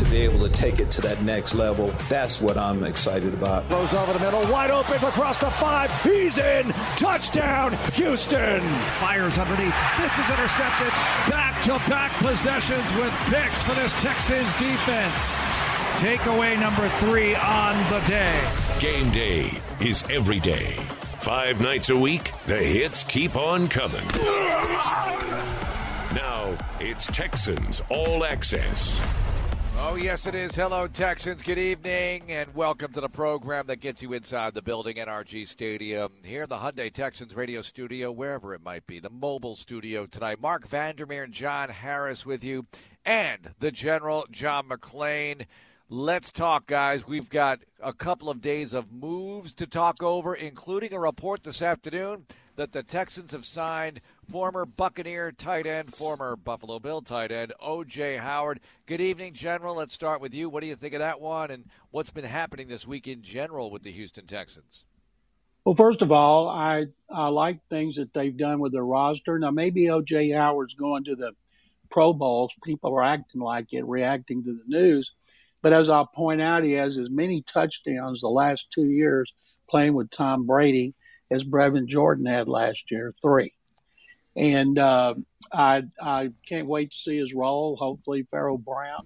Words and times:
to 0.00 0.10
be 0.10 0.16
able 0.22 0.38
to 0.38 0.48
take 0.48 0.80
it 0.80 0.90
to 0.90 1.02
that 1.02 1.22
next 1.22 1.54
level. 1.54 1.92
That's 2.08 2.40
what 2.40 2.56
I'm 2.56 2.84
excited 2.84 3.34
about. 3.34 3.68
Goes 3.68 3.92
over 3.92 4.14
the 4.14 4.18
middle, 4.18 4.40
wide 4.50 4.70
open 4.70 4.96
across 4.96 5.36
the 5.36 5.50
five. 5.50 5.92
He's 6.02 6.38
in. 6.38 6.72
Touchdown, 6.96 7.76
Houston. 7.92 8.60
Fires 8.98 9.36
underneath. 9.36 9.74
This 9.98 10.18
is 10.18 10.30
intercepted. 10.30 10.88
Back 11.28 11.62
to 11.64 11.72
back 11.90 12.12
possessions 12.12 12.94
with 12.94 13.12
picks 13.28 13.62
for 13.62 13.74
this 13.74 13.92
Texans 14.00 14.50
defense. 14.58 15.36
Takeaway 16.00 16.58
number 16.58 16.88
three 17.00 17.34
on 17.34 17.76
the 17.90 18.00
day. 18.06 18.40
Game 18.80 19.10
day 19.12 19.60
is 19.80 20.02
every 20.08 20.40
day. 20.40 20.76
Five 21.18 21.60
nights 21.60 21.90
a 21.90 21.96
week, 21.96 22.32
the 22.46 22.56
hits 22.56 23.04
keep 23.04 23.36
on 23.36 23.68
coming. 23.68 24.06
Now, 26.14 26.56
it's 26.80 27.06
Texans 27.08 27.82
All 27.90 28.24
Access. 28.24 28.98
Oh, 29.82 29.94
yes, 29.94 30.26
it 30.26 30.34
is. 30.34 30.54
Hello, 30.54 30.86
Texans. 30.86 31.42
Good 31.42 31.58
evening, 31.58 32.30
and 32.30 32.54
welcome 32.54 32.92
to 32.92 33.00
the 33.00 33.08
program 33.08 33.66
that 33.68 33.80
gets 33.80 34.02
you 34.02 34.12
inside 34.12 34.52
the 34.52 34.60
building, 34.60 34.96
NRG 34.96 35.48
Stadium, 35.48 36.12
here 36.22 36.42
in 36.42 36.50
the 36.50 36.58
Hyundai 36.58 36.92
Texans 36.92 37.34
radio 37.34 37.62
studio, 37.62 38.12
wherever 38.12 38.54
it 38.54 38.62
might 38.62 38.86
be, 38.86 39.00
the 39.00 39.08
mobile 39.08 39.56
studio 39.56 40.04
tonight. 40.04 40.38
Mark 40.38 40.68
Vandermeer 40.68 41.24
and 41.24 41.32
John 41.32 41.70
Harris 41.70 42.26
with 42.26 42.44
you, 42.44 42.66
and 43.06 43.54
the 43.58 43.70
General, 43.70 44.26
John 44.30 44.68
McClain. 44.68 45.46
Let's 45.88 46.30
talk, 46.30 46.66
guys. 46.66 47.06
We've 47.06 47.30
got 47.30 47.60
a 47.82 47.94
couple 47.94 48.28
of 48.28 48.42
days 48.42 48.74
of 48.74 48.92
moves 48.92 49.54
to 49.54 49.66
talk 49.66 50.02
over, 50.02 50.34
including 50.34 50.92
a 50.92 51.00
report 51.00 51.42
this 51.42 51.62
afternoon 51.62 52.26
that 52.56 52.72
the 52.72 52.82
Texans 52.82 53.32
have 53.32 53.46
signed 53.46 54.02
former 54.30 54.64
Buccaneer 54.64 55.32
tight 55.32 55.66
end, 55.66 55.92
former 55.92 56.36
Buffalo 56.36 56.78
Bill 56.78 57.02
tight 57.02 57.32
end, 57.32 57.52
O.J. 57.58 58.16
Howard. 58.16 58.60
Good 58.86 59.00
evening, 59.00 59.34
General. 59.34 59.74
Let's 59.74 59.92
start 59.92 60.20
with 60.20 60.32
you. 60.32 60.48
What 60.48 60.60
do 60.60 60.68
you 60.68 60.76
think 60.76 60.94
of 60.94 61.00
that 61.00 61.20
one, 61.20 61.50
and 61.50 61.64
what's 61.90 62.10
been 62.10 62.24
happening 62.24 62.68
this 62.68 62.86
week 62.86 63.08
in 63.08 63.22
general 63.22 63.72
with 63.72 63.82
the 63.82 63.90
Houston 63.90 64.26
Texans? 64.26 64.84
Well, 65.64 65.74
first 65.74 66.00
of 66.00 66.12
all, 66.12 66.48
I 66.48 66.86
I 67.10 67.26
like 67.28 67.60
things 67.68 67.96
that 67.96 68.14
they've 68.14 68.36
done 68.36 68.60
with 68.60 68.72
their 68.72 68.84
roster. 68.84 69.36
Now, 69.38 69.50
maybe 69.50 69.90
O.J. 69.90 70.30
Howard's 70.30 70.74
going 70.74 71.04
to 71.04 71.16
the 71.16 71.32
Pro 71.90 72.12
Bowls. 72.12 72.52
People 72.62 72.94
are 72.94 73.02
acting 73.02 73.40
like 73.40 73.72
it, 73.72 73.84
reacting 73.84 74.44
to 74.44 74.52
the 74.52 74.64
news. 74.66 75.10
But 75.60 75.72
as 75.72 75.88
I'll 75.88 76.06
point 76.06 76.40
out, 76.40 76.62
he 76.62 76.72
has 76.72 76.96
as 76.96 77.10
many 77.10 77.42
touchdowns 77.42 78.20
the 78.20 78.28
last 78.28 78.68
two 78.70 78.86
years 78.86 79.34
playing 79.68 79.94
with 79.94 80.10
Tom 80.10 80.46
Brady 80.46 80.94
as 81.32 81.44
Brevin 81.44 81.86
Jordan 81.86 82.26
had 82.26 82.48
last 82.48 82.90
year, 82.90 83.12
three. 83.20 83.52
And 84.40 84.78
uh, 84.78 85.14
I 85.52 85.82
I 86.00 86.30
can't 86.48 86.66
wait 86.66 86.92
to 86.92 86.96
see 86.96 87.18
his 87.18 87.34
role. 87.34 87.76
Hopefully, 87.76 88.26
Pharaoh 88.30 88.56
Brown 88.56 89.02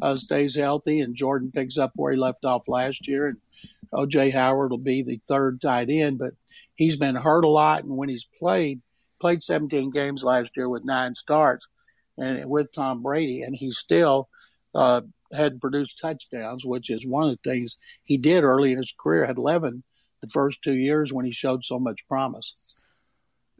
uh, 0.00 0.16
stays 0.16 0.54
healthy 0.54 1.00
and 1.00 1.16
Jordan 1.16 1.50
picks 1.52 1.78
up 1.78 1.90
where 1.96 2.12
he 2.12 2.18
left 2.18 2.44
off 2.44 2.68
last 2.68 3.08
year. 3.08 3.26
And 3.26 3.38
OJ 3.92 4.32
Howard 4.32 4.70
will 4.70 4.78
be 4.78 5.02
the 5.02 5.20
third 5.26 5.60
tight 5.60 5.90
end, 5.90 6.18
but 6.18 6.34
he's 6.76 6.94
been 6.94 7.16
hurt 7.16 7.44
a 7.44 7.48
lot. 7.48 7.82
And 7.82 7.96
when 7.96 8.08
he's 8.08 8.26
played, 8.38 8.80
played 9.20 9.42
17 9.42 9.90
games 9.90 10.22
last 10.22 10.56
year 10.56 10.68
with 10.68 10.84
nine 10.84 11.16
starts, 11.16 11.66
and 12.16 12.48
with 12.48 12.72
Tom 12.72 13.02
Brady, 13.02 13.42
and 13.42 13.56
he 13.56 13.72
still 13.72 14.28
uh, 14.76 15.00
hadn't 15.32 15.60
produced 15.60 15.98
touchdowns, 15.98 16.64
which 16.64 16.88
is 16.88 17.04
one 17.04 17.28
of 17.28 17.30
the 17.30 17.50
things 17.50 17.76
he 18.04 18.16
did 18.16 18.44
early 18.44 18.70
in 18.70 18.78
his 18.78 18.94
career. 18.96 19.26
Had 19.26 19.38
11 19.38 19.82
the 20.20 20.28
first 20.28 20.62
two 20.62 20.74
years 20.74 21.12
when 21.12 21.24
he 21.24 21.32
showed 21.32 21.64
so 21.64 21.80
much 21.80 22.06
promise. 22.06 22.84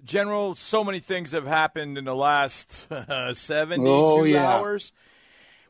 General, 0.05 0.55
so 0.55 0.85
many 0.85 1.01
things 1.01 1.33
have 1.33 1.47
happened 1.47 1.99
in 1.99 2.05
the 2.05 2.15
last 2.15 2.87
uh, 2.91 3.35
72 3.35 3.89
oh, 3.89 4.25
yeah. 4.25 4.47
hours. 4.47 4.93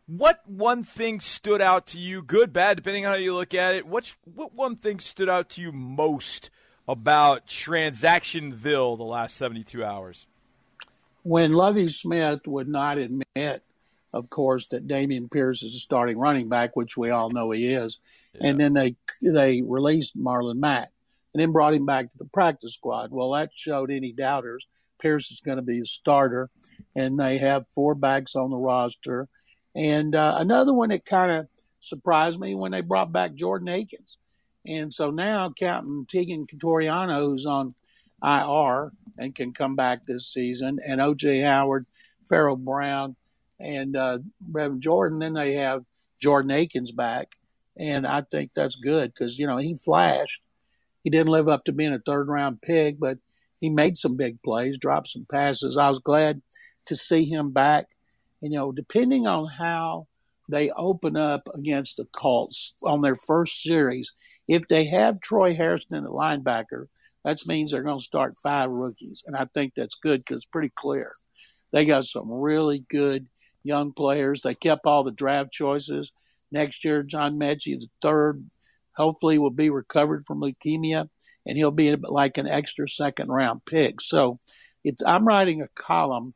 What 0.06 0.40
one 0.46 0.84
thing 0.84 1.20
stood 1.20 1.60
out 1.60 1.88
to 1.88 1.98
you, 1.98 2.22
good, 2.22 2.52
bad, 2.52 2.76
depending 2.76 3.04
on 3.04 3.12
how 3.12 3.18
you 3.18 3.34
look 3.34 3.52
at 3.52 3.74
it? 3.74 3.86
What, 3.86 4.14
what 4.24 4.54
one 4.54 4.76
thing 4.76 5.00
stood 5.00 5.28
out 5.28 5.50
to 5.50 5.60
you 5.60 5.70
most 5.70 6.50
about 6.86 7.46
Transactionville 7.46 8.96
the 8.96 9.04
last 9.04 9.36
72 9.36 9.84
hours? 9.84 10.26
When 11.22 11.52
Lovie 11.52 11.88
Smith 11.88 12.46
would 12.46 12.68
not 12.68 12.96
admit, 12.96 13.62
of 14.12 14.30
course, 14.30 14.66
that 14.68 14.88
Dameon 14.88 15.30
Pierce 15.30 15.62
is 15.62 15.74
a 15.74 15.78
starting 15.78 16.16
running 16.18 16.48
back, 16.48 16.74
which 16.74 16.96
we 16.96 17.10
all 17.10 17.28
know 17.28 17.50
he 17.50 17.74
is, 17.74 17.98
yeah. 18.32 18.48
and 18.48 18.60
then 18.60 18.72
they 18.72 18.96
they 19.20 19.60
released 19.60 20.16
Marlon 20.16 20.58
Mack 20.58 20.90
and 21.38 21.44
then 21.44 21.52
brought 21.52 21.74
him 21.74 21.86
back 21.86 22.10
to 22.10 22.18
the 22.18 22.24
practice 22.24 22.74
squad. 22.74 23.12
Well, 23.12 23.30
that 23.30 23.50
showed 23.54 23.92
any 23.92 24.10
doubters. 24.10 24.66
Pierce 25.00 25.30
is 25.30 25.38
going 25.38 25.58
to 25.58 25.62
be 25.62 25.78
a 25.78 25.86
starter, 25.86 26.50
and 26.96 27.16
they 27.16 27.38
have 27.38 27.64
four 27.72 27.94
backs 27.94 28.34
on 28.34 28.50
the 28.50 28.56
roster. 28.56 29.28
And 29.72 30.16
uh, 30.16 30.34
another 30.38 30.72
one 30.72 30.88
that 30.88 31.04
kind 31.04 31.30
of 31.30 31.46
surprised 31.80 32.40
me 32.40 32.56
when 32.56 32.72
they 32.72 32.80
brought 32.80 33.12
back 33.12 33.34
Jordan 33.34 33.68
Akins. 33.68 34.16
And 34.66 34.92
so 34.92 35.10
now 35.10 35.50
Captain 35.50 36.08
Teagan 36.12 36.48
Quitoriano, 36.50 37.20
who's 37.20 37.46
on 37.46 37.76
IR 38.20 38.90
and 39.16 39.32
can 39.32 39.52
come 39.52 39.76
back 39.76 40.06
this 40.06 40.26
season, 40.26 40.80
and 40.84 41.00
OJ 41.00 41.44
Howard, 41.44 41.86
Pharaoh 42.28 42.56
Brown, 42.56 43.14
and 43.60 43.96
uh, 43.96 44.18
Brevin 44.50 44.80
Jordan. 44.80 45.20
Then 45.20 45.34
they 45.34 45.54
have 45.54 45.84
Jordan 46.20 46.50
Akins 46.50 46.90
back, 46.90 47.36
and 47.76 48.08
I 48.08 48.22
think 48.22 48.50
that's 48.56 48.74
good 48.74 49.14
because 49.14 49.38
you 49.38 49.46
know 49.46 49.58
he 49.58 49.76
flashed 49.76 50.42
he 51.08 51.10
didn't 51.10 51.32
live 51.32 51.48
up 51.48 51.64
to 51.64 51.72
being 51.72 51.94
a 51.94 51.98
third 51.98 52.28
round 52.28 52.60
pick, 52.60 53.00
but 53.00 53.16
he 53.60 53.70
made 53.70 53.96
some 53.96 54.18
big 54.18 54.42
plays, 54.42 54.76
dropped 54.76 55.08
some 55.08 55.24
passes. 55.32 55.78
I 55.78 55.88
was 55.88 56.00
glad 56.00 56.42
to 56.84 56.96
see 56.96 57.24
him 57.24 57.50
back. 57.50 57.86
You 58.42 58.50
know, 58.50 58.72
depending 58.72 59.26
on 59.26 59.48
how 59.48 60.06
they 60.50 60.70
open 60.70 61.16
up 61.16 61.48
against 61.54 61.96
the 61.96 62.04
Colts 62.14 62.74
on 62.84 63.00
their 63.00 63.16
first 63.26 63.62
series, 63.62 64.12
if 64.48 64.68
they 64.68 64.84
have 64.88 65.22
Troy 65.22 65.54
Hairston 65.54 66.04
at 66.04 66.10
linebacker, 66.10 66.88
that 67.24 67.46
means 67.46 67.70
they're 67.70 67.82
going 67.82 68.00
to 68.00 68.04
start 68.04 68.36
five 68.42 68.68
rookies. 68.68 69.22
And 69.26 69.34
I 69.34 69.46
think 69.46 69.72
that's 69.74 69.96
good 70.02 70.20
because 70.20 70.36
it's 70.36 70.44
pretty 70.44 70.72
clear. 70.78 71.14
They 71.72 71.86
got 71.86 72.04
some 72.04 72.30
really 72.30 72.84
good 72.90 73.28
young 73.62 73.94
players. 73.94 74.42
They 74.44 74.54
kept 74.54 74.84
all 74.84 75.04
the 75.04 75.10
draft 75.10 75.52
choices. 75.52 76.12
Next 76.52 76.84
year, 76.84 77.02
John 77.02 77.38
Metchie, 77.38 77.80
the 77.80 77.88
third 78.02 78.44
hopefully 78.98 79.38
will 79.38 79.50
be 79.50 79.70
recovered 79.70 80.26
from 80.26 80.40
leukemia 80.40 81.08
and 81.46 81.56
he'll 81.56 81.70
be 81.70 81.94
like 81.96 82.36
an 82.36 82.46
extra 82.46 82.88
second 82.88 83.28
round 83.28 83.64
pick. 83.64 84.00
So 84.00 84.38
I'm 85.06 85.26
writing 85.26 85.62
a 85.62 85.68
column. 85.68 86.34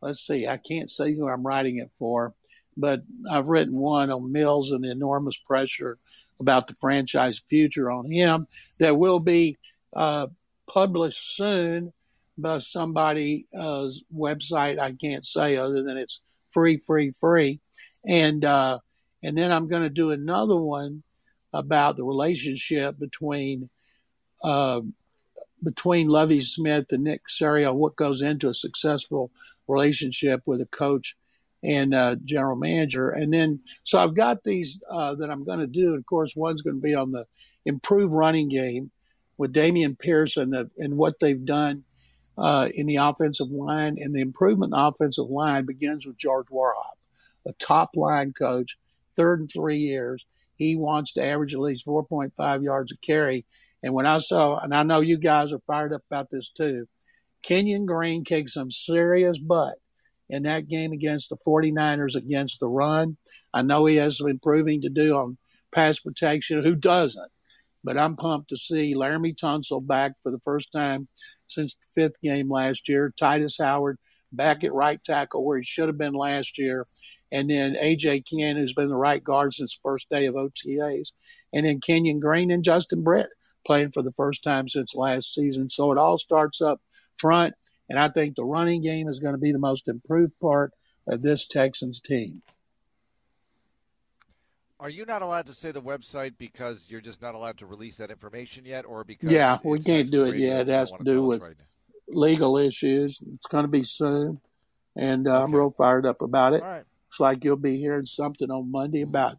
Let's 0.00 0.26
see, 0.26 0.46
I 0.46 0.56
can't 0.56 0.90
say 0.90 1.14
who 1.14 1.28
I'm 1.28 1.46
writing 1.46 1.78
it 1.78 1.90
for, 1.98 2.32
but 2.76 3.02
I've 3.30 3.48
written 3.48 3.76
one 3.76 4.10
on 4.10 4.32
Mills 4.32 4.70
and 4.70 4.84
the 4.84 4.90
enormous 4.90 5.36
pressure 5.36 5.98
about 6.40 6.66
the 6.66 6.74
franchise 6.80 7.40
future 7.48 7.90
on 7.90 8.10
him 8.10 8.46
that 8.78 8.96
will 8.96 9.20
be 9.20 9.58
uh, 9.94 10.28
published 10.68 11.36
soon 11.36 11.92
by 12.38 12.58
somebody's 12.58 13.44
uh, 13.56 13.88
website. 14.14 14.78
I 14.78 14.92
can't 14.92 15.26
say 15.26 15.56
other 15.56 15.82
than 15.82 15.96
it's 15.96 16.20
free, 16.52 16.78
free, 16.78 17.12
free. 17.20 17.60
And, 18.06 18.44
uh, 18.44 18.78
and 19.22 19.36
then 19.36 19.50
I'm 19.52 19.68
going 19.68 19.82
to 19.82 19.90
do 19.90 20.10
another 20.10 20.56
one 20.56 21.02
about 21.54 21.96
the 21.96 22.04
relationship 22.04 22.98
between 22.98 23.70
uh, 24.42 24.80
between 25.62 26.08
Lovie 26.08 26.42
Smith 26.42 26.86
and 26.90 27.04
Nick 27.04 27.22
Caserio, 27.26 27.72
what 27.72 27.96
goes 27.96 28.20
into 28.20 28.50
a 28.50 28.54
successful 28.54 29.30
relationship 29.66 30.42
with 30.44 30.60
a 30.60 30.66
coach 30.66 31.16
and 31.62 31.94
uh, 31.94 32.16
general 32.22 32.56
manager. 32.56 33.08
And 33.08 33.32
then, 33.32 33.60
so 33.84 33.98
I've 33.98 34.14
got 34.14 34.44
these 34.44 34.82
uh, 34.90 35.14
that 35.14 35.30
I'm 35.30 35.44
going 35.44 35.60
to 35.60 35.66
do. 35.66 35.94
Of 35.94 36.04
course, 36.04 36.36
one's 36.36 36.60
going 36.60 36.76
to 36.76 36.82
be 36.82 36.94
on 36.94 37.12
the 37.12 37.26
improved 37.64 38.12
running 38.12 38.50
game 38.50 38.90
with 39.38 39.54
Dameon 39.54 39.98
Pierce 39.98 40.36
and, 40.36 40.54
and 40.76 40.98
what 40.98 41.18
they've 41.20 41.44
done 41.44 41.84
uh, 42.36 42.68
in 42.74 42.86
the 42.86 42.96
offensive 42.96 43.50
line. 43.50 43.96
And 43.98 44.14
the 44.14 44.20
improvement 44.20 44.74
in 44.74 44.78
the 44.78 44.86
offensive 44.86 45.30
line 45.30 45.64
begins 45.64 46.06
with 46.06 46.18
George 46.18 46.48
Warhop, 46.48 46.98
a 47.46 47.52
top 47.54 47.96
line 47.96 48.34
coach, 48.34 48.76
third 49.16 49.40
and 49.40 49.50
three 49.50 49.78
years 49.78 50.26
he 50.56 50.76
wants 50.76 51.12
to 51.14 51.24
average 51.24 51.54
at 51.54 51.60
least 51.60 51.86
4.5 51.86 52.62
yards 52.62 52.92
a 52.92 52.96
carry. 52.98 53.44
And 53.82 53.92
when 53.92 54.06
I 54.06 54.18
saw, 54.18 54.58
and 54.58 54.74
I 54.74 54.82
know 54.82 55.00
you 55.00 55.18
guys 55.18 55.52
are 55.52 55.60
fired 55.66 55.92
up 55.92 56.02
about 56.10 56.30
this 56.30 56.50
too, 56.50 56.86
Kenyon 57.42 57.86
Green 57.86 58.24
kicked 58.24 58.50
some 58.50 58.70
serious 58.70 59.38
butt 59.38 59.74
in 60.30 60.44
that 60.44 60.68
game 60.68 60.92
against 60.92 61.28
the 61.28 61.36
49ers 61.46 62.14
against 62.14 62.60
the 62.60 62.66
run. 62.66 63.16
I 63.52 63.62
know 63.62 63.84
he 63.86 63.96
has 63.96 64.18
some 64.18 64.28
improving 64.28 64.80
to 64.82 64.88
do 64.88 65.14
on 65.16 65.36
pass 65.72 65.98
protection. 65.98 66.62
Who 66.62 66.74
doesn't? 66.74 67.30
But 67.82 67.98
I'm 67.98 68.16
pumped 68.16 68.48
to 68.48 68.56
see 68.56 68.94
Laremy 68.94 69.36
Tunsil 69.36 69.86
back 69.86 70.12
for 70.22 70.32
the 70.32 70.40
first 70.44 70.72
time 70.72 71.08
since 71.48 71.74
the 71.74 72.02
fifth 72.02 72.20
game 72.22 72.50
last 72.50 72.88
year. 72.88 73.12
Tytus 73.20 73.62
Howard 73.62 73.98
back 74.34 74.64
at 74.64 74.72
right 74.72 75.02
tackle 75.02 75.44
where 75.44 75.58
he 75.58 75.64
should 75.64 75.88
have 75.88 75.98
been 75.98 76.14
last 76.14 76.58
year 76.58 76.86
and 77.34 77.50
then 77.50 77.74
AJ 77.74 78.22
Cann, 78.30 78.56
who's 78.56 78.74
been 78.74 78.88
the 78.88 78.94
right 78.94 79.22
guard 79.22 79.52
since 79.52 79.76
first 79.82 80.08
day 80.08 80.26
of 80.26 80.36
OTAs, 80.36 81.08
and 81.52 81.66
then 81.66 81.80
Kenyon 81.80 82.20
Green 82.20 82.52
and 82.52 82.62
Justin 82.62 83.02
Britt 83.02 83.28
playing 83.66 83.90
for 83.90 84.02
the 84.02 84.12
first 84.12 84.44
time 84.44 84.68
since 84.68 84.94
last 84.94 85.34
season. 85.34 85.68
So 85.68 85.90
it 85.90 85.98
all 85.98 86.16
starts 86.16 86.60
up 86.60 86.80
front, 87.18 87.54
and 87.88 87.98
I 87.98 88.06
think 88.06 88.36
the 88.36 88.44
running 88.44 88.82
game 88.82 89.08
is 89.08 89.18
going 89.18 89.34
to 89.34 89.40
be 89.40 89.50
the 89.50 89.58
most 89.58 89.88
improved 89.88 90.38
part 90.40 90.72
of 91.08 91.22
this 91.22 91.46
Texans 91.48 92.00
team. 92.00 92.42
Are 94.78 94.90
you 94.90 95.04
not 95.04 95.22
allowed 95.22 95.46
to 95.46 95.54
say 95.54 95.72
the 95.72 95.82
website 95.82 96.34
because 96.38 96.86
you're 96.88 97.00
just 97.00 97.20
not 97.20 97.34
allowed 97.34 97.58
to 97.58 97.66
release 97.66 97.96
that 97.96 98.10
information 98.12 98.64
yet, 98.64 98.84
or 98.84 99.02
because 99.02 99.32
yeah, 99.32 99.58
we 99.64 99.80
can't 99.80 100.10
do 100.10 100.24
it 100.24 100.36
yet. 100.36 100.68
It 100.68 100.72
has 100.72 100.92
to 100.92 101.02
do 101.02 101.22
with 101.22 101.42
right? 101.42 101.56
Legal 102.08 102.56
issues. 102.56 103.22
It's 103.34 103.46
going 103.46 103.64
to 103.64 103.70
be 103.70 103.82
soon, 103.82 104.40
and 104.96 105.28
uh, 105.28 105.42
I'm 105.42 105.54
real 105.54 105.70
fired 105.70 106.06
up 106.06 106.22
about 106.22 106.54
it. 106.54 106.62
Right. 106.62 106.84
Looks 107.08 107.20
like 107.20 107.44
you'll 107.44 107.56
be 107.56 107.76
hearing 107.76 108.06
something 108.06 108.50
on 108.50 108.70
Monday 108.70 109.02
about 109.02 109.38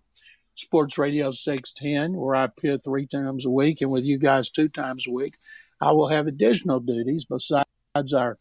Sports 0.56 0.98
Radio 0.98 1.32
610, 1.32 2.14
where 2.14 2.36
I 2.36 2.46
appear 2.46 2.78
three 2.78 3.08
times 3.08 3.46
a 3.46 3.50
week, 3.50 3.82
and 3.82 3.92
with 3.92 4.04
you 4.04 4.18
guys 4.18 4.50
two 4.50 4.70
times 4.70 5.06
a 5.08 5.12
week. 5.12 5.36
I 5.82 5.92
will 5.92 6.08
have 6.08 6.28
additional 6.28 6.80
duties 6.80 7.26
besides 7.26 8.14
our 8.14 8.38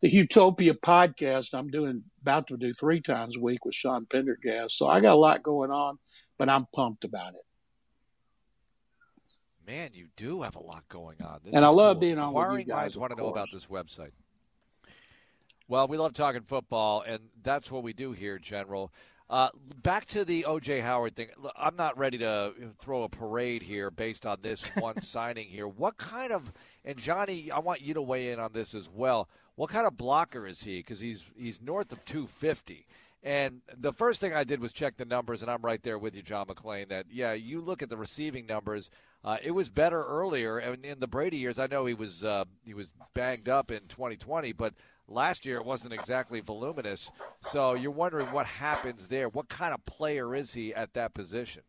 the 0.00 0.10
Utopia 0.10 0.74
podcast. 0.74 1.54
I'm 1.54 1.70
doing 1.70 2.02
about 2.20 2.48
to 2.48 2.56
do 2.56 2.74
three 2.74 3.00
times 3.00 3.36
a 3.36 3.40
week 3.40 3.64
with 3.64 3.74
Sean 3.74 4.06
Pendergast. 4.06 4.76
So 4.76 4.88
I 4.88 5.00
got 5.00 5.14
a 5.14 5.16
lot 5.16 5.42
going 5.42 5.70
on, 5.70 5.98
but 6.36 6.48
I'm 6.48 6.66
pumped 6.74 7.04
about 7.04 7.34
it. 7.34 7.40
Man, 9.66 9.90
you 9.94 10.08
do 10.16 10.42
have 10.42 10.56
a 10.56 10.62
lot 10.62 10.86
going 10.88 11.22
on. 11.22 11.40
This 11.44 11.54
And 11.54 11.64
I 11.64 11.68
love 11.68 11.96
cool. 11.96 12.00
being 12.00 12.18
on 12.18 12.34
with 12.34 12.60
you 12.60 12.64
guys, 12.64 12.96
want 12.96 13.12
to 13.12 13.16
know 13.16 13.28
about 13.28 13.50
this 13.50 13.66
website. 13.66 14.10
Well, 15.68 15.88
we 15.88 15.96
love 15.96 16.12
talking 16.12 16.42
football, 16.42 17.02
and 17.06 17.20
that's 17.42 17.70
what 17.70 17.82
we 17.82 17.94
do 17.94 18.12
here, 18.12 18.38
General. 18.38 18.92
Uh, 19.30 19.48
back 19.82 20.04
to 20.04 20.22
the 20.24 20.44
OJ 20.46 20.82
Howard 20.82 21.16
thing. 21.16 21.28
I'm 21.56 21.76
not 21.76 21.96
ready 21.96 22.18
to 22.18 22.52
throw 22.78 23.04
a 23.04 23.08
parade 23.08 23.62
here 23.62 23.90
based 23.90 24.26
on 24.26 24.38
this 24.42 24.62
one 24.78 25.00
signing 25.00 25.48
here. 25.48 25.66
What 25.66 25.96
kind 25.96 26.30
of 26.30 26.52
and 26.84 26.98
Johnny, 26.98 27.50
I 27.50 27.60
want 27.60 27.80
you 27.80 27.94
to 27.94 28.02
weigh 28.02 28.32
in 28.32 28.38
on 28.38 28.52
this 28.52 28.74
as 28.74 28.90
well. 28.90 29.28
What 29.54 29.70
kind 29.70 29.86
of 29.86 29.96
blocker 29.96 30.46
is 30.46 30.62
he? 30.62 30.80
Because 30.80 31.00
he's 31.00 31.24
he's 31.36 31.62
north 31.62 31.92
of 31.92 32.04
250. 32.04 32.86
And 33.22 33.62
the 33.74 33.92
first 33.92 34.20
thing 34.20 34.34
I 34.34 34.44
did 34.44 34.60
was 34.60 34.74
check 34.74 34.98
the 34.98 35.06
numbers, 35.06 35.40
and 35.40 35.50
I'm 35.50 35.62
right 35.62 35.82
there 35.82 35.98
with 35.98 36.14
you, 36.14 36.20
John 36.20 36.46
McClain. 36.46 36.90
That 36.90 37.06
yeah, 37.10 37.32
you 37.32 37.62
look 37.62 37.82
at 37.82 37.88
the 37.88 37.96
receiving 37.96 38.44
numbers. 38.44 38.90
Uh, 39.24 39.38
it 39.42 39.52
was 39.52 39.70
better 39.70 40.02
earlier, 40.02 40.58
and 40.58 40.84
in 40.84 41.00
the 41.00 41.06
Brady 41.06 41.38
years, 41.38 41.58
I 41.58 41.66
know 41.66 41.86
he 41.86 41.94
was 41.94 42.22
uh, 42.22 42.44
he 42.64 42.74
was 42.74 42.92
banged 43.14 43.48
up 43.48 43.70
in 43.70 43.80
2020, 43.88 44.52
but 44.52 44.74
last 45.08 45.46
year 45.46 45.56
it 45.56 45.64
wasn't 45.64 45.94
exactly 45.94 46.40
voluminous. 46.40 47.10
So 47.40 47.72
you're 47.72 47.90
wondering 47.90 48.26
what 48.32 48.46
happens 48.46 49.08
there. 49.08 49.30
What 49.30 49.48
kind 49.48 49.72
of 49.72 49.84
player 49.86 50.34
is 50.34 50.52
he 50.52 50.74
at 50.74 50.92
that 50.94 51.14
position? 51.14 51.62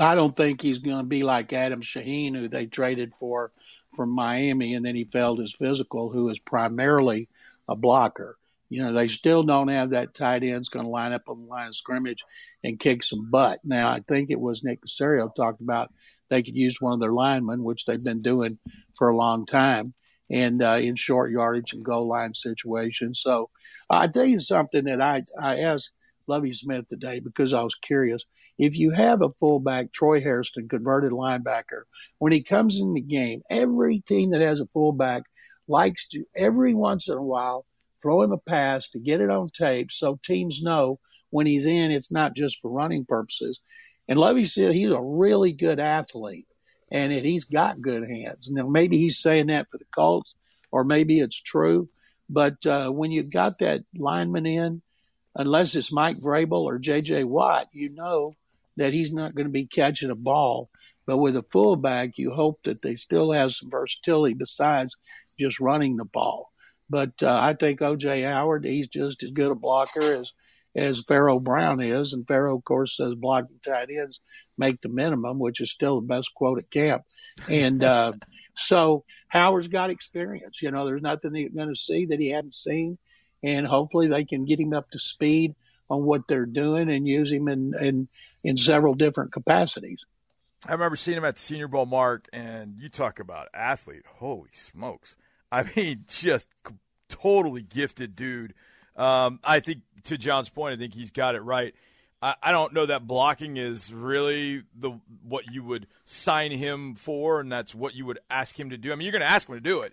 I 0.00 0.16
don't 0.16 0.36
think 0.36 0.60
he's 0.60 0.78
going 0.78 0.98
to 0.98 1.04
be 1.04 1.22
like 1.22 1.52
Adam 1.52 1.80
Shaheen, 1.80 2.34
who 2.34 2.48
they 2.48 2.66
traded 2.66 3.14
for 3.14 3.52
from 3.94 4.10
Miami, 4.10 4.74
and 4.74 4.84
then 4.84 4.96
he 4.96 5.04
failed 5.04 5.38
his 5.38 5.54
physical, 5.54 6.10
who 6.10 6.28
is 6.30 6.40
primarily 6.40 7.28
a 7.68 7.76
blocker. 7.76 8.36
You 8.68 8.82
know, 8.82 8.92
they 8.92 9.06
still 9.06 9.44
don't 9.44 9.68
have 9.68 9.90
that 9.90 10.14
tight 10.14 10.42
end 10.42 10.56
that's 10.56 10.68
going 10.68 10.84
to 10.84 10.90
line 10.90 11.12
up 11.12 11.28
on 11.28 11.42
the 11.42 11.46
line 11.46 11.68
of 11.68 11.76
scrimmage 11.76 12.24
and 12.64 12.80
kick 12.80 13.04
some 13.04 13.30
butt. 13.30 13.60
Now, 13.62 13.90
I 13.90 14.00
think 14.00 14.30
it 14.30 14.40
was 14.40 14.64
Nick 14.64 14.84
Caserio 14.84 15.32
talked 15.32 15.60
about 15.60 15.92
they 16.28 16.42
could 16.42 16.56
use 16.56 16.80
one 16.80 16.92
of 16.92 17.00
their 17.00 17.12
linemen, 17.12 17.62
which 17.62 17.84
they've 17.84 18.02
been 18.02 18.18
doing 18.18 18.50
for 18.96 19.08
a 19.08 19.16
long 19.16 19.46
time, 19.46 19.94
and 20.30 20.62
uh, 20.62 20.78
in 20.80 20.96
short 20.96 21.30
yardage 21.30 21.72
and 21.72 21.84
goal 21.84 22.08
line 22.08 22.34
situations. 22.34 23.20
So 23.22 23.50
I 23.88 24.06
tell 24.08 24.24
you 24.24 24.38
something 24.38 24.84
that 24.84 25.00
I 25.00 25.22
I 25.40 25.60
asked 25.60 25.90
Lovie 26.26 26.52
Smith 26.52 26.88
today 26.88 27.20
because 27.20 27.52
I 27.52 27.62
was 27.62 27.74
curious. 27.74 28.24
If 28.58 28.78
you 28.78 28.90
have 28.90 29.20
a 29.20 29.32
fullback, 29.38 29.92
Troy 29.92 30.20
Hairston, 30.20 30.68
converted 30.68 31.12
linebacker, 31.12 31.82
when 32.18 32.32
he 32.32 32.42
comes 32.42 32.80
in 32.80 32.94
the 32.94 33.02
game, 33.02 33.42
every 33.50 34.00
team 34.00 34.30
that 34.30 34.40
has 34.40 34.60
a 34.60 34.66
fullback 34.66 35.24
likes 35.68 36.08
to 36.08 36.24
every 36.34 36.74
once 36.74 37.08
in 37.08 37.18
a 37.18 37.22
while 37.22 37.66
throw 38.02 38.22
him 38.22 38.32
a 38.32 38.38
pass 38.38 38.88
to 38.90 38.98
get 38.98 39.20
it 39.20 39.30
on 39.30 39.48
tape 39.48 39.90
so 39.90 40.18
teams 40.22 40.62
know 40.62 40.98
when 41.30 41.46
he's 41.46 41.66
in 41.66 41.90
it's 41.90 42.12
not 42.12 42.34
just 42.34 42.60
for 42.60 42.70
running 42.70 43.04
purposes. 43.04 43.60
And 44.08 44.18
Lovie 44.18 44.44
said 44.44 44.72
he's 44.72 44.90
a 44.90 45.00
really 45.00 45.52
good 45.52 45.80
athlete 45.80 46.46
and 46.90 47.12
that 47.12 47.24
he's 47.24 47.44
got 47.44 47.80
good 47.80 48.08
hands. 48.08 48.48
Now 48.50 48.68
maybe 48.68 48.98
he's 48.98 49.18
saying 49.18 49.48
that 49.48 49.68
for 49.70 49.78
the 49.78 49.84
Colts 49.94 50.34
or 50.70 50.84
maybe 50.84 51.20
it's 51.20 51.40
true. 51.40 51.88
But 52.28 52.64
uh, 52.66 52.90
when 52.90 53.10
you've 53.10 53.32
got 53.32 53.58
that 53.60 53.82
lineman 53.96 54.46
in, 54.46 54.82
unless 55.34 55.74
it's 55.74 55.92
Mike 55.92 56.16
Vrabel 56.16 56.64
or 56.64 56.78
J.J. 56.78 57.24
Watt, 57.24 57.68
you 57.72 57.90
know 57.92 58.34
that 58.76 58.92
he's 58.92 59.12
not 59.12 59.34
going 59.34 59.46
to 59.46 59.52
be 59.52 59.66
catching 59.66 60.10
a 60.10 60.16
ball. 60.16 60.70
But 61.06 61.18
with 61.18 61.36
a 61.36 61.44
fullback, 61.52 62.18
you 62.18 62.32
hope 62.32 62.64
that 62.64 62.82
they 62.82 62.96
still 62.96 63.30
have 63.30 63.52
some 63.52 63.70
versatility 63.70 64.34
besides 64.34 64.96
just 65.38 65.60
running 65.60 65.96
the 65.96 66.04
ball. 66.04 66.50
But 66.90 67.12
uh, 67.22 67.38
I 67.40 67.54
think 67.54 67.80
O.J. 67.80 68.22
Howard, 68.22 68.64
he's 68.64 68.88
just 68.88 69.22
as 69.22 69.30
good 69.30 69.50
a 69.50 69.54
blocker 69.54 70.14
as 70.14 70.32
as 70.76 71.02
Pharaoh 71.02 71.40
Brown 71.40 71.80
is, 71.82 72.12
and 72.12 72.26
Pharaoh, 72.26 72.56
of 72.56 72.64
course, 72.64 72.96
says 72.96 73.14
blocking 73.14 73.58
tight 73.64 73.88
ends 73.90 74.20
make 74.58 74.80
the 74.80 74.88
minimum, 74.88 75.38
which 75.38 75.60
is 75.60 75.70
still 75.70 76.00
the 76.00 76.06
best 76.06 76.34
quote 76.34 76.58
at 76.58 76.70
camp. 76.70 77.04
And 77.48 77.82
uh, 77.82 78.12
so 78.56 79.04
Howard's 79.28 79.68
got 79.68 79.90
experience. 79.90 80.62
You 80.62 80.70
know, 80.70 80.86
there's 80.86 81.02
nothing 81.02 81.34
you're 81.34 81.50
going 81.50 81.68
to 81.68 81.80
see 81.80 82.06
that 82.06 82.20
he 82.20 82.30
hadn't 82.30 82.54
seen, 82.54 82.98
and 83.42 83.66
hopefully 83.66 84.08
they 84.08 84.24
can 84.24 84.44
get 84.44 84.60
him 84.60 84.72
up 84.72 84.88
to 84.90 84.98
speed 84.98 85.54
on 85.88 86.04
what 86.04 86.26
they're 86.28 86.46
doing 86.46 86.90
and 86.90 87.06
use 87.06 87.30
him 87.30 87.48
in 87.48 87.74
in, 87.80 88.08
in 88.44 88.56
several 88.56 88.94
different 88.94 89.32
capacities. 89.32 90.04
I 90.66 90.72
remember 90.72 90.96
seeing 90.96 91.18
him 91.18 91.24
at 91.24 91.36
the 91.36 91.42
Senior 91.42 91.68
Bowl, 91.68 91.86
Mark, 91.86 92.28
and 92.32 92.76
you 92.78 92.88
talk 92.88 93.20
about 93.20 93.48
athlete. 93.54 94.04
Holy 94.16 94.50
smokes! 94.52 95.16
I 95.52 95.64
mean, 95.76 96.04
just 96.08 96.48
totally 97.08 97.62
gifted 97.62 98.16
dude. 98.16 98.54
Um, 98.96 99.40
I 99.44 99.60
think 99.60 99.82
to 100.04 100.18
John's 100.18 100.48
point, 100.48 100.74
I 100.74 100.76
think 100.78 100.94
he's 100.94 101.10
got 101.10 101.34
it 101.34 101.40
right. 101.40 101.74
I, 102.22 102.50
don't 102.50 102.72
know 102.72 102.86
that 102.86 103.06
blocking 103.06 103.56
is 103.56 103.92
really 103.92 104.62
the 104.74 104.98
what 105.22 105.52
you 105.52 105.62
would 105.62 105.86
sign 106.04 106.50
him 106.50 106.94
for, 106.94 107.40
and 107.40 107.52
that's 107.52 107.74
what 107.74 107.94
you 107.94 108.06
would 108.06 108.18
ask 108.30 108.58
him 108.58 108.70
to 108.70 108.78
do. 108.78 108.90
I 108.90 108.96
mean, 108.96 109.04
you're 109.04 109.12
going 109.12 109.22
to 109.22 109.30
ask 109.30 109.48
him 109.48 109.54
to 109.54 109.60
do 109.60 109.82
it. 109.82 109.92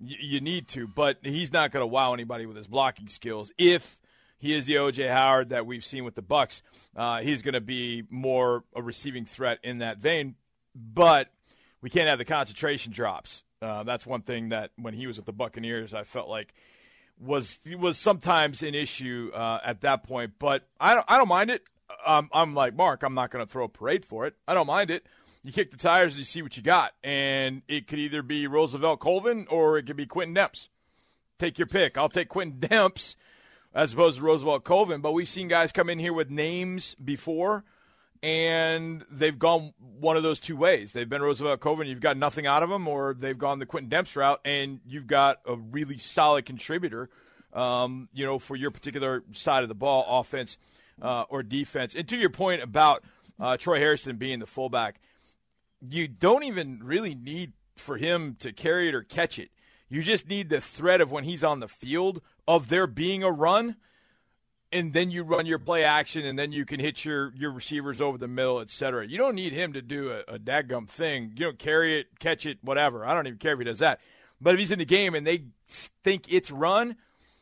You, 0.00 0.16
you 0.20 0.40
need 0.40 0.68
to, 0.68 0.86
but 0.86 1.18
he's 1.22 1.52
not 1.52 1.72
going 1.72 1.82
to 1.82 1.86
wow 1.86 2.14
anybody 2.14 2.46
with 2.46 2.56
his 2.56 2.68
blocking 2.68 3.08
skills. 3.08 3.52
If 3.58 3.98
he 4.38 4.54
is 4.54 4.66
the 4.66 4.74
OJ 4.74 5.10
Howard 5.10 5.50
that 5.50 5.66
we've 5.66 5.84
seen 5.84 6.04
with 6.04 6.14
the 6.14 6.22
Bucks, 6.22 6.62
uh, 6.96 7.20
he's 7.20 7.42
going 7.42 7.54
to 7.54 7.60
be 7.60 8.04
more 8.08 8.64
a 8.74 8.80
receiving 8.80 9.26
threat 9.26 9.58
in 9.62 9.78
that 9.78 9.98
vein. 9.98 10.36
But 10.74 11.28
we 11.82 11.90
can't 11.90 12.08
have 12.08 12.18
the 12.18 12.24
concentration 12.24 12.92
drops. 12.92 13.42
Uh, 13.60 13.82
that's 13.82 14.06
one 14.06 14.22
thing 14.22 14.50
that 14.50 14.70
when 14.76 14.94
he 14.94 15.06
was 15.08 15.16
with 15.16 15.26
the 15.26 15.32
Buccaneers, 15.32 15.92
I 15.92 16.04
felt 16.04 16.28
like 16.28 16.54
was 17.20 17.58
was 17.78 17.98
sometimes 17.98 18.62
an 18.62 18.74
issue 18.74 19.30
uh, 19.34 19.60
at 19.64 19.80
that 19.82 20.04
point. 20.04 20.34
But 20.38 20.66
I 20.80 20.94
don't 20.94 21.04
I 21.08 21.18
don't 21.18 21.28
mind 21.28 21.50
it. 21.50 21.62
Um, 22.06 22.28
I'm 22.32 22.54
like 22.54 22.74
Mark. 22.74 23.02
I'm 23.02 23.14
not 23.14 23.30
going 23.30 23.44
to 23.44 23.50
throw 23.50 23.64
a 23.64 23.68
parade 23.68 24.04
for 24.04 24.26
it. 24.26 24.34
I 24.46 24.54
don't 24.54 24.66
mind 24.66 24.90
it. 24.90 25.06
You 25.42 25.52
kick 25.52 25.70
the 25.70 25.76
tires 25.76 26.12
and 26.12 26.18
you 26.18 26.24
see 26.24 26.42
what 26.42 26.56
you 26.56 26.62
got, 26.62 26.92
and 27.02 27.62
it 27.68 27.86
could 27.86 27.98
either 27.98 28.22
be 28.22 28.46
Roosevelt 28.46 29.00
Colvin 29.00 29.46
or 29.48 29.78
it 29.78 29.84
could 29.84 29.96
be 29.96 30.06
Quentin 30.06 30.34
Demps. 30.34 30.68
Take 31.38 31.58
your 31.58 31.68
pick. 31.68 31.96
I'll 31.96 32.08
take 32.08 32.28
Quentin 32.28 32.58
Demps 32.58 33.14
as 33.74 33.92
opposed 33.92 34.18
to 34.18 34.24
Roosevelt 34.24 34.64
Colvin. 34.64 35.00
But 35.00 35.12
we've 35.12 35.28
seen 35.28 35.48
guys 35.48 35.72
come 35.72 35.88
in 35.88 35.98
here 35.98 36.12
with 36.12 36.30
names 36.30 36.94
before, 36.96 37.64
and 38.22 39.04
they've 39.10 39.38
gone 39.38 39.72
one 39.78 40.16
of 40.16 40.22
those 40.22 40.40
two 40.40 40.56
ways. 40.56 40.92
They've 40.92 41.08
been 41.08 41.22
Roosevelt 41.22 41.60
Colvin, 41.60 41.86
you've 41.86 42.00
got 42.00 42.16
nothing 42.16 42.46
out 42.46 42.62
of 42.62 42.70
them, 42.70 42.88
or 42.88 43.14
they've 43.14 43.38
gone 43.38 43.58
the 43.58 43.66
Quentin 43.66 43.90
Demps 43.90 44.16
route, 44.16 44.40
and 44.44 44.80
you've 44.86 45.06
got 45.06 45.38
a 45.46 45.56
really 45.56 45.98
solid 45.98 46.46
contributor, 46.46 47.10
um, 47.52 48.08
you 48.12 48.24
know, 48.24 48.38
for 48.38 48.56
your 48.56 48.70
particular 48.70 49.22
side 49.32 49.62
of 49.62 49.68
the 49.68 49.74
ball, 49.74 50.20
offense 50.20 50.58
uh, 51.00 51.24
or 51.28 51.42
defense. 51.42 51.94
And 51.94 52.08
to 52.08 52.16
your 52.16 52.30
point 52.30 52.62
about 52.62 53.04
uh, 53.38 53.56
Troy 53.56 53.78
Hairston 53.78 54.16
being 54.16 54.38
the 54.38 54.46
fullback, 54.46 55.00
you 55.80 56.08
don't 56.08 56.42
even 56.44 56.80
really 56.82 57.14
need 57.14 57.52
for 57.76 57.96
him 57.96 58.36
to 58.40 58.52
carry 58.52 58.88
it 58.88 58.94
or 58.94 59.02
catch 59.02 59.38
it. 59.38 59.50
You 59.88 60.02
just 60.02 60.28
need 60.28 60.50
the 60.50 60.60
threat 60.60 61.00
of 61.00 61.10
when 61.10 61.24
he's 61.24 61.44
on 61.44 61.60
the 61.60 61.68
field 61.68 62.20
of 62.46 62.68
there 62.68 62.86
being 62.86 63.22
a 63.22 63.30
run, 63.30 63.76
and 64.72 64.92
then 64.92 65.10
you 65.10 65.22
run 65.22 65.46
your 65.46 65.58
play 65.58 65.84
action, 65.84 66.26
and 66.26 66.38
then 66.38 66.52
you 66.52 66.64
can 66.64 66.80
hit 66.80 67.04
your, 67.04 67.32
your 67.34 67.50
receivers 67.50 68.00
over 68.00 68.18
the 68.18 68.28
middle, 68.28 68.60
et 68.60 68.70
cetera. 68.70 69.06
You 69.06 69.18
don't 69.18 69.34
need 69.34 69.52
him 69.52 69.72
to 69.72 69.82
do 69.82 70.10
a, 70.10 70.34
a 70.34 70.84
thing. 70.86 71.32
You 71.34 71.46
don't 71.46 71.58
carry 71.58 72.00
it, 72.00 72.18
catch 72.18 72.46
it, 72.46 72.58
whatever. 72.62 73.06
I 73.06 73.14
don't 73.14 73.26
even 73.26 73.38
care 73.38 73.54
if 73.54 73.58
he 73.58 73.64
does 73.64 73.78
that. 73.78 74.00
But 74.40 74.54
if 74.54 74.60
he's 74.60 74.70
in 74.70 74.78
the 74.78 74.84
game 74.84 75.14
and 75.14 75.26
they 75.26 75.44
think 75.68 76.32
it's 76.32 76.50
run, 76.50 76.96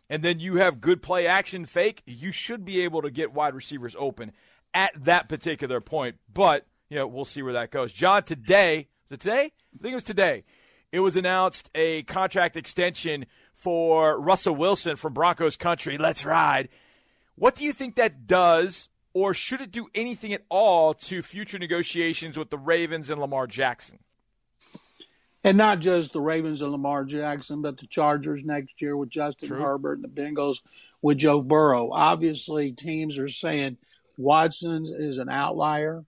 and 0.08 0.22
then 0.22 0.38
you 0.38 0.56
have 0.56 0.80
good 0.80 1.02
play 1.02 1.26
action 1.26 1.66
fake, 1.66 2.02
you 2.06 2.30
should 2.30 2.64
be 2.64 2.82
able 2.82 3.02
to 3.02 3.10
get 3.10 3.32
wide 3.32 3.54
receivers 3.54 3.96
open 3.98 4.32
at 4.72 4.92
that 5.04 5.28
particular 5.28 5.80
point. 5.80 6.16
But, 6.32 6.66
you 6.88 6.96
know, 6.96 7.06
we'll 7.08 7.24
see 7.24 7.42
where 7.42 7.54
that 7.54 7.72
goes. 7.72 7.92
John, 7.92 8.22
today, 8.22 8.88
was 9.10 9.16
it 9.16 9.20
today? 9.20 9.52
I 9.74 9.78
think 9.82 9.92
it 9.92 9.96
was 9.96 10.04
today. 10.04 10.44
It 10.92 11.00
was 11.00 11.16
announced 11.16 11.70
a 11.74 12.04
contract 12.04 12.56
extension 12.56 13.26
for 13.52 14.20
Russell 14.20 14.54
Wilson 14.54 14.94
from 14.96 15.12
Broncos 15.12 15.56
country. 15.56 15.98
Let's 15.98 16.24
ride. 16.24 16.68
What 17.36 17.54
do 17.54 17.64
you 17.64 17.72
think 17.72 17.96
that 17.96 18.26
does, 18.26 18.88
or 19.12 19.34
should 19.34 19.60
it 19.60 19.70
do 19.70 19.88
anything 19.94 20.32
at 20.32 20.42
all 20.48 20.94
to 20.94 21.20
future 21.22 21.58
negotiations 21.58 22.38
with 22.38 22.48
the 22.48 22.58
Ravens 22.58 23.10
and 23.10 23.20
Lamar 23.20 23.46
Jackson? 23.46 23.98
And 25.44 25.58
not 25.58 25.80
just 25.80 26.12
the 26.12 26.20
Ravens 26.20 26.62
and 26.62 26.72
Lamar 26.72 27.04
Jackson, 27.04 27.62
but 27.62 27.78
the 27.78 27.86
Chargers 27.86 28.42
next 28.42 28.80
year 28.80 28.96
with 28.96 29.10
Justin 29.10 29.48
True. 29.48 29.60
Herbert 29.60 29.98
and 29.98 30.04
the 30.04 30.08
Bengals 30.08 30.58
with 31.02 31.18
Joe 31.18 31.40
Burrow. 31.42 31.90
Obviously, 31.92 32.72
teams 32.72 33.18
are 33.18 33.28
saying 33.28 33.76
Watson's 34.16 34.90
is 34.90 35.18
an 35.18 35.28
outlier. 35.28 36.00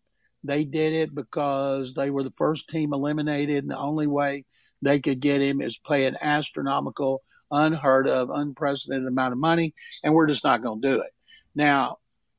They 0.43 0.65
did 0.65 0.93
it 0.95 1.15
because 1.15 1.95
they 1.95 2.11
were 2.11 2.25
the 2.25 2.31
first 2.31 2.69
team 2.69 2.93
eliminated, 2.93 3.65
and 3.65 3.71
the 3.71 3.79
only 3.79 4.07
way 4.07 4.45
they 4.81 4.99
could 4.99 5.21
get 5.21 5.43
him 5.43 5.61
is 5.61 5.79
pay 5.79 6.07
an 6.07 6.17
astronomical, 6.21 7.23
unheard 7.51 8.09
of, 8.09 8.31
unprecedented 8.31 9.07
amount 9.07 9.33
of 9.33 9.39
money, 9.39 9.75
and 10.03 10.15
we're 10.15 10.27
just 10.29 10.45
not 10.45 10.63
going 10.63 10.81
to 10.81 10.89
do 10.89 11.01
it. 11.03 11.13
Now, 11.55 11.99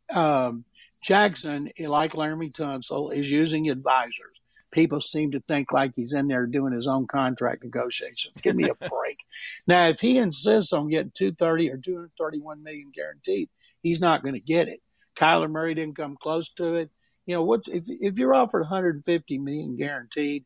um, 0.09 0.65
Jackson, 1.01 1.71
like 1.79 2.13
Laremy 2.13 2.53
Tunsil, 2.53 3.13
is 3.13 3.29
using 3.29 3.69
advisors. 3.69 4.13
People 4.71 5.01
seem 5.01 5.31
to 5.31 5.39
think 5.39 5.71
like 5.71 5.93
he's 5.95 6.13
in 6.13 6.27
there 6.27 6.45
doing 6.45 6.73
his 6.73 6.87
own 6.87 7.07
contract 7.07 7.63
negotiations. 7.63 8.35
Give 8.41 8.55
me 8.55 8.69
a 8.69 8.75
break. 8.89 9.17
now, 9.67 9.87
if 9.87 9.99
he 9.99 10.17
insists 10.17 10.73
on 10.73 10.89
getting 10.89 11.11
230 11.15 11.71
or 11.71 11.77
231 11.77 12.63
million 12.63 12.91
guaranteed, 12.93 13.49
he's 13.81 14.01
not 14.01 14.21
going 14.21 14.35
to 14.35 14.39
get 14.39 14.67
it. 14.67 14.81
Kyler 15.17 15.49
Murray 15.49 15.73
didn't 15.73 15.97
come 15.97 16.17
close 16.21 16.49
to 16.53 16.75
it. 16.75 16.91
You 17.25 17.35
know, 17.35 17.43
what 17.43 17.67
if 17.67 17.83
if 17.87 18.17
you're 18.17 18.33
offered 18.33 18.61
150 18.61 19.37
million 19.39 19.75
guaranteed, 19.75 20.45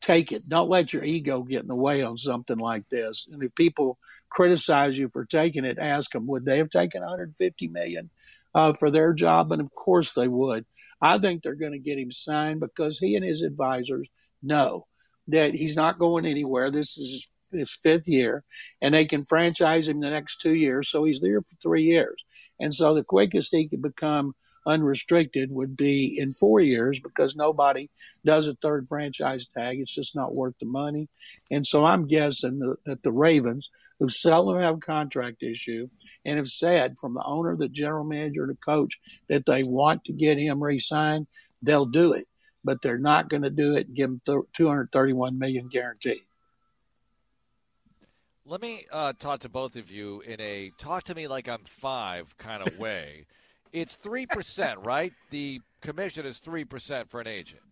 take 0.00 0.32
it. 0.32 0.48
Don't 0.48 0.70
let 0.70 0.92
your 0.92 1.04
ego 1.04 1.42
get 1.42 1.62
in 1.62 1.68
the 1.68 1.74
way 1.74 2.02
on 2.02 2.18
something 2.18 2.58
like 2.58 2.88
this. 2.88 3.28
And 3.30 3.42
if 3.42 3.54
people 3.54 3.98
criticize 4.28 4.98
you 4.98 5.08
for 5.08 5.24
taking 5.24 5.64
it, 5.64 5.78
ask 5.78 6.10
them 6.12 6.26
would 6.26 6.44
they 6.44 6.58
have 6.58 6.70
taken 6.70 7.02
150 7.02 7.68
million 7.68 8.10
uh, 8.54 8.72
for 8.72 8.90
their 8.90 9.12
job? 9.12 9.52
And 9.52 9.60
of 9.60 9.74
course 9.74 10.12
they 10.12 10.28
would. 10.28 10.64
I 11.00 11.18
think 11.18 11.42
they're 11.42 11.54
going 11.54 11.72
to 11.72 11.78
get 11.78 11.98
him 11.98 12.12
signed 12.12 12.60
because 12.60 12.98
he 12.98 13.16
and 13.16 13.24
his 13.24 13.42
advisors 13.42 14.08
know 14.42 14.86
that 15.28 15.54
he's 15.54 15.76
not 15.76 15.98
going 15.98 16.26
anywhere. 16.26 16.70
This 16.70 16.98
is 16.98 17.28
his 17.52 17.72
fifth 17.82 18.06
year, 18.06 18.44
and 18.80 18.94
they 18.94 19.06
can 19.06 19.24
franchise 19.24 19.88
him 19.88 20.00
the 20.00 20.10
next 20.10 20.40
two 20.40 20.54
years, 20.54 20.88
so 20.88 21.04
he's 21.04 21.20
there 21.20 21.40
for 21.40 21.56
three 21.60 21.84
years. 21.84 22.22
And 22.60 22.74
so 22.74 22.94
the 22.94 23.04
quickest 23.04 23.52
he 23.52 23.68
could 23.68 23.82
become 23.82 24.34
unrestricted 24.66 25.50
would 25.50 25.76
be 25.76 26.18
in 26.18 26.32
four 26.32 26.60
years 26.60 26.98
because 27.00 27.34
nobody 27.34 27.88
does 28.24 28.46
a 28.46 28.54
third 28.54 28.88
franchise 28.88 29.46
tag. 29.46 29.78
It's 29.78 29.94
just 29.94 30.14
not 30.14 30.34
worth 30.34 30.54
the 30.60 30.66
money. 30.66 31.08
And 31.50 31.66
so 31.66 31.84
I'm 31.84 32.06
guessing 32.06 32.76
that 32.86 33.02
the 33.02 33.12
Ravens, 33.12 33.70
who 33.98 34.08
seldom 34.08 34.60
have 34.60 34.76
a 34.76 34.80
contract 34.80 35.42
issue 35.42 35.88
and 36.24 36.38
have 36.38 36.48
said 36.48 36.98
from 36.98 37.14
the 37.14 37.22
owner, 37.24 37.56
the 37.56 37.68
general 37.68 38.04
manager, 38.04 38.46
the 38.46 38.54
coach 38.54 38.98
that 39.28 39.44
they 39.46 39.62
want 39.62 40.04
to 40.04 40.12
get 40.12 40.38
him 40.38 40.62
re 40.62 40.78
signed, 40.78 41.26
they'll 41.62 41.86
do 41.86 42.12
it. 42.14 42.26
But 42.62 42.82
they're 42.82 42.98
not 42.98 43.30
going 43.30 43.42
to 43.42 43.50
do 43.50 43.76
it 43.76 43.88
and 43.88 43.96
give 43.96 44.10
him 44.10 44.20
231 44.26 45.38
million 45.38 45.68
guaranteed. 45.68 46.20
Let 48.50 48.62
me 48.62 48.84
uh, 48.90 49.12
talk 49.18 49.40
to 49.40 49.48
both 49.48 49.76
of 49.76 49.90
you 49.90 50.22
in 50.22 50.40
a 50.40 50.72
talk 50.76 51.04
to 51.04 51.14
me 51.14 51.28
like 51.28 51.48
I'm 51.48 51.62
five 51.64 52.36
kind 52.36 52.66
of 52.66 52.78
way. 52.80 53.26
It's 53.72 53.96
3%, 53.96 54.84
right? 54.84 55.12
The 55.30 55.60
commission 55.80 56.26
is 56.26 56.40
3% 56.40 57.08
for 57.08 57.20
an 57.20 57.26
agent. 57.26 57.62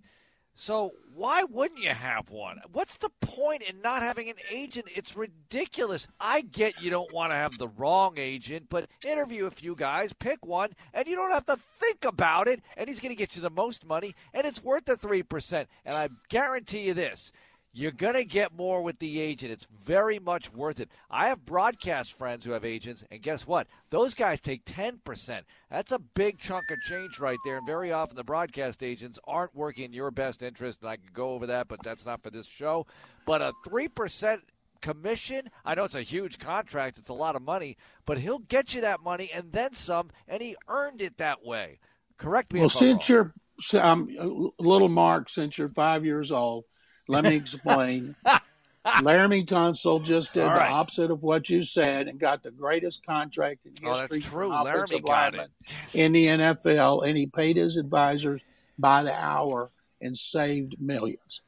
So 0.60 0.90
why 1.14 1.44
wouldn't 1.44 1.78
you 1.78 1.90
have 1.90 2.30
one? 2.30 2.60
What's 2.72 2.96
the 2.96 3.10
point 3.20 3.62
in 3.62 3.80
not 3.80 4.02
having 4.02 4.28
an 4.28 4.34
agent? 4.50 4.86
It's 4.92 5.16
ridiculous. 5.16 6.08
I 6.18 6.40
get 6.40 6.82
you 6.82 6.90
don't 6.90 7.12
want 7.12 7.30
to 7.30 7.36
have 7.36 7.56
the 7.58 7.68
wrong 7.68 8.14
agent, 8.16 8.66
but 8.68 8.88
interview 9.06 9.46
a 9.46 9.52
few 9.52 9.76
guys, 9.76 10.12
pick 10.12 10.44
one, 10.44 10.70
and 10.92 11.06
you 11.06 11.14
don't 11.14 11.30
have 11.30 11.46
to 11.46 11.56
think 11.78 12.04
about 12.04 12.48
it. 12.48 12.60
And 12.76 12.88
he's 12.88 12.98
going 12.98 13.12
to 13.12 13.16
get 13.16 13.36
you 13.36 13.42
the 13.42 13.50
most 13.50 13.86
money, 13.86 14.16
and 14.34 14.44
it's 14.44 14.60
worth 14.60 14.84
the 14.84 14.96
3%. 14.96 15.64
And 15.84 15.96
I 15.96 16.08
guarantee 16.28 16.80
you 16.80 16.94
this 16.94 17.30
you're 17.78 17.92
going 17.92 18.14
to 18.14 18.24
get 18.24 18.56
more 18.56 18.82
with 18.82 18.98
the 18.98 19.20
agent. 19.20 19.52
It's 19.52 19.68
very 19.84 20.18
much 20.18 20.52
worth 20.52 20.80
it. 20.80 20.90
I 21.08 21.28
have 21.28 21.46
broadcast 21.46 22.12
friends 22.12 22.44
who 22.44 22.50
have 22.50 22.64
agents, 22.64 23.04
and 23.08 23.22
guess 23.22 23.46
what? 23.46 23.68
Those 23.90 24.14
guys 24.14 24.40
take 24.40 24.64
10%. 24.64 25.42
That's 25.70 25.92
a 25.92 26.00
big 26.00 26.40
chunk 26.40 26.72
of 26.72 26.80
change 26.80 27.20
right 27.20 27.38
there. 27.44 27.58
And 27.58 27.66
very 27.66 27.92
often 27.92 28.16
the 28.16 28.24
broadcast 28.24 28.82
agents 28.82 29.20
aren't 29.28 29.54
working 29.54 29.84
in 29.84 29.92
your 29.92 30.10
best 30.10 30.42
interest. 30.42 30.80
And 30.80 30.90
I 30.90 30.96
can 30.96 31.06
go 31.12 31.30
over 31.34 31.46
that, 31.46 31.68
but 31.68 31.78
that's 31.84 32.04
not 32.04 32.20
for 32.20 32.30
this 32.30 32.48
show. 32.48 32.84
But 33.24 33.42
a 33.42 33.52
3% 33.64 34.40
commission, 34.80 35.48
I 35.64 35.76
know 35.76 35.84
it's 35.84 35.94
a 35.94 36.02
huge 36.02 36.40
contract, 36.40 36.98
it's 36.98 37.10
a 37.10 37.14
lot 37.14 37.36
of 37.36 37.42
money, 37.42 37.76
but 38.06 38.18
he'll 38.18 38.40
get 38.40 38.74
you 38.74 38.80
that 38.80 39.04
money 39.04 39.30
and 39.32 39.52
then 39.52 39.74
some, 39.74 40.10
and 40.26 40.42
he 40.42 40.56
earned 40.68 41.00
it 41.00 41.18
that 41.18 41.44
way. 41.44 41.78
Correct 42.16 42.52
me 42.52 42.58
well, 42.58 42.70
since 42.70 43.08
you're 43.08 43.34
um, 43.74 44.08
little 44.58 44.88
Mark, 44.88 45.30
since 45.30 45.58
you're 45.58 45.68
five 45.68 46.04
years 46.04 46.32
old, 46.32 46.64
let 47.08 47.24
me 47.24 47.34
explain. 47.34 48.14
Laremy 48.86 49.44
Tunsil 49.44 50.02
just 50.02 50.32
did 50.32 50.44
right. 50.44 50.68
the 50.68 50.74
opposite 50.74 51.10
of 51.10 51.22
what 51.22 51.50
you 51.50 51.62
said 51.62 52.08
and 52.08 52.18
got 52.18 52.42
the 52.42 52.50
greatest 52.50 53.04
contract 53.04 53.66
in 53.66 53.72
history. 53.72 53.88
Oh, 53.90 53.98
that's 53.98 54.26
true. 54.26 54.48
Laremy 54.48 55.04
got 55.04 55.34
it. 55.34 55.50
in 55.92 56.12
the 56.12 56.26
NFL, 56.26 57.06
and 57.06 57.16
he 57.16 57.26
paid 57.26 57.56
his 57.56 57.76
advisors 57.76 58.40
by 58.78 59.02
the 59.02 59.12
hour 59.12 59.70
and 60.00 60.16
saved 60.16 60.76
millions. 60.80 61.42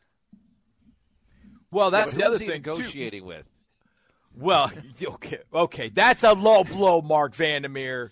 Well, 1.70 1.90
that's 1.90 2.12
yeah, 2.12 2.18
the 2.18 2.24
other 2.26 2.38
thing. 2.38 2.48
Negotiating 2.48 3.22
too. 3.22 3.26
with. 3.26 3.46
Well, 4.36 4.70
okay, 5.02 5.38
okay, 5.52 5.88
that's 5.88 6.22
a 6.22 6.32
low 6.32 6.64
blow, 6.64 7.00
Mark 7.00 7.34
Vandermeer. 7.34 8.10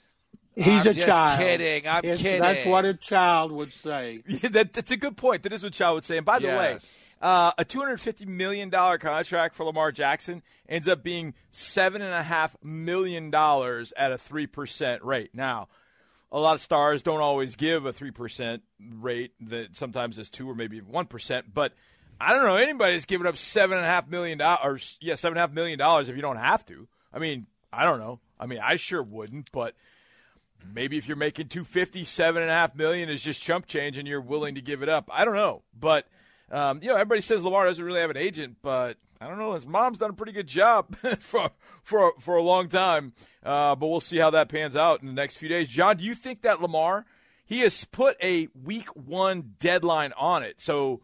He's 0.59 0.87
I'm 0.89 0.97
a 0.97 1.01
child. 1.01 1.39
Kidding. 1.39 1.89
I'm 1.89 2.05
it's, 2.05 2.21
kidding. 2.21 2.41
That's 2.41 2.65
what 2.65 2.85
a 2.85 2.95
child 2.95 3.53
would 3.53 3.73
say. 3.73 4.23
Yeah, 4.29 4.49
that, 4.51 4.73
that's 4.73 4.91
a 4.91 4.97
good 4.97 5.17
point. 5.17 5.45
That 5.45 5.53
is 5.53 5.63
what 5.63 5.73
a 5.73 5.77
child 5.77 5.95
would 5.97 6.05
say. 6.05 6.17
And 6.17 6.27
by 6.27 6.39
the 6.39 6.49
yes. 6.49 6.59
way, 6.59 7.27
uh, 7.27 7.53
a 7.59 7.65
$250 7.65 8.27
million 8.27 8.71
contract 8.71 9.55
for 9.55 9.65
Lamar 9.65 9.93
Jackson 9.93 10.43
ends 10.69 10.89
up 10.89 11.03
being 11.03 11.35
$7.5 11.53 12.51
million 12.63 13.29
at 13.29 14.13
a 14.13 14.17
3% 14.17 14.99
rate. 15.03 15.31
Now, 15.33 15.69
a 16.31 16.39
lot 16.39 16.55
of 16.55 16.61
stars 16.61 17.03
don't 17.03 17.21
always 17.21 17.57
give 17.57 17.87
a 17.87 17.93
3% 17.93 18.61
rate 19.01 19.33
that 19.41 19.77
sometimes 19.77 20.19
is 20.19 20.29
2 20.31 20.49
or 20.49 20.55
maybe 20.55 20.81
1%, 20.81 21.43
but 21.53 21.73
I 22.21 22.33
don't 22.33 22.45
know 22.45 22.57
anybody 22.57 22.93
that's 22.95 23.07
giving 23.07 23.27
up 23.27 23.37
$7.5 23.37 24.09
million, 24.09 24.41
or, 24.41 24.79
yeah, 25.01 25.15
$7.5 25.15 25.53
million 25.53 25.81
if 25.81 26.17
you 26.17 26.23
don't 26.23 26.37
have 26.37 26.67
to. 26.67 26.89
I 27.13 27.19
mean, 27.19 27.47
I 27.73 27.85
don't 27.85 27.99
know. 27.99 28.21
I 28.39 28.47
mean, 28.47 28.61
I 28.63 28.77
sure 28.77 29.03
wouldn't, 29.03 29.51
but 29.53 29.75
maybe 30.75 30.99
if 30.99 31.09
you're 31.09 31.17
making 31.17 31.49
250 31.49 32.05
$7.5 32.05 32.75
million 32.77 33.09
is 33.09 33.23
just 33.23 33.43
chump 33.43 33.67
change 33.67 33.99
and 33.99 34.07
you're 34.09 34.21
willing 34.21 34.55
to 34.55 34.61
give 34.61 34.83
it 34.83 34.89
up. 34.89 35.09
I 35.13 35.25
don't 35.25 35.35
know, 35.35 35.63
but– 35.79 36.07
um, 36.51 36.81
you 36.83 36.89
know, 36.89 36.95
everybody 36.95 37.21
says 37.21 37.43
Lamar 37.43 37.67
doesn't 37.67 37.85
really 37.85 38.01
have 38.01 38.11
an 38.11 38.17
agent, 38.17 38.57
but 38.63 38.97
I 39.21 39.29
don't 39.29 39.39
know. 39.39 39.53
His 39.53 39.67
mom's 39.67 39.99
done 39.99 40.11
a 40.11 40.15
pretty 40.15 40.33
good 40.33 40.47
job 40.47 40.97
for 41.21 41.51
for 41.83 42.15
for 42.19 42.37
a 42.37 42.43
long 42.43 42.69
time. 42.69 43.13
Uh, 43.43 43.75
but 43.75 43.89
we'll 43.89 44.01
see 44.01 44.19
how 44.19 44.31
that 44.31 44.49
pans 44.49 44.77
out 44.77 45.01
in 45.01 45.07
the 45.07 45.13
next 45.13 45.37
few 45.37 45.49
days. 45.49 45.69
John, 45.69 45.97
do 45.97 46.05
you 46.05 46.15
think 46.15 46.43
that 46.43 46.63
Lamar 46.63 47.07
he 47.45 47.61
has 47.61 47.85
put 47.85 48.17
a 48.23 48.49
week 48.63 48.89
one 48.95 49.55
deadline 49.59 50.13
on 50.17 50.43
it? 50.43 50.61
So, 50.61 51.01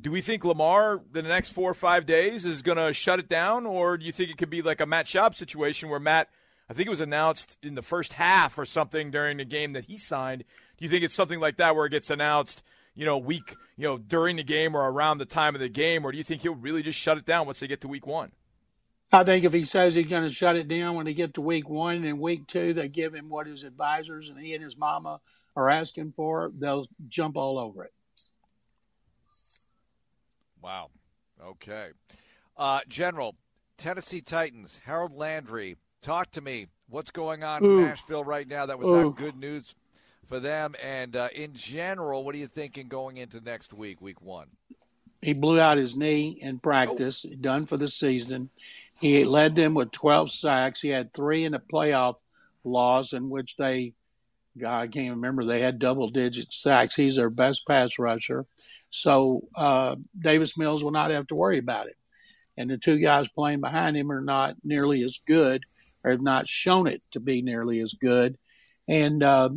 do 0.00 0.10
we 0.10 0.22
think 0.22 0.44
Lamar 0.44 1.00
the 1.12 1.22
next 1.22 1.50
four 1.50 1.70
or 1.70 1.74
five 1.74 2.06
days 2.06 2.46
is 2.46 2.62
going 2.62 2.78
to 2.78 2.92
shut 2.94 3.18
it 3.18 3.28
down, 3.28 3.66
or 3.66 3.98
do 3.98 4.06
you 4.06 4.12
think 4.12 4.30
it 4.30 4.38
could 4.38 4.50
be 4.50 4.62
like 4.62 4.80
a 4.80 4.86
Matt 4.86 5.06
Schaub 5.06 5.34
situation 5.34 5.88
where 5.88 6.00
Matt? 6.00 6.28
I 6.70 6.72
think 6.72 6.86
it 6.86 6.90
was 6.90 7.00
announced 7.00 7.58
in 7.62 7.74
the 7.74 7.82
first 7.82 8.14
half 8.14 8.56
or 8.56 8.64
something 8.64 9.10
during 9.10 9.36
the 9.36 9.44
game 9.44 9.74
that 9.74 9.86
he 9.86 9.98
signed. 9.98 10.44
Do 10.78 10.84
you 10.84 10.88
think 10.88 11.04
it's 11.04 11.14
something 11.14 11.40
like 11.40 11.56
that 11.58 11.76
where 11.76 11.84
it 11.84 11.90
gets 11.90 12.08
announced? 12.08 12.62
you 12.94 13.06
know, 13.06 13.18
week, 13.18 13.56
you 13.76 13.84
know, 13.84 13.98
during 13.98 14.36
the 14.36 14.42
game 14.42 14.74
or 14.74 14.90
around 14.90 15.18
the 15.18 15.24
time 15.24 15.54
of 15.54 15.60
the 15.60 15.68
game, 15.68 16.04
or 16.04 16.12
do 16.12 16.18
you 16.18 16.24
think 16.24 16.42
he'll 16.42 16.54
really 16.54 16.82
just 16.82 16.98
shut 16.98 17.18
it 17.18 17.24
down 17.24 17.46
once 17.46 17.60
they 17.60 17.66
get 17.66 17.80
to 17.80 17.88
week 17.88 18.06
one? 18.06 18.32
I 19.12 19.24
think 19.24 19.44
if 19.44 19.52
he 19.52 19.64
says 19.64 19.94
he's 19.94 20.06
going 20.06 20.22
to 20.22 20.30
shut 20.30 20.56
it 20.56 20.68
down 20.68 20.94
when 20.94 21.06
they 21.06 21.14
get 21.14 21.34
to 21.34 21.40
week 21.40 21.68
one 21.68 22.04
and 22.04 22.20
week 22.20 22.46
two, 22.46 22.72
they 22.72 22.88
give 22.88 23.14
him 23.14 23.28
what 23.28 23.46
his 23.46 23.64
advisors 23.64 24.28
and 24.28 24.38
he 24.38 24.54
and 24.54 24.62
his 24.62 24.76
mama 24.76 25.20
are 25.56 25.68
asking 25.68 26.12
for, 26.14 26.52
they'll 26.58 26.86
jump 27.08 27.36
all 27.36 27.58
over 27.58 27.84
it. 27.84 27.92
Wow. 30.62 30.90
Okay. 31.42 31.88
Uh, 32.56 32.80
General, 32.86 33.34
Tennessee 33.78 34.20
Titans, 34.20 34.78
Harold 34.84 35.12
Landry, 35.12 35.76
talk 36.00 36.30
to 36.32 36.40
me. 36.40 36.66
What's 36.88 37.10
going 37.10 37.44
on 37.44 37.64
Ooh. 37.64 37.78
in 37.78 37.84
Nashville 37.84 38.24
right 38.24 38.46
now? 38.46 38.66
That 38.66 38.78
was 38.78 38.88
Ooh. 38.88 39.04
not 39.04 39.16
good 39.16 39.36
news 39.36 39.74
for 40.28 40.40
them. 40.40 40.74
And 40.82 41.16
uh, 41.16 41.28
in 41.34 41.54
general, 41.54 42.24
what 42.24 42.34
are 42.34 42.38
you 42.38 42.46
thinking 42.46 42.88
going 42.88 43.18
into 43.18 43.40
next 43.40 43.72
week, 43.72 44.00
week 44.00 44.20
one? 44.20 44.48
He 45.22 45.34
blew 45.34 45.60
out 45.60 45.76
his 45.76 45.96
knee 45.96 46.38
in 46.40 46.58
practice, 46.58 47.26
oh. 47.28 47.34
done 47.40 47.66
for 47.66 47.76
the 47.76 47.88
season. 47.88 48.48
He 48.98 49.24
led 49.24 49.54
them 49.54 49.74
with 49.74 49.92
12 49.92 50.30
sacks. 50.30 50.80
He 50.80 50.88
had 50.88 51.12
three 51.12 51.44
in 51.44 51.54
a 51.54 51.60
playoff 51.60 52.16
loss 52.64 53.12
in 53.12 53.28
which 53.28 53.56
they, 53.56 53.92
God, 54.58 54.80
I 54.80 54.86
can't 54.88 55.16
remember, 55.16 55.44
they 55.44 55.60
had 55.60 55.78
double 55.78 56.08
digit 56.08 56.52
sacks. 56.52 56.94
He's 56.94 57.16
their 57.16 57.30
best 57.30 57.66
pass 57.66 57.98
rusher. 57.98 58.46
So 58.90 59.42
uh, 59.54 59.96
Davis 60.18 60.56
Mills 60.56 60.82
will 60.82 60.90
not 60.90 61.10
have 61.10 61.26
to 61.28 61.34
worry 61.34 61.58
about 61.58 61.86
it. 61.86 61.96
And 62.56 62.68
the 62.68 62.78
two 62.78 62.98
guys 62.98 63.28
playing 63.28 63.60
behind 63.60 63.96
him 63.96 64.10
are 64.10 64.20
not 64.20 64.56
nearly 64.64 65.02
as 65.02 65.20
good 65.26 65.64
or 66.04 66.12
have 66.12 66.22
not 66.22 66.48
shown 66.48 66.86
it 66.86 67.02
to 67.12 67.20
be 67.20 67.42
nearly 67.42 67.80
as 67.80 67.92
good. 67.92 68.38
And 68.88 69.22
uh, 69.22 69.50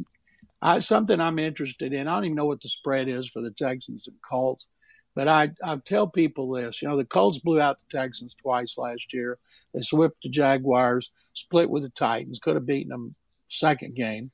I, 0.61 0.79
something 0.79 1.19
I'm 1.19 1.39
interested 1.39 1.93
in. 1.93 2.07
I 2.07 2.15
don't 2.15 2.25
even 2.25 2.35
know 2.35 2.45
what 2.45 2.61
the 2.61 2.69
spread 2.69 3.07
is 3.09 3.29
for 3.29 3.41
the 3.41 3.51
Texans 3.51 4.07
and 4.07 4.17
Colts, 4.21 4.67
but 5.15 5.27
I, 5.27 5.51
I 5.63 5.77
tell 5.77 6.07
people 6.07 6.51
this. 6.51 6.81
You 6.81 6.87
know, 6.87 6.97
the 6.97 7.05
Colts 7.05 7.39
blew 7.39 7.59
out 7.59 7.77
the 7.89 7.97
Texans 7.97 8.35
twice 8.35 8.77
last 8.77 9.13
year. 9.13 9.37
They 9.73 9.81
swept 9.81 10.17
the 10.23 10.29
Jaguars, 10.29 11.13
split 11.33 11.69
with 11.69 11.83
the 11.83 11.89
Titans, 11.89 12.39
could 12.39 12.55
have 12.55 12.65
beaten 12.65 12.89
them 12.89 13.15
second 13.49 13.95
game. 13.95 14.31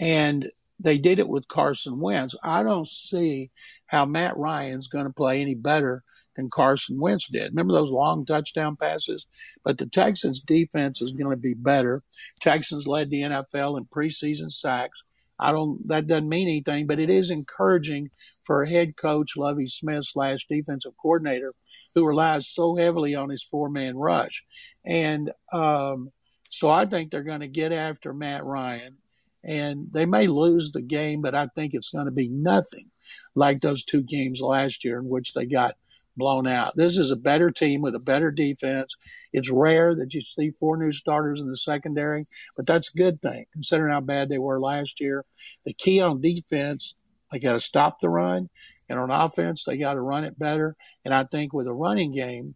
And 0.00 0.50
they 0.82 0.98
did 0.98 1.18
it 1.18 1.28
with 1.28 1.48
Carson 1.48 1.98
Wentz. 1.98 2.36
I 2.42 2.62
don't 2.62 2.86
see 2.86 3.50
how 3.86 4.06
Matt 4.06 4.36
Ryan's 4.36 4.88
going 4.88 5.06
to 5.06 5.12
play 5.12 5.40
any 5.40 5.54
better 5.54 6.04
than 6.38 6.48
Carson 6.48 7.00
Wentz 7.00 7.26
did. 7.28 7.50
Remember 7.50 7.74
those 7.74 7.90
long 7.90 8.24
touchdown 8.24 8.76
passes? 8.76 9.26
But 9.64 9.76
the 9.76 9.86
Texans 9.86 10.40
defense 10.40 11.02
is 11.02 11.10
going 11.10 11.30
to 11.30 11.36
be 11.36 11.52
better. 11.52 12.04
Texans 12.40 12.86
led 12.86 13.10
the 13.10 13.22
NFL 13.22 13.76
in 13.76 13.86
preseason 13.86 14.50
sacks. 14.52 15.02
I 15.40 15.50
don't, 15.50 15.86
that 15.88 16.06
doesn't 16.06 16.28
mean 16.28 16.48
anything, 16.48 16.86
but 16.86 17.00
it 17.00 17.10
is 17.10 17.30
encouraging 17.30 18.10
for 18.44 18.64
head 18.64 18.96
coach, 18.96 19.36
Lovie 19.36 19.66
Smith 19.66 20.04
slash 20.04 20.46
defensive 20.48 20.92
coordinator, 21.00 21.54
who 21.94 22.06
relies 22.06 22.48
so 22.48 22.76
heavily 22.76 23.14
on 23.16 23.30
his 23.30 23.42
four 23.42 23.68
man 23.68 23.96
rush. 23.96 24.44
And, 24.84 25.32
um, 25.52 26.12
so 26.50 26.70
I 26.70 26.86
think 26.86 27.10
they're 27.10 27.22
going 27.22 27.40
to 27.40 27.48
get 27.48 27.72
after 27.72 28.14
Matt 28.14 28.44
Ryan 28.44 28.96
and 29.44 29.92
they 29.92 30.06
may 30.06 30.28
lose 30.28 30.70
the 30.70 30.82
game, 30.82 31.20
but 31.20 31.34
I 31.34 31.48
think 31.54 31.74
it's 31.74 31.90
going 31.90 32.06
to 32.06 32.12
be 32.12 32.28
nothing 32.28 32.90
like 33.34 33.60
those 33.60 33.84
two 33.84 34.02
games 34.02 34.40
last 34.40 34.84
year 34.84 34.98
in 34.98 35.08
which 35.08 35.34
they 35.34 35.46
got 35.46 35.76
blown 36.18 36.46
out. 36.46 36.76
This 36.76 36.98
is 36.98 37.10
a 37.10 37.16
better 37.16 37.50
team 37.50 37.80
with 37.80 37.94
a 37.94 38.00
better 38.00 38.30
defense. 38.30 38.96
It's 39.32 39.50
rare 39.50 39.94
that 39.94 40.12
you 40.12 40.20
see 40.20 40.50
four 40.50 40.76
new 40.76 40.92
starters 40.92 41.40
in 41.40 41.48
the 41.48 41.56
secondary, 41.56 42.26
but 42.56 42.66
that's 42.66 42.92
a 42.92 42.98
good 42.98 43.20
thing 43.22 43.46
considering 43.52 43.92
how 43.92 44.00
bad 44.00 44.28
they 44.28 44.38
were 44.38 44.60
last 44.60 45.00
year. 45.00 45.24
The 45.64 45.72
key 45.72 46.00
on 46.00 46.20
defense, 46.20 46.94
they 47.30 47.38
got 47.38 47.54
to 47.54 47.60
stop 47.60 48.00
the 48.00 48.08
run, 48.08 48.48
and 48.88 48.98
on 48.98 49.10
offense, 49.10 49.64
they 49.64 49.76
got 49.76 49.94
to 49.94 50.00
run 50.00 50.24
it 50.24 50.38
better. 50.38 50.76
And 51.04 51.14
I 51.14 51.24
think 51.24 51.52
with 51.52 51.66
a 51.66 51.72
running 51.72 52.10
game, 52.10 52.54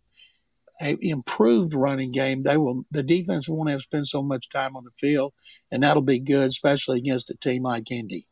a 0.83 0.97
improved 1.01 1.75
running 1.75 2.11
game, 2.11 2.43
they 2.43 2.57
will 2.57 2.85
the 2.91 3.03
defense 3.03 3.49
won't 3.49 3.71
have 3.71 3.79
to 3.79 3.85
spend 3.85 4.09
so 4.09 4.23
much 4.23 4.51
time 4.51 4.77
on 4.77 4.85
the 4.85 4.91
field, 4.99 5.33
and 5.71 5.83
that'll 5.83 6.03
be 6.03 6.19
good, 6.19 6.49
especially 6.49 6.99
against 6.99 7.31
a 7.31 7.35
team 7.37 7.63
like 7.63 7.91
Indy. 7.91 8.27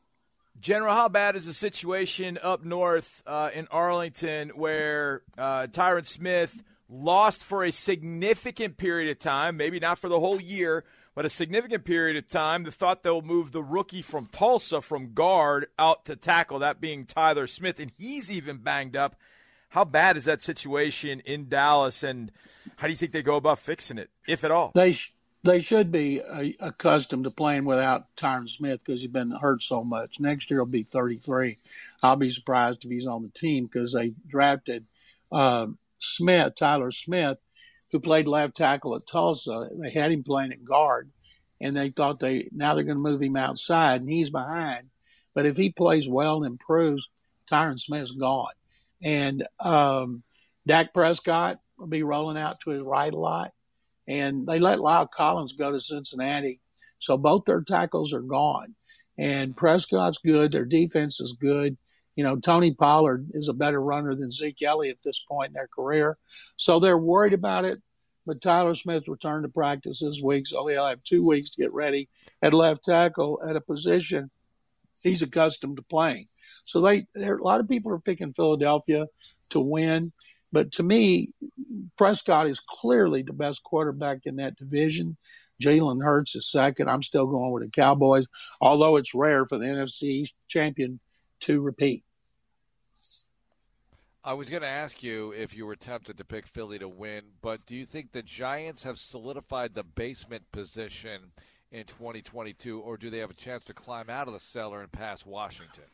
General, 0.60 0.94
how 0.94 1.08
bad 1.08 1.36
is 1.36 1.46
the 1.46 1.54
situation 1.54 2.38
up 2.42 2.64
north 2.64 3.22
uh, 3.26 3.50
in 3.54 3.66
Arlington 3.70 4.50
where 4.50 5.22
uh, 5.38 5.66
Tyron 5.68 6.06
Smith 6.06 6.62
lost 6.88 7.42
for 7.42 7.64
a 7.64 7.70
significant 7.70 8.76
period 8.76 9.10
of 9.10 9.18
time, 9.18 9.56
maybe 9.56 9.80
not 9.80 9.98
for 9.98 10.08
the 10.08 10.20
whole 10.20 10.40
year, 10.40 10.84
but 11.14 11.24
a 11.24 11.30
significant 11.30 11.84
period 11.84 12.16
of 12.16 12.28
time. 12.28 12.64
The 12.64 12.72
thought 12.72 13.02
they'll 13.02 13.22
move 13.22 13.52
the 13.52 13.62
rookie 13.62 14.02
from 14.02 14.28
Tulsa 14.30 14.80
from 14.80 15.14
guard 15.14 15.66
out 15.78 16.04
to 16.06 16.16
tackle, 16.16 16.58
that 16.58 16.80
being 16.80 17.06
Tyler 17.06 17.46
Smith, 17.46 17.80
and 17.80 17.92
he's 17.96 18.30
even 18.30 18.58
banged 18.58 18.96
up. 18.96 19.16
How 19.70 19.84
bad 19.84 20.16
is 20.16 20.24
that 20.24 20.42
situation 20.42 21.20
in 21.20 21.48
Dallas, 21.48 22.02
and 22.02 22.32
how 22.76 22.88
do 22.88 22.92
you 22.92 22.96
think 22.96 23.12
they 23.12 23.22
go 23.22 23.36
about 23.36 23.60
fixing 23.60 23.98
it, 23.98 24.10
if 24.26 24.42
at 24.42 24.50
all? 24.50 24.72
They 24.74 24.92
sh- 24.92 25.14
they 25.42 25.60
should 25.60 25.90
be 25.90 26.20
uh, 26.20 26.44
accustomed 26.60 27.24
to 27.24 27.30
playing 27.30 27.64
without 27.64 28.14
Tyron 28.16 28.48
Smith 28.48 28.80
because 28.84 29.00
he's 29.00 29.10
been 29.10 29.30
hurt 29.30 29.62
so 29.62 29.82
much. 29.82 30.20
Next 30.20 30.50
year 30.50 30.60
he'll 30.60 30.66
be 30.66 30.82
33. 30.82 31.56
I'll 32.02 32.16
be 32.16 32.30
surprised 32.30 32.84
if 32.84 32.90
he's 32.90 33.06
on 33.06 33.22
the 33.22 33.30
team 33.30 33.64
because 33.64 33.92
they 33.92 34.12
drafted 34.26 34.86
uh, 35.32 35.66
Smith, 35.98 36.54
Tyler 36.56 36.92
Smith, 36.92 37.38
who 37.90 38.00
played 38.00 38.28
left 38.28 38.56
tackle 38.56 38.94
at 38.94 39.06
Tulsa. 39.06 39.68
They 39.72 39.90
had 39.90 40.12
him 40.12 40.22
playing 40.22 40.52
at 40.52 40.64
guard, 40.64 41.10
and 41.60 41.74
they 41.74 41.90
thought 41.90 42.20
they 42.20 42.48
now 42.52 42.74
they're 42.74 42.84
going 42.84 42.96
to 42.96 43.02
move 43.02 43.22
him 43.22 43.36
outside, 43.36 44.00
and 44.00 44.10
he's 44.10 44.30
behind. 44.30 44.88
But 45.34 45.46
if 45.46 45.56
he 45.56 45.70
plays 45.70 46.08
well 46.08 46.38
and 46.38 46.46
improves, 46.46 47.06
Tyron 47.50 47.80
Smith's 47.80 48.12
gone. 48.12 48.52
And 49.02 49.46
um, 49.58 50.22
Dak 50.66 50.92
Prescott 50.92 51.60
will 51.78 51.86
be 51.86 52.02
rolling 52.02 52.36
out 52.36 52.60
to 52.60 52.70
his 52.70 52.82
right 52.82 53.12
a 53.12 53.18
lot. 53.18 53.52
And 54.10 54.44
they 54.44 54.58
let 54.58 54.80
La'el 54.80 55.08
Collins 55.08 55.52
go 55.52 55.70
to 55.70 55.80
Cincinnati. 55.80 56.60
So 56.98 57.16
both 57.16 57.44
their 57.44 57.62
tackles 57.62 58.12
are 58.12 58.20
gone. 58.20 58.74
And 59.16 59.56
Prescott's 59.56 60.18
good. 60.18 60.50
Their 60.50 60.64
defense 60.64 61.20
is 61.20 61.36
good. 61.40 61.76
You 62.16 62.24
know, 62.24 62.36
Tony 62.36 62.74
Pollard 62.74 63.28
is 63.34 63.48
a 63.48 63.54
better 63.54 63.80
runner 63.80 64.16
than 64.16 64.32
Zeke 64.32 64.62
Elliott 64.62 64.98
at 64.98 65.04
this 65.04 65.22
point 65.28 65.50
in 65.50 65.54
their 65.54 65.68
career. 65.68 66.18
So 66.56 66.80
they're 66.80 66.98
worried 66.98 67.34
about 67.34 67.64
it. 67.64 67.78
But 68.26 68.42
Tyler 68.42 68.74
Smith 68.74 69.08
returned 69.08 69.44
to 69.44 69.48
practice 69.48 70.00
this 70.00 70.20
week, 70.22 70.46
so 70.46 70.66
he'll 70.66 70.86
have 70.86 71.02
two 71.04 71.24
weeks 71.24 71.52
to 71.52 71.62
get 71.62 71.72
ready 71.72 72.08
at 72.42 72.52
left 72.52 72.84
tackle 72.84 73.40
at 73.48 73.56
a 73.56 73.62
position 73.62 74.30
he's 75.02 75.22
accustomed 75.22 75.76
to 75.76 75.82
playing. 75.82 76.26
So 76.62 76.80
they, 76.80 77.06
a 77.16 77.34
lot 77.40 77.60
of 77.60 77.68
people 77.68 77.92
are 77.92 77.98
picking 77.98 78.34
Philadelphia 78.34 79.06
to 79.50 79.60
win, 79.60 80.12
but 80.52 80.72
to 80.72 80.82
me, 80.82 81.30
Prescott 81.96 82.48
is 82.48 82.60
clearly 82.60 83.22
the 83.22 83.32
best 83.32 83.62
quarterback 83.62 84.26
in 84.26 84.36
that 84.36 84.56
division. 84.56 85.16
Jalen 85.62 86.02
Hurts 86.02 86.34
is 86.34 86.50
second. 86.50 86.88
I'm 86.88 87.02
still 87.02 87.26
going 87.26 87.52
with 87.52 87.62
the 87.64 87.70
Cowboys, 87.70 88.26
although 88.60 88.96
it's 88.96 89.14
rare 89.14 89.44
for 89.44 89.58
the 89.58 89.66
NFC 89.66 90.02
East 90.04 90.34
champion 90.48 91.00
to 91.40 91.60
repeat. 91.60 92.04
I 94.22 94.34
was 94.34 94.50
going 94.50 94.62
to 94.62 94.68
ask 94.68 95.02
you 95.02 95.32
if 95.32 95.56
you 95.56 95.64
were 95.64 95.76
tempted 95.76 96.18
to 96.18 96.24
pick 96.24 96.46
Philly 96.46 96.78
to 96.78 96.88
win, 96.88 97.22
but 97.40 97.58
do 97.66 97.74
you 97.74 97.86
think 97.86 98.12
the 98.12 98.22
Giants 98.22 98.82
have 98.82 98.98
solidified 98.98 99.74
the 99.74 99.82
basement 99.82 100.44
position 100.52 101.22
in 101.72 101.84
2022, 101.86 102.80
or 102.80 102.96
do 102.98 103.08
they 103.08 103.18
have 103.18 103.30
a 103.30 103.34
chance 103.34 103.64
to 103.64 103.74
climb 103.74 104.10
out 104.10 104.26
of 104.26 104.34
the 104.34 104.40
cellar 104.40 104.82
and 104.82 104.92
pass 104.92 105.24
Washington? 105.24 105.84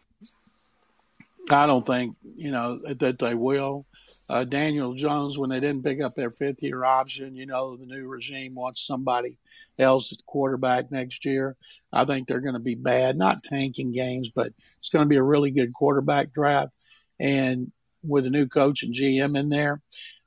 I 1.50 1.66
don't 1.66 1.86
think 1.86 2.16
you 2.36 2.50
know 2.50 2.78
that 2.94 3.18
they 3.20 3.34
will. 3.34 3.86
Uh, 4.28 4.44
Daniel 4.44 4.94
Jones, 4.94 5.38
when 5.38 5.50
they 5.50 5.60
didn't 5.60 5.84
pick 5.84 6.00
up 6.00 6.14
their 6.14 6.30
fifth 6.30 6.62
year 6.62 6.84
option, 6.84 7.36
you 7.36 7.46
know 7.46 7.76
the 7.76 7.86
new 7.86 8.06
regime 8.06 8.54
wants 8.54 8.86
somebody 8.86 9.38
else 9.78 10.12
at 10.12 10.24
quarterback 10.26 10.90
next 10.90 11.24
year. 11.24 11.56
I 11.92 12.04
think 12.04 12.26
they're 12.26 12.40
going 12.40 12.54
to 12.54 12.60
be 12.60 12.74
bad, 12.74 13.16
not 13.16 13.42
tanking 13.44 13.92
games, 13.92 14.30
but 14.34 14.52
it's 14.76 14.88
going 14.88 15.04
to 15.04 15.08
be 15.08 15.16
a 15.16 15.22
really 15.22 15.50
good 15.50 15.72
quarterback 15.72 16.32
draft. 16.32 16.72
And 17.18 17.72
with 18.02 18.26
a 18.26 18.30
new 18.30 18.46
coach 18.46 18.82
and 18.82 18.94
GM 18.94 19.38
in 19.38 19.48
there, 19.48 19.80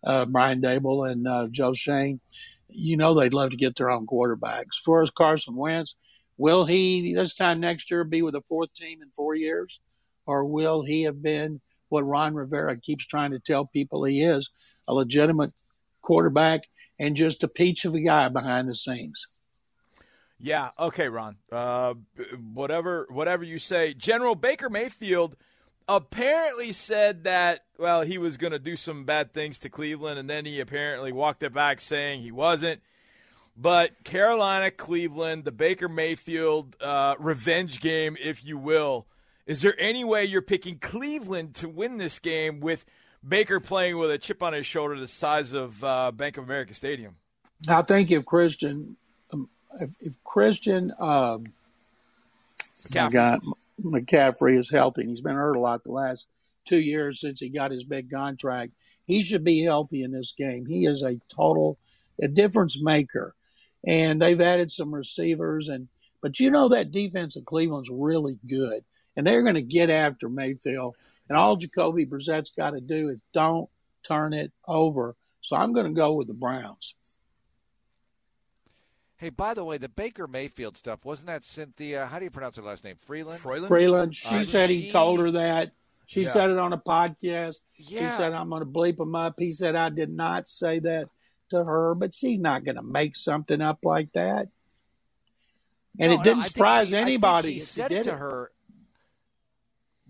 uh, 0.04 0.26
Brian 0.26 0.62
Daboll 0.62 1.10
and 1.10 1.28
uh, 1.28 1.48
Joe 1.50 1.74
Schoen, 1.74 2.20
you 2.68 2.98
know 2.98 3.14
they'd 3.14 3.34
love 3.34 3.52
to 3.52 3.58
get 3.58 3.76
their 3.76 3.90
own 3.90 4.06
quarterbacks. 4.06 4.76
As 4.76 4.82
far 4.86 5.02
as 5.02 5.12
Carson 5.12 5.56
Wentz, 5.56 5.96
will 6.38 6.66
he 6.66 7.14
this 7.14 7.36
time 7.36 7.60
next 7.60 7.90
year 7.92 8.04
be 8.04 8.22
with 8.22 8.36
a 8.36 8.42
fourth 8.42 8.74
team 8.74 9.02
in 9.02 9.10
four 9.16 9.36
years? 9.36 9.80
or 10.30 10.46
will 10.46 10.84
he 10.84 11.04
have 11.04 11.24
been 11.24 11.60
what 11.90 12.08
Ron 12.08 12.34
Rivera 12.34 12.78
keeps 12.78 13.06
trying 13.06 13.32
to 13.32 13.40
tell 13.40 13.66
people 13.66 14.04
he 14.04 14.24
is 14.24 14.50
a 14.88 14.94
legitimate 14.94 15.54
quarterback 16.02 16.62
and 16.98 17.16
just 17.16 17.44
a 17.44 17.48
peach 17.48 17.86
of 17.86 17.96
a 17.96 18.00
guy 18.00 18.30
behind 18.30 18.70
the 18.70 18.76
scenes? 18.76 19.26
Yeah. 20.40 20.70
Okay, 20.80 21.10
Ron. 21.10 21.36
Uh, 21.52 21.96
whatever, 22.54 23.08
whatever 23.10 23.44
you 23.44 23.60
say. 23.60 23.94
General 23.94 24.36
Baker 24.36 24.70
Mayfield 24.70 25.36
apparently 25.90 26.72
said 26.72 27.24
that 27.24 27.66
well 27.80 28.02
he 28.02 28.20
was 28.20 28.38
going 28.38 28.54
to 28.54 28.60
do 28.60 28.76
some 28.76 29.06
bad 29.06 29.34
things 29.34 29.60
to 29.60 29.70
Cleveland, 29.70 30.20
and 30.20 30.30
then 30.30 30.46
he 30.46 30.60
apparently 30.60 31.12
walked 31.12 31.44
it 31.44 31.54
back 31.54 31.82
saying 31.82 32.22
he 32.22 32.32
wasn't. 32.32 32.82
But 33.58 34.06
Carolina, 34.06 34.72
Cleveland, 34.72 35.44
the 35.44 35.52
Baker 35.52 35.90
Mayfield 35.90 36.78
uh, 36.80 37.16
revenge 37.20 37.82
game, 37.82 38.16
if 38.22 38.46
you 38.46 38.58
will. 38.58 39.06
Is 39.50 39.64
there 39.64 39.74
any 39.80 40.04
way 40.04 40.26
you're 40.26 40.44
picking 40.44 40.78
Cleveland 40.78 41.56
to 41.56 41.68
win 41.68 41.98
this 41.98 42.20
game 42.20 42.60
with 42.60 42.86
Baker 43.28 43.60
playing 43.60 43.98
with 43.98 44.12
a 44.12 44.20
chip 44.20 44.44
on 44.44 44.54
his 44.54 44.68
shoulder 44.68 45.00
the 45.00 45.08
size 45.08 45.54
of 45.54 45.84
uh, 45.84 46.12
Bank 46.12 46.38
of 46.38 46.44
America 46.44 46.76
Stadium? 46.76 47.16
I 47.68 47.82
think 47.82 48.12
if 48.12 48.26
Christian, 48.26 48.96
um, 49.34 49.50
if, 49.82 49.90
if, 50.00 50.14
Christian 50.24 50.94
um, 51.00 51.46
McCaffrey. 52.92 53.40
McCaffrey 53.84 54.60
is 54.60 54.70
healthy, 54.70 55.02
and 55.02 55.10
he's 55.10 55.22
been 55.22 55.34
hurt 55.34 55.56
a 55.56 55.60
lot 55.60 55.84
the 55.84 55.94
last 55.94 56.28
two 56.66 56.80
years 56.80 57.20
since 57.20 57.40
he 57.40 57.50
got 57.50 57.72
his 57.72 57.84
big 57.84 58.12
contract. 58.12 58.74
He 59.06 59.24
should 59.24 59.44
be 59.44 59.64
healthy 59.64 60.04
in 60.04 60.12
this 60.12 60.32
game. 60.32 60.68
He 60.68 60.86
is 60.86 61.02
a 61.02 61.20
total 61.28 61.80
a 62.22 62.28
difference 62.28 62.80
maker, 62.80 63.34
and 63.84 64.22
they've 64.22 64.40
added 64.40 64.72
some 64.72 64.94
receivers 64.94 65.70
and. 65.70 65.88
But 66.22 66.38
you 66.38 66.52
know 66.52 66.68
that 66.68 66.92
defense 66.92 67.38
of 67.38 67.46
Cleveland's 67.46 67.90
really 67.90 68.38
good 68.46 68.84
and 69.16 69.26
they're 69.26 69.44
going 69.44 69.56
to 69.56 69.62
get 69.62 69.90
after 69.90 70.30
Mayfield. 70.30 70.96
And 71.28 71.38
all 71.38 71.56
Jacoby 71.56 72.06
Brissett's 72.06 72.52
got 72.52 72.72
to 72.72 72.82
do 72.82 73.10
is 73.10 73.20
don't 73.34 73.70
turn 74.04 74.34
it 74.34 74.52
over. 74.68 75.16
So 75.42 75.56
I'm 75.56 75.74
going 75.74 75.86
to 75.86 75.94
go 75.94 76.14
with 76.14 76.28
the 76.28 76.34
Browns. 76.34 76.96
Hey, 79.18 79.30
by 79.30 79.54
the 79.54 79.66
way, 79.66 79.78
the 79.78 79.90
Baker 79.90 80.28
Mayfield 80.28 80.78
stuff 80.78 81.04
wasn't 81.04 81.28
that 81.28 81.44
Cynthia? 81.44 82.06
How 82.06 82.20
do 82.20 82.26
you 82.26 82.32
pronounce 82.32 82.56
her 82.58 82.64
last 82.64 82.86
name? 82.86 82.96
Frelund. 83.08 83.40
Frelund. 83.40 83.68
Frelund. 83.68 84.16
She 84.16 84.38
uh, 84.38 84.44
said 84.44 84.70
he 84.70 84.90
told 84.90 85.20
her 85.20 85.32
that. 85.32 85.72
She 86.06 86.24
yeah. 86.24 86.30
said 86.30 86.50
it 86.50 86.58
on 86.58 86.74
a 86.74 86.78
podcast. 86.78 87.58
Yeah. 87.78 88.04
He 88.04 88.10
said 88.10 88.34
I'm 88.34 88.50
going 88.50 88.62
to 88.62 88.66
bleep 88.66 89.00
him 89.00 89.16
up. 89.16 89.36
He 89.38 89.52
said 89.52 89.76
I 89.76 89.90
did 89.90 90.10
not 90.10 90.48
say 90.48 90.80
that 90.80 91.10
to 91.50 91.64
her, 91.64 91.96
but 91.96 92.16
she's 92.16 92.40
not 92.40 92.64
going 92.64 92.78
to 92.78 92.82
make 92.82 93.16
something 93.16 93.62
up 93.62 93.80
like 93.84 94.12
that. 94.14 94.48
And 96.00 96.14
no, 96.14 96.20
it 96.20 96.24
didn't 96.24 96.40
no, 96.40 96.48
surprise 96.48 96.90
she, 96.90 96.96
anybody. 96.96 97.56
he 97.56 97.60
said 97.60 97.92
it 97.92 98.04
to 98.04 98.16
her 98.16 98.52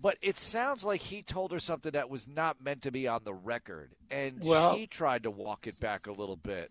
but 0.00 0.16
it 0.22 0.38
sounds 0.38 0.84
like 0.84 1.00
he 1.00 1.22
told 1.22 1.52
her 1.52 1.60
something 1.60 1.92
that 1.92 2.10
was 2.10 2.26
not 2.28 2.62
meant 2.62 2.82
to 2.82 2.90
be 2.90 3.08
on 3.08 3.20
the 3.24 3.34
record, 3.34 3.90
and 4.10 4.42
well, 4.42 4.76
she 4.76 4.86
tried 4.86 5.24
to 5.24 5.30
walk 5.30 5.66
it 5.66 5.78
back 5.80 6.06
a 6.06 6.12
little 6.12 6.36
bit. 6.36 6.68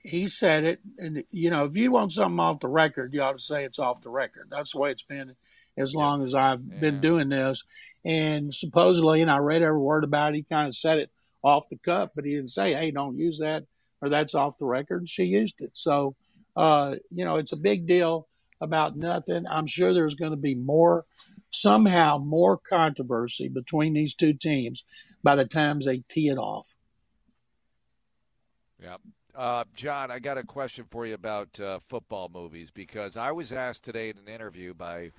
He 0.00 0.28
said 0.28 0.64
it, 0.64 0.80
and 0.98 1.24
you 1.30 1.50
know, 1.50 1.64
if 1.64 1.76
you 1.76 1.90
want 1.90 2.12
something 2.12 2.40
off 2.40 2.60
the 2.60 2.68
record, 2.68 3.14
you 3.14 3.22
ought 3.22 3.32
to 3.36 3.40
say 3.40 3.64
it's 3.64 3.78
off 3.78 4.02
the 4.02 4.10
record. 4.10 4.44
That's 4.50 4.72
the 4.72 4.78
way 4.78 4.90
it's 4.90 5.02
been 5.02 5.34
as 5.76 5.94
long 5.94 6.22
as 6.24 6.34
I've 6.34 6.60
yeah. 6.62 6.78
been 6.78 7.00
doing 7.00 7.28
this. 7.28 7.62
And 8.04 8.54
supposedly, 8.54 9.22
and 9.22 9.30
I 9.30 9.38
read 9.38 9.62
every 9.62 9.78
word 9.78 10.04
about 10.04 10.34
it, 10.34 10.36
he 10.36 10.42
kind 10.42 10.68
of 10.68 10.76
said 10.76 10.98
it 10.98 11.10
off 11.42 11.68
the 11.68 11.78
cuff, 11.78 12.10
but 12.14 12.24
he 12.24 12.32
didn't 12.34 12.50
say, 12.50 12.74
hey, 12.74 12.90
don't 12.90 13.18
use 13.18 13.38
that 13.38 13.64
or 14.04 14.10
that's 14.10 14.34
off 14.34 14.58
the 14.58 14.66
record. 14.66 15.08
She 15.08 15.24
used 15.24 15.60
it. 15.60 15.70
So, 15.72 16.14
uh, 16.54 16.96
you 17.10 17.24
know, 17.24 17.36
it's 17.36 17.52
a 17.52 17.56
big 17.56 17.86
deal 17.86 18.28
about 18.60 18.96
nothing. 18.96 19.46
I'm 19.46 19.66
sure 19.66 19.94
there's 19.94 20.14
going 20.14 20.32
to 20.32 20.36
be 20.36 20.54
more, 20.54 21.06
somehow 21.54 22.18
more 22.18 22.58
controversy 22.58 23.48
between 23.48 23.94
these 23.94 24.14
two 24.14 24.32
teams 24.32 24.82
by 25.22 25.36
the 25.36 25.44
time 25.44 25.80
they 25.80 25.98
tee 26.08 26.28
it 26.28 26.36
off. 26.36 26.74
Yeah. 28.82 28.96
Uh, 29.34 29.64
John, 29.74 30.10
I 30.10 30.18
got 30.18 30.38
a 30.38 30.44
question 30.44 30.84
for 30.90 31.06
you 31.06 31.14
about 31.14 31.58
uh, 31.58 31.78
football 31.88 32.30
movies 32.32 32.70
because 32.70 33.16
I 33.16 33.32
was 33.32 33.52
asked 33.52 33.84
today 33.84 34.10
in 34.10 34.18
an 34.18 34.28
interview 34.28 34.74
by 34.74 35.10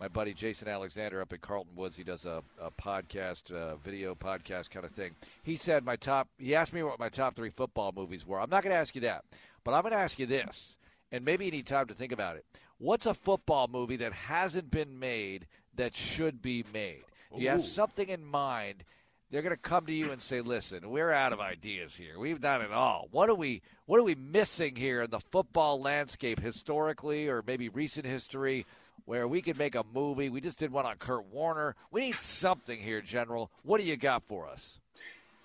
my 0.00 0.08
buddy 0.08 0.32
Jason 0.32 0.66
Alexander 0.66 1.20
up 1.20 1.32
at 1.32 1.40
Carlton 1.40 1.74
Woods. 1.76 1.96
He 1.96 2.02
does 2.02 2.24
a, 2.24 2.42
a 2.60 2.70
podcast, 2.70 3.50
a 3.50 3.76
video 3.76 4.14
podcast 4.14 4.70
kind 4.70 4.86
of 4.86 4.92
thing. 4.92 5.12
He 5.42 5.56
said 5.56 5.84
my 5.84 5.96
top. 5.96 6.28
He 6.38 6.54
asked 6.54 6.72
me 6.72 6.82
what 6.82 6.98
my 6.98 7.10
top 7.10 7.36
three 7.36 7.50
football 7.50 7.92
movies 7.94 8.26
were. 8.26 8.40
I'm 8.40 8.50
not 8.50 8.62
going 8.62 8.72
to 8.72 8.80
ask 8.80 8.94
you 8.94 9.02
that, 9.02 9.24
but 9.62 9.72
I'm 9.72 9.82
going 9.82 9.92
to 9.92 9.98
ask 9.98 10.18
you 10.18 10.26
this, 10.26 10.76
and 11.12 11.24
maybe 11.24 11.44
you 11.44 11.50
need 11.50 11.66
time 11.66 11.86
to 11.88 11.94
think 11.94 12.12
about 12.12 12.36
it. 12.36 12.46
What's 12.78 13.04
a 13.04 13.12
football 13.12 13.68
movie 13.68 13.96
that 13.96 14.14
hasn't 14.14 14.70
been 14.70 14.98
made 14.98 15.46
that 15.74 15.94
should 15.94 16.42
be 16.42 16.64
made? 16.72 17.02
Do 17.34 17.42
you 17.42 17.50
have 17.50 17.64
something 17.64 18.08
in 18.08 18.24
mind? 18.24 18.84
They're 19.30 19.42
going 19.42 19.54
to 19.54 19.60
come 19.60 19.86
to 19.86 19.92
you 19.92 20.10
and 20.10 20.20
say, 20.20 20.40
"Listen, 20.40 20.90
we're 20.90 21.12
out 21.12 21.32
of 21.32 21.38
ideas 21.38 21.94
here. 21.94 22.18
We've 22.18 22.40
done 22.40 22.62
it 22.62 22.72
all. 22.72 23.06
What 23.12 23.30
are 23.30 23.34
we? 23.34 23.62
What 23.86 24.00
are 24.00 24.04
we 24.04 24.16
missing 24.16 24.74
here 24.74 25.02
in 25.02 25.10
the 25.10 25.20
football 25.20 25.80
landscape 25.80 26.40
historically, 26.40 27.28
or 27.28 27.42
maybe 27.46 27.68
recent 27.68 28.06
history?" 28.06 28.66
where 29.06 29.26
we 29.26 29.42
could 29.42 29.58
make 29.58 29.74
a 29.74 29.84
movie. 29.92 30.28
We 30.28 30.40
just 30.40 30.58
did 30.58 30.70
one 30.70 30.86
on 30.86 30.96
Kurt 30.96 31.26
Warner. 31.32 31.74
We 31.90 32.02
need 32.02 32.18
something 32.20 32.78
here, 32.78 33.00
General. 33.00 33.50
What 33.64 33.80
do 33.80 33.86
you 33.86 33.96
got 33.96 34.22
for 34.28 34.46
us? 34.46 34.78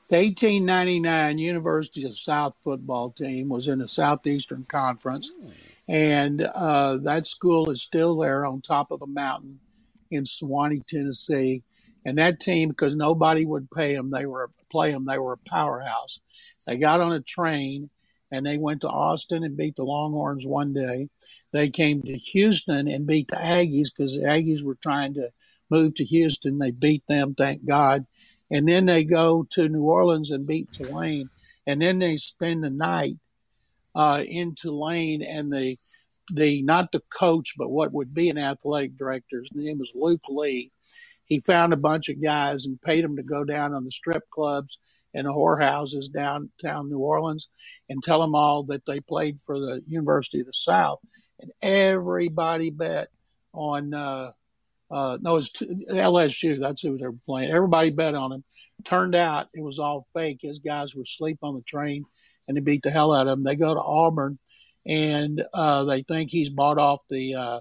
The 0.09 0.17
1899 0.17 1.39
University 1.39 2.05
of 2.05 2.15
South 2.15 2.53
football 2.63 3.09
team 3.09 3.49
was 3.49 3.67
in 3.67 3.79
the 3.79 3.87
Southeastern 3.87 4.63
Conference, 4.63 5.31
and 5.87 6.41
uh, 6.43 6.97
that 6.97 7.25
school 7.25 7.71
is 7.71 7.81
still 7.81 8.15
there 8.17 8.45
on 8.45 8.61
top 8.61 8.91
of 8.91 9.01
a 9.01 9.07
mountain 9.07 9.59
in 10.11 10.23
Sewanee, 10.23 10.85
Tennessee. 10.85 11.63
And 12.05 12.19
that 12.19 12.39
team, 12.39 12.69
because 12.69 12.95
nobody 12.95 13.45
would 13.45 13.69
pay 13.71 13.95
them, 13.95 14.11
they 14.11 14.25
were 14.25 14.51
play 14.75 14.91
them. 14.91 15.05
They 15.05 15.17
were 15.17 15.33
a 15.33 15.49
powerhouse. 15.49 16.19
They 16.67 16.75
got 16.75 16.99
on 16.99 17.13
a 17.13 17.21
train 17.21 17.89
and 18.29 18.45
they 18.45 18.57
went 18.57 18.81
to 18.81 18.89
Austin 18.89 19.45
and 19.45 19.55
beat 19.55 19.77
the 19.77 19.85
Longhorns 19.85 20.45
one 20.45 20.73
day. 20.73 21.07
They 21.53 21.69
came 21.69 22.01
to 22.01 22.17
Houston 22.17 22.89
and 22.89 23.07
beat 23.07 23.29
the 23.29 23.37
Aggies 23.37 23.87
because 23.95 24.15
the 24.15 24.23
Aggies 24.23 24.63
were 24.63 24.75
trying 24.75 25.13
to 25.13 25.29
move 25.69 25.95
to 25.95 26.03
Houston. 26.03 26.57
They 26.57 26.71
beat 26.71 27.03
them, 27.07 27.35
thank 27.35 27.65
God. 27.65 28.05
And 28.51 28.67
then 28.67 28.85
they 28.85 29.05
go 29.05 29.47
to 29.51 29.69
New 29.69 29.83
Orleans 29.83 30.31
and 30.31 30.45
beat 30.45 30.73
Tulane. 30.73 31.29
And 31.65 31.81
then 31.81 31.99
they 31.99 32.17
spend 32.17 32.63
the 32.63 32.69
night 32.69 33.15
uh, 33.95 34.23
in 34.27 34.55
Tulane 34.55 35.23
and 35.23 35.49
the 35.49 35.77
the 36.31 36.61
not 36.63 36.91
the 36.91 37.01
coach, 37.17 37.53
but 37.57 37.69
what 37.69 37.93
would 37.93 38.13
be 38.13 38.29
an 38.29 38.37
athletic 38.37 38.97
director. 38.97 39.41
His 39.41 39.49
name 39.53 39.79
was 39.79 39.91
Luke 39.93 40.21
Lea. 40.29 40.71
He 41.25 41.39
found 41.39 41.73
a 41.73 41.77
bunch 41.77 42.09
of 42.09 42.21
guys 42.21 42.65
and 42.65 42.81
paid 42.81 43.03
them 43.03 43.15
to 43.15 43.23
go 43.23 43.43
down 43.43 43.73
on 43.73 43.83
the 43.83 43.91
strip 43.91 44.29
clubs 44.29 44.77
and 45.13 45.25
the 45.25 45.31
whorehouses 45.31 46.11
downtown 46.11 46.89
New 46.89 46.99
Orleans 46.99 47.47
and 47.89 48.03
tell 48.03 48.21
them 48.21 48.35
all 48.35 48.63
that 48.63 48.85
they 48.85 48.99
played 48.99 49.39
for 49.45 49.59
the 49.59 49.81
University 49.87 50.41
of 50.41 50.45
the 50.45 50.53
South 50.53 50.99
and 51.41 51.51
everybody 51.61 52.69
bet 52.69 53.09
on 53.53 53.93
uh, 53.93 54.31
uh, 54.91 55.17
no, 55.19 55.37
it's 55.37 55.51
LSU. 55.51 56.59
That's 56.59 56.81
who 56.81 56.97
they 56.97 57.07
were 57.07 57.13
playing. 57.25 57.51
Everybody 57.51 57.89
bet 57.89 58.15
on 58.15 58.31
him. 58.31 58.43
Turned 58.83 59.15
out 59.15 59.47
it 59.53 59.63
was 59.63 59.79
all 59.79 60.07
fake. 60.13 60.39
His 60.41 60.59
guys 60.59 60.95
were 60.95 61.01
asleep 61.01 61.39
on 61.41 61.55
the 61.55 61.63
train, 61.63 62.05
and 62.47 62.55
they 62.55 62.61
beat 62.61 62.83
the 62.83 62.91
hell 62.91 63.13
out 63.13 63.27
of 63.27 63.39
him. 63.39 63.43
They 63.43 63.55
go 63.55 63.73
to 63.73 63.81
Auburn, 63.81 64.37
and 64.85 65.43
uh, 65.53 65.83
they 65.85 66.03
think 66.03 66.29
he's 66.29 66.49
bought 66.49 66.77
off 66.77 67.01
the 67.09 67.35
uh, 67.35 67.59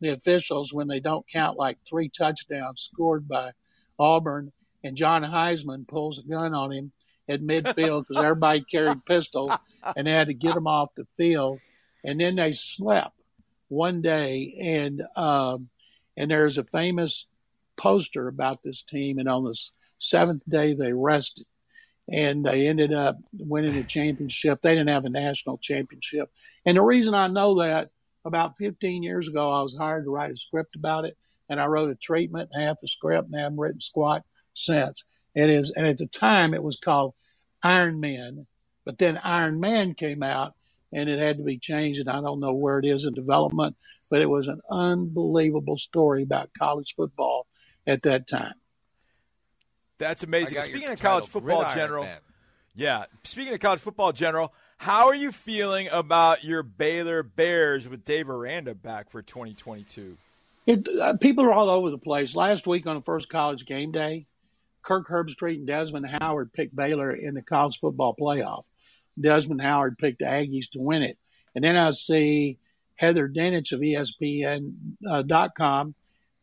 the 0.00 0.10
officials 0.10 0.72
when 0.72 0.88
they 0.88 1.00
don't 1.00 1.26
count 1.28 1.56
like 1.56 1.78
three 1.88 2.08
touchdowns 2.08 2.88
scored 2.92 3.26
by 3.26 3.52
Auburn. 3.98 4.52
And 4.84 4.96
John 4.96 5.22
Heisman 5.22 5.88
pulls 5.88 6.18
a 6.18 6.22
gun 6.22 6.54
on 6.54 6.70
him 6.70 6.92
at 7.28 7.40
midfield 7.40 8.06
because 8.06 8.22
everybody 8.22 8.60
carried 8.60 9.04
pistols, 9.04 9.52
and 9.96 10.06
they 10.06 10.12
had 10.12 10.28
to 10.28 10.34
get 10.34 10.56
him 10.56 10.66
off 10.66 10.94
the 10.94 11.06
field. 11.16 11.58
And 12.04 12.20
then 12.20 12.36
they 12.36 12.52
slept 12.52 13.16
one 13.68 14.02
day, 14.02 14.54
and 14.60 15.02
um, 15.16 15.68
and 16.16 16.30
there's 16.30 16.58
a 16.58 16.64
famous 16.64 17.26
poster 17.76 18.28
about 18.28 18.62
this 18.62 18.82
team, 18.82 19.18
and 19.18 19.28
on 19.28 19.44
the 19.44 19.58
seventh 19.98 20.42
day 20.48 20.74
they 20.74 20.92
rested, 20.92 21.46
and 22.10 22.44
they 22.44 22.66
ended 22.66 22.92
up 22.92 23.16
winning 23.38 23.76
a 23.76 23.84
championship. 23.84 24.60
They 24.62 24.74
didn't 24.74 24.88
have 24.88 25.04
a 25.04 25.10
national 25.10 25.58
championship, 25.58 26.30
and 26.64 26.76
the 26.76 26.82
reason 26.82 27.14
I 27.14 27.28
know 27.28 27.60
that 27.60 27.86
about 28.24 28.58
15 28.58 29.02
years 29.02 29.28
ago 29.28 29.50
I 29.50 29.62
was 29.62 29.78
hired 29.78 30.04
to 30.04 30.10
write 30.10 30.30
a 30.30 30.36
script 30.36 30.76
about 30.76 31.04
it, 31.04 31.16
and 31.48 31.60
I 31.60 31.66
wrote 31.66 31.90
a 31.90 31.94
treatment, 31.94 32.50
half 32.54 32.76
a 32.82 32.88
script, 32.88 33.28
and 33.28 33.36
I 33.36 33.42
haven't 33.42 33.58
written 33.58 33.80
squat 33.80 34.24
since. 34.54 35.04
It 35.34 35.50
is, 35.50 35.70
and 35.74 35.86
at 35.86 35.98
the 35.98 36.06
time 36.06 36.54
it 36.54 36.62
was 36.62 36.78
called 36.78 37.14
Iron 37.62 38.00
Man, 38.00 38.46
but 38.84 38.98
then 38.98 39.18
Iron 39.22 39.60
Man 39.60 39.94
came 39.94 40.22
out, 40.22 40.52
and 40.92 41.08
it 41.08 41.18
had 41.18 41.38
to 41.38 41.44
be 41.44 41.58
changed. 41.58 42.00
And 42.00 42.08
I 42.08 42.20
don't 42.20 42.40
know 42.40 42.54
where 42.56 42.78
it 42.78 42.86
is 42.86 43.04
in 43.04 43.14
development, 43.14 43.76
but 44.10 44.22
it 44.22 44.30
was 44.30 44.48
an 44.48 44.60
unbelievable 44.70 45.78
story 45.78 46.22
about 46.22 46.50
college 46.58 46.94
football 46.96 47.46
at 47.86 48.02
that 48.02 48.26
time. 48.28 48.54
That's 49.98 50.22
amazing. 50.22 50.62
Speaking 50.62 50.88
of 50.88 51.00
college 51.00 51.28
football, 51.28 51.70
General. 51.74 52.04
Man. 52.04 52.18
Yeah. 52.74 53.04
Speaking 53.24 53.52
of 53.52 53.60
college 53.60 53.80
football, 53.80 54.12
General, 54.12 54.52
how 54.76 55.08
are 55.08 55.14
you 55.14 55.32
feeling 55.32 55.88
about 55.90 56.44
your 56.44 56.62
Baylor 56.62 57.24
Bears 57.24 57.88
with 57.88 58.04
Dave 58.04 58.30
Aranda 58.30 58.74
back 58.74 59.10
for 59.10 59.20
2022? 59.20 60.16
It, 60.66 60.86
uh, 61.00 61.16
people 61.16 61.44
are 61.44 61.52
all 61.52 61.68
over 61.68 61.90
the 61.90 61.98
place. 61.98 62.36
Last 62.36 62.66
week 62.66 62.86
on 62.86 62.94
the 62.94 63.02
first 63.02 63.28
college 63.28 63.66
game 63.66 63.90
day, 63.90 64.26
Kirk 64.82 65.08
Herbstreit 65.08 65.56
and 65.56 65.66
Desmond 65.66 66.06
Howard 66.06 66.52
picked 66.52 66.76
Baylor 66.76 67.10
in 67.10 67.34
the 67.34 67.42
college 67.42 67.80
football 67.80 68.14
playoff. 68.14 68.64
Desmond 69.20 69.60
Howard 69.60 69.98
picked 69.98 70.20
the 70.20 70.26
Aggies 70.26 70.70
to 70.70 70.78
win 70.78 71.02
it. 71.02 71.18
And 71.54 71.64
then 71.64 71.76
I 71.76 71.90
see 71.90 72.58
Heather 72.94 73.28
Dinich 73.28 73.72
of 73.72 73.80
ESPN.com 73.80 75.88
uh, 75.88 75.92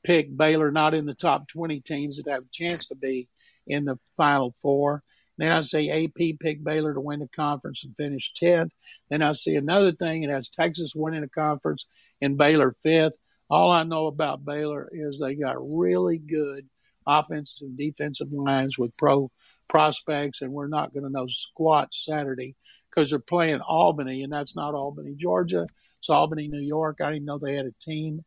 pick 0.03 0.35
Baylor 0.35 0.71
not 0.71 0.93
in 0.93 1.05
the 1.05 1.13
top 1.13 1.47
20 1.47 1.79
teams 1.79 2.17
that 2.17 2.29
have 2.29 2.43
a 2.43 2.51
chance 2.51 2.87
to 2.87 2.95
be 2.95 3.29
in 3.67 3.86
the 3.86 3.97
Final 4.17 4.54
Four. 4.62 5.04
Then 5.38 5.51
I 5.51 5.62
see 5.62 5.91
AP 5.91 6.39
pick 6.39 6.63
Baylor 6.63 6.93
to 6.93 7.01
win 7.01 7.19
the 7.19 7.28
conference 7.28 7.84
and 7.84 7.95
finish 7.95 8.32
10th. 8.41 8.71
Then 9.10 9.21
I 9.21 9.34
see 9.34 9.56
another 9.56 9.91
thing. 9.91 10.23
It 10.23 10.30
has 10.30 10.49
Texas 10.49 10.93
winning 10.95 11.21
the 11.21 11.28
conference 11.28 11.86
and 12.21 12.38
Baylor 12.38 12.75
fifth. 12.84 13.17
All 13.49 13.71
I 13.71 13.84
know 13.84 14.08
about 14.08 14.45
Baylor 14.45 14.89
is 14.91 15.19
they 15.19 15.36
got 15.36 15.58
really 15.75 16.17
good 16.17 16.67
offensive 17.06 17.67
and 17.67 17.78
defensive 17.78 18.32
lines 18.32 18.78
with 18.78 18.97
pro 18.97 19.30
prospects, 19.67 20.41
and 20.41 20.51
we're 20.51 20.67
not 20.67 20.93
going 20.93 21.04
to 21.04 21.12
know 21.12 21.28
squat 21.28 21.89
Saturday 21.91 22.56
because 22.89 23.10
they're 23.10 23.19
playing 23.19 23.62
Albany, 23.62 24.23
and 24.23 24.32
that's 24.32 24.56
not 24.56 24.73
Albany, 24.73 25.15
Georgia. 25.15 25.67
It's 25.99 26.10
Albany, 26.10 26.47
New 26.47 26.62
York. 26.62 27.01
I 27.01 27.12
didn't 27.12 27.25
know 27.25 27.38
they 27.38 27.56
had 27.56 27.65
a 27.65 27.73
team, 27.82 28.23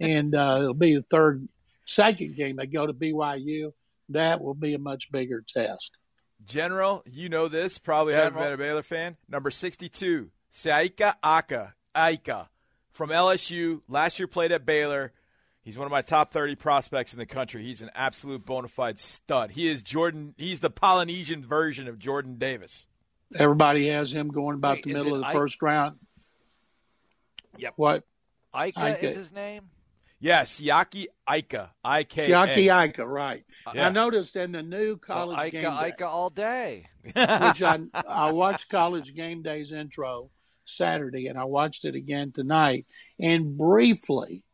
and 0.00 0.34
uh, 0.34 0.58
it'll 0.60 0.74
be 0.74 0.94
the 0.94 1.02
third, 1.10 1.46
second 1.86 2.36
game 2.36 2.56
they 2.56 2.66
go 2.66 2.86
to 2.86 2.92
BYU. 2.92 3.72
That 4.12 4.40
will 4.40 4.54
be 4.54 4.74
a 4.74 4.78
much 4.78 5.10
bigger 5.12 5.42
test. 5.46 5.90
General, 6.44 7.02
you 7.06 7.28
know 7.28 7.48
this. 7.48 7.78
Probably 7.78 8.12
General. 8.14 8.32
haven't 8.32 8.42
been 8.42 8.52
a 8.52 8.56
Baylor 8.56 8.82
fan. 8.82 9.16
Number 9.28 9.50
sixty-two, 9.50 10.30
Saika 10.52 11.14
Aka, 11.22 11.74
Ika 11.96 12.48
from 12.92 13.10
LSU. 13.10 13.80
Last 13.88 14.18
year 14.18 14.26
played 14.26 14.52
at 14.52 14.66
Baylor. 14.66 15.12
He's 15.64 15.78
one 15.78 15.86
of 15.86 15.92
my 15.92 16.02
top 16.02 16.32
30 16.32 16.56
prospects 16.56 17.12
in 17.12 17.20
the 17.20 17.26
country. 17.26 17.62
He's 17.62 17.82
an 17.82 17.90
absolute 17.94 18.44
bona 18.44 18.66
fide 18.66 18.98
stud. 18.98 19.52
He 19.52 19.70
is 19.70 19.80
Jordan. 19.80 20.34
He's 20.36 20.58
the 20.58 20.70
Polynesian 20.70 21.44
version 21.46 21.86
of 21.86 22.00
Jordan 22.00 22.36
Davis. 22.36 22.84
Everybody 23.38 23.86
has 23.86 24.12
him 24.12 24.26
going 24.28 24.56
about 24.56 24.78
Wait, 24.78 24.84
the 24.84 24.92
middle 24.94 25.14
of 25.14 25.20
the 25.20 25.26
I- 25.28 25.32
first 25.32 25.62
round. 25.62 25.98
Yep. 27.58 27.74
What? 27.76 28.02
Ika, 28.54 28.68
Ika 28.98 29.06
is 29.06 29.14
his 29.14 29.32
name? 29.32 29.62
Yes, 30.22 30.60
Yaki 30.60 31.06
Ika. 31.28 31.72
I 31.84 32.04
K. 32.04 32.28
Yaki 32.28 32.88
Ika, 32.88 33.04
right. 33.04 33.44
Yeah. 33.74 33.88
I 33.88 33.90
noticed 33.90 34.36
in 34.36 34.52
the 34.52 34.62
new 34.62 34.96
college 34.96 35.36
so 35.36 35.44
Ika, 35.46 35.60
game 35.60 35.76
day, 35.80 35.88
Ika 35.88 36.06
all 36.06 36.30
day. 36.30 36.86
which 37.02 37.16
I, 37.16 37.80
I 38.08 38.30
watched 38.30 38.68
college 38.68 39.14
game 39.16 39.42
days 39.42 39.72
intro 39.72 40.30
Saturday, 40.64 41.26
and 41.26 41.36
I 41.36 41.42
watched 41.42 41.84
it 41.84 41.96
again 41.96 42.30
tonight. 42.30 42.86
And 43.18 43.58
briefly, 43.58 44.44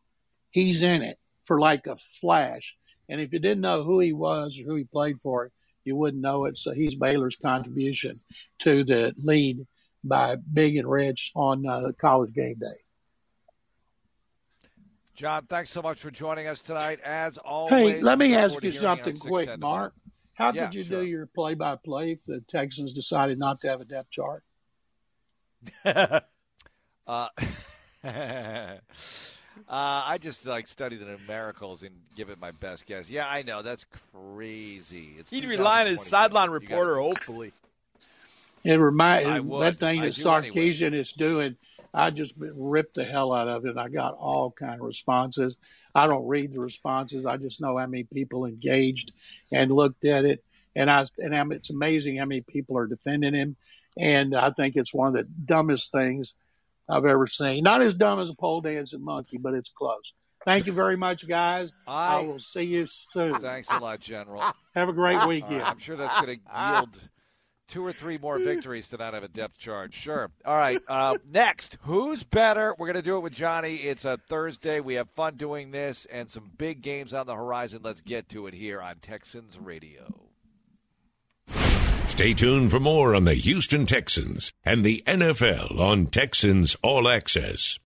he's 0.49 0.81
in 0.81 1.03
it 1.03 1.19
for 1.45 1.59
like 1.59 1.85
a 1.85 1.97
flash. 2.19 2.75
And 3.07 3.21
if 3.21 3.31
you 3.31 3.37
didn't 3.37 3.61
know 3.61 3.83
who 3.83 3.99
he 3.99 4.11
was 4.11 4.57
or 4.59 4.63
who 4.63 4.75
he 4.75 4.85
played 4.85 5.21
for, 5.21 5.51
you 5.83 5.95
wouldn't 5.95 6.23
know 6.23 6.45
it. 6.45 6.57
So 6.57 6.71
he's 6.71 6.95
Baylor's 6.95 7.35
contribution 7.35 8.15
to 8.59 8.83
the 8.83 9.13
lead 9.23 9.67
by 10.03 10.35
Big 10.51 10.77
and 10.77 10.89
Rich 10.89 11.31
on 11.35 11.67
uh, 11.67 11.91
college 12.01 12.33
game 12.33 12.55
day. 12.59 12.67
John, 15.19 15.45
thanks 15.47 15.69
so 15.69 15.81
much 15.81 15.99
for 15.99 16.11
joining 16.11 16.47
us 16.47 16.61
tonight. 16.61 17.01
As 17.03 17.37
always, 17.39 17.97
Hey, 17.97 18.01
let 18.01 18.17
me 18.17 18.33
ask 18.35 18.63
you 18.63 18.71
something 18.71 19.17
quick, 19.17 19.59
Mark. 19.59 19.93
How 20.33 20.53
Yeah, 20.53 20.67
did 20.67 20.75
you 20.75 20.83
sure. 20.85 21.01
do 21.01 21.05
your 21.05 21.25
play-by-play 21.25 22.13
if 22.13 22.19
the 22.25 22.39
Texans 22.47 22.93
decided 22.93 23.37
not 23.37 23.59
to 23.59 23.67
have 23.67 23.81
a 23.81 23.85
depth 23.85 24.09
chart? 24.11 24.43
Uh, 27.07 27.27
uh, 28.03 28.77
I 29.67 30.19
just 30.21 30.45
like 30.45 30.67
study 30.67 30.95
the 30.95 31.05
numericals 31.05 31.81
and 31.81 31.95
give 32.15 32.29
it 32.29 32.39
my 32.39 32.51
best 32.51 32.85
guess. 32.85 33.09
Yeah, 33.09 33.27
I 33.27 33.41
know 33.41 33.63
that's 33.63 33.87
crazy. 34.13 35.15
It's 35.17 35.31
He'd 35.31 35.45
rely 35.45 35.81
on 35.81 35.87
his 35.87 36.05
sideline 36.05 36.51
You 36.51 36.59
gotta 36.59 36.75
reporter, 36.75 36.99
hopefully. 36.99 37.51
It 38.63 38.75
remind 38.75 39.25
that 39.25 39.77
thing 39.77 40.01
I 40.01 40.05
that 40.05 40.15
do 40.15 40.21
anyway. 40.29 40.99
Is 40.99 41.13
doing. 41.13 41.57
I 41.93 42.09
just 42.11 42.33
ripped 42.37 42.95
the 42.95 43.03
hell 43.03 43.33
out 43.33 43.47
of 43.47 43.65
it. 43.65 43.77
I 43.77 43.89
got 43.89 44.13
all 44.15 44.51
kind 44.51 44.75
of 44.75 44.81
responses. 44.85 45.55
I 45.95 46.05
don't 46.07 46.27
read 46.27 46.53
the 46.53 46.59
responses. 46.61 47.25
I 47.25 47.37
just 47.37 47.61
know 47.61 47.77
how 47.77 47.87
many 47.87 48.03
people 48.03 48.45
engaged 48.45 49.11
and 49.51 49.71
looked 49.71 50.05
at 50.05 50.25
it, 50.25 50.43
and 50.75 50.89
I 50.89 51.05
and 51.17 51.35
I'm, 51.35 51.51
it's 51.51 51.69
amazing 51.71 52.17
how 52.17 52.25
many 52.25 52.41
people 52.47 52.77
are 52.77 52.87
defending 52.87 53.33
him. 53.33 53.55
And 53.97 54.35
I 54.35 54.51
think 54.51 54.75
it's 54.75 54.93
one 54.93 55.07
of 55.07 55.13
the 55.13 55.23
dumbest 55.45 55.91
things 55.91 56.35
I've 56.87 57.05
ever 57.05 57.27
seen. 57.27 57.63
Not 57.63 57.81
as 57.81 57.93
dumb 57.95 58.19
as 58.19 58.29
a 58.29 58.35
pole 58.35 58.61
dancing 58.61 59.03
monkey, 59.03 59.37
but 59.37 59.53
it's 59.55 59.69
close. 59.69 60.13
Thank 60.45 60.67
you 60.67 60.73
very 60.73 60.95
much, 60.95 61.27
guys. 61.27 61.73
I, 61.87 62.17
I- 62.17 62.21
will 62.21 62.39
see 62.39 62.63
you 62.63 62.85
soon. 62.85 63.41
Thanks 63.41 63.69
a 63.71 63.79
lot, 63.79 63.99
General. 63.99 64.43
Have 64.75 64.87
a 64.89 64.93
great 64.93 65.25
weekend. 65.27 65.61
right, 65.61 65.67
I'm 65.71 65.79
sure 65.79 65.95
that's 65.97 66.15
going 66.21 66.39
to 66.39 66.71
yield 66.71 67.01
two 67.69 67.85
or 67.85 67.93
three 67.93 68.17
more 68.17 68.39
victories 68.39 68.89
to 68.89 68.97
not 68.97 69.13
have 69.13 69.23
a 69.23 69.27
depth 69.27 69.57
charge. 69.57 69.93
Sure. 69.93 70.29
All 70.43 70.57
right. 70.57 70.81
Uh, 70.87 71.17
next, 71.31 71.77
who's 71.83 72.23
better? 72.23 72.75
We're 72.77 72.87
going 72.87 72.95
to 72.95 73.01
do 73.01 73.17
it 73.17 73.21
with 73.21 73.33
Johnny. 73.33 73.75
It's 73.75 74.03
a 74.03 74.17
Thursday. 74.27 74.79
We 74.79 74.95
have 74.95 75.09
fun 75.11 75.35
doing 75.35 75.71
this 75.71 76.05
and 76.11 76.29
some 76.29 76.51
big 76.57 76.81
games 76.81 77.13
on 77.13 77.27
the 77.27 77.35
horizon. 77.35 77.81
Let's 77.83 78.01
get 78.01 78.27
to 78.29 78.47
it 78.47 78.53
here 78.53 78.81
on 78.81 78.95
Texans 78.97 79.57
Radio. 79.57 80.25
Stay 82.07 82.33
tuned 82.33 82.71
for 82.71 82.79
more 82.79 83.15
on 83.15 83.23
the 83.23 83.35
Houston 83.35 83.85
Texans 83.85 84.51
and 84.65 84.83
the 84.83 85.03
NFL 85.05 85.79
on 85.79 86.07
Texans 86.07 86.75
All 86.81 87.07
Access. 87.07 87.79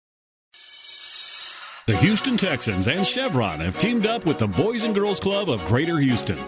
The 1.86 1.96
Houston 1.96 2.36
Texans 2.36 2.86
and 2.86 3.04
Chevron 3.04 3.60
have 3.60 3.78
teamed 3.80 4.06
up 4.06 4.26
with 4.26 4.38
the 4.38 4.46
Boys 4.46 4.84
and 4.84 4.94
Girls 4.94 5.18
Club 5.18 5.48
of 5.48 5.64
Greater 5.64 5.98
Houston 5.98 6.38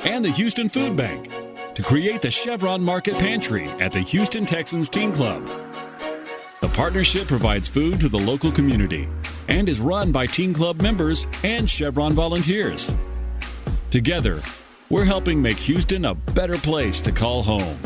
and 0.00 0.22
the 0.24 0.30
Houston 0.32 0.68
Food 0.68 0.96
Bank 0.96 1.30
to 1.76 1.82
create 1.82 2.22
the 2.22 2.30
Chevron 2.30 2.82
Market 2.82 3.18
Pantry 3.18 3.66
at 3.80 3.92
the 3.92 4.00
Houston 4.00 4.46
Texans 4.46 4.88
Team 4.88 5.12
Club. 5.12 5.46
The 6.62 6.68
partnership 6.68 7.28
provides 7.28 7.68
food 7.68 8.00
to 8.00 8.08
the 8.08 8.18
local 8.18 8.50
community 8.50 9.06
and 9.48 9.68
is 9.68 9.78
run 9.78 10.10
by 10.10 10.24
Team 10.24 10.54
Club 10.54 10.80
members 10.80 11.26
and 11.44 11.68
Chevron 11.68 12.14
volunteers. 12.14 12.90
Together, 13.90 14.40
we're 14.88 15.04
helping 15.04 15.42
make 15.42 15.58
Houston 15.58 16.06
a 16.06 16.14
better 16.14 16.56
place 16.56 17.02
to 17.02 17.12
call 17.12 17.42
home. 17.42 17.76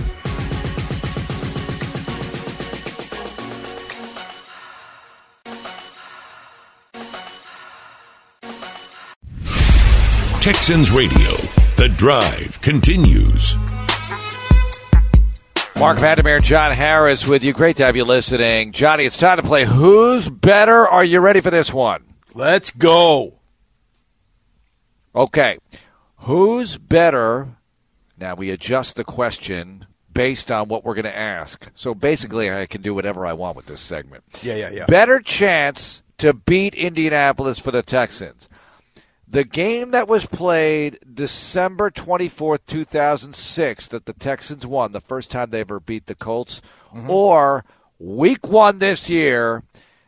Texans 10.41 10.93
Radio. 10.93 11.35
The 11.77 11.93
drive 11.97 12.61
continues. 12.61 13.57
Mark 15.81 15.99
Vandermeer, 15.99 16.41
John 16.41 16.73
Harris 16.73 17.27
with 17.27 17.43
you. 17.43 17.55
Great 17.55 17.79
to 17.79 17.87
have 17.87 17.97
you 17.97 18.05
listening. 18.05 18.73
Johnny, 18.73 19.07
it's 19.07 19.17
time 19.17 19.39
to 19.39 19.43
play 19.43 19.65
Who's 19.65 20.29
Better? 20.29 20.87
Are 20.87 21.03
you 21.03 21.21
ready 21.21 21.41
for 21.41 21.51
this 21.51 21.73
one? 21.73 22.05
Let's 22.35 22.71
go. 22.71 23.39
Okay. 25.15 25.57
Who's 26.19 26.77
better? 26.77 27.57
Now 28.19 28.35
we 28.35 28.51
adjust 28.51 28.97
the 28.97 29.05
question 29.05 29.87
based 30.13 30.53
on 30.53 30.69
what 30.69 30.85
we're 30.85 30.93
going 30.93 31.05
to 31.07 31.17
ask. 31.17 31.71
So 31.75 31.95
basically, 31.95 32.53
I 32.53 32.67
can 32.67 32.83
do 32.83 32.95
whatever 32.95 33.25
I 33.25 33.33
want 33.33 33.57
with 33.57 33.65
this 33.65 33.81
segment. 33.81 34.23
Yeah, 34.43 34.57
yeah, 34.57 34.71
yeah. 34.71 34.85
Better 34.85 35.19
chance 35.19 36.03
to 36.19 36.35
beat 36.35 36.75
Indianapolis 36.75 37.59
for 37.59 37.71
the 37.71 37.83
Texans. 37.83 38.51
The 39.33 39.45
game 39.45 39.93
that 39.93 40.09
was 40.09 40.27
played 40.27 40.99
December 41.15 41.91
24th, 41.91 42.67
2006, 42.67 43.89
that 43.89 44.05
the 44.07 44.13
Texans 44.13 44.67
won, 44.67 44.91
the 44.93 45.01
first 45.01 45.31
time 45.31 45.51
they 45.51 45.61
ever 45.61 45.79
beat 45.81 46.07
the 46.07 46.15
Colts, 46.17 46.61
Mm-hmm. 46.95 47.09
or 47.09 47.65
week 48.01 48.49
one 48.49 48.81
this 48.81 49.09
year. 49.09 49.63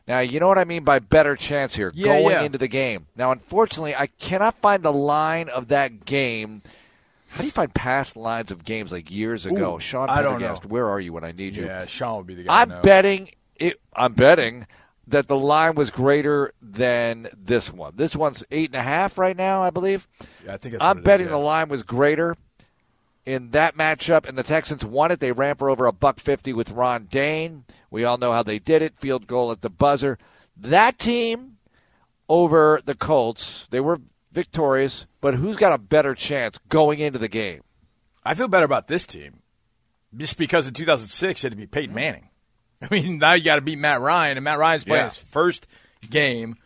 Now, 0.08 0.18
you 0.18 0.40
know 0.40 0.48
what 0.48 0.58
I 0.58 0.64
mean 0.64 0.82
by 0.82 0.98
better 0.98 1.36
chance 1.36 1.76
here, 1.76 1.92
Yeah, 1.94 2.06
going 2.18 2.30
yeah. 2.34 2.42
into 2.42 2.58
the 2.58 2.66
game. 2.66 3.06
Now, 3.14 3.30
unfortunately, 3.30 3.94
I 3.94 4.08
cannot 4.08 4.56
find 4.60 4.82
the 4.82 4.92
line 4.92 5.48
of 5.48 5.68
that 5.68 6.04
game. 6.04 6.62
How 7.28 7.38
do 7.42 7.44
you 7.44 7.52
find 7.52 7.72
past 7.72 8.16
lines 8.16 8.50
of 8.50 8.64
games 8.64 8.90
like 8.90 9.12
years 9.12 9.46
ago? 9.46 9.76
Ooh, 9.76 9.78
Sean 9.80 10.10
I 10.10 10.22
don't 10.22 10.40
Pendergast, 10.40 10.64
know. 10.64 10.70
where 10.70 10.88
are 10.88 10.98
you 10.98 11.12
when 11.12 11.22
I 11.22 11.30
need 11.30 11.54
you? 11.54 11.66
Yeah, 11.66 11.86
Sean 11.86 12.16
would 12.18 12.26
be 12.26 12.34
the 12.34 12.42
guy. 12.42 12.62
I'm 12.62 12.82
betting 12.82 13.30
it. 13.56 13.80
I'm 13.94 14.14
betting 14.14 14.66
that 15.06 15.28
the 15.28 15.36
line 15.36 15.74
was 15.74 15.90
greater 15.90 16.52
than 16.60 17.28
this 17.36 17.72
one. 17.72 17.92
This 17.96 18.14
one's 18.14 18.44
eight 18.50 18.70
and 18.70 18.76
a 18.76 18.82
half 18.82 19.18
right 19.18 19.36
now, 19.36 19.62
I 19.62 19.70
believe. 19.70 20.06
Yeah, 20.44 20.54
I 20.54 20.56
think 20.56 20.76
I'm 20.80 20.98
it 20.98 21.00
is, 21.00 21.04
betting 21.04 21.26
yeah. 21.26 21.32
the 21.32 21.38
line 21.38 21.68
was 21.68 21.82
greater 21.82 22.36
in 23.26 23.50
that 23.50 23.76
matchup, 23.76 24.28
and 24.28 24.36
the 24.36 24.42
Texans 24.42 24.84
won 24.84 25.10
it. 25.10 25.20
They 25.20 25.32
ran 25.32 25.56
for 25.56 25.70
over 25.70 25.86
a 25.86 25.92
buck 25.92 26.20
fifty 26.20 26.52
with 26.52 26.70
Ron 26.70 27.06
Dayne. 27.10 27.64
We 27.90 28.04
all 28.04 28.18
know 28.18 28.32
how 28.32 28.42
they 28.42 28.58
did 28.58 28.82
it. 28.82 28.98
Field 28.98 29.26
goal 29.26 29.50
at 29.50 29.60
the 29.60 29.70
buzzer. 29.70 30.18
That 30.56 30.98
team 30.98 31.58
over 32.28 32.80
the 32.84 32.94
Colts, 32.94 33.66
they 33.70 33.80
were 33.80 34.00
victorious, 34.32 35.06
but 35.20 35.34
who's 35.34 35.56
got 35.56 35.72
a 35.72 35.78
better 35.78 36.14
chance 36.14 36.58
going 36.68 36.98
into 36.98 37.18
the 37.18 37.28
game? 37.28 37.62
I 38.24 38.34
feel 38.34 38.48
better 38.48 38.64
about 38.64 38.86
this 38.86 39.06
team 39.06 39.40
just 40.16 40.36
because 40.36 40.68
in 40.68 40.74
2006 40.74 41.40
it 41.40 41.46
had 41.46 41.52
to 41.52 41.56
be 41.56 41.66
Peyton 41.66 41.90
mm-hmm. 41.90 41.96
Manning. 41.96 42.28
I 42.90 42.94
mean, 42.94 43.18
now 43.18 43.34
you 43.34 43.44
got 43.44 43.56
to 43.56 43.62
beat 43.62 43.78
Matt 43.78 44.00
Ryan, 44.00 44.36
and 44.36 44.44
Matt 44.44 44.58
Ryan's 44.58 44.84
playing 44.84 45.00
Yeah. 45.00 45.08
his 45.08 45.16
first 45.16 45.66
game 46.10 46.56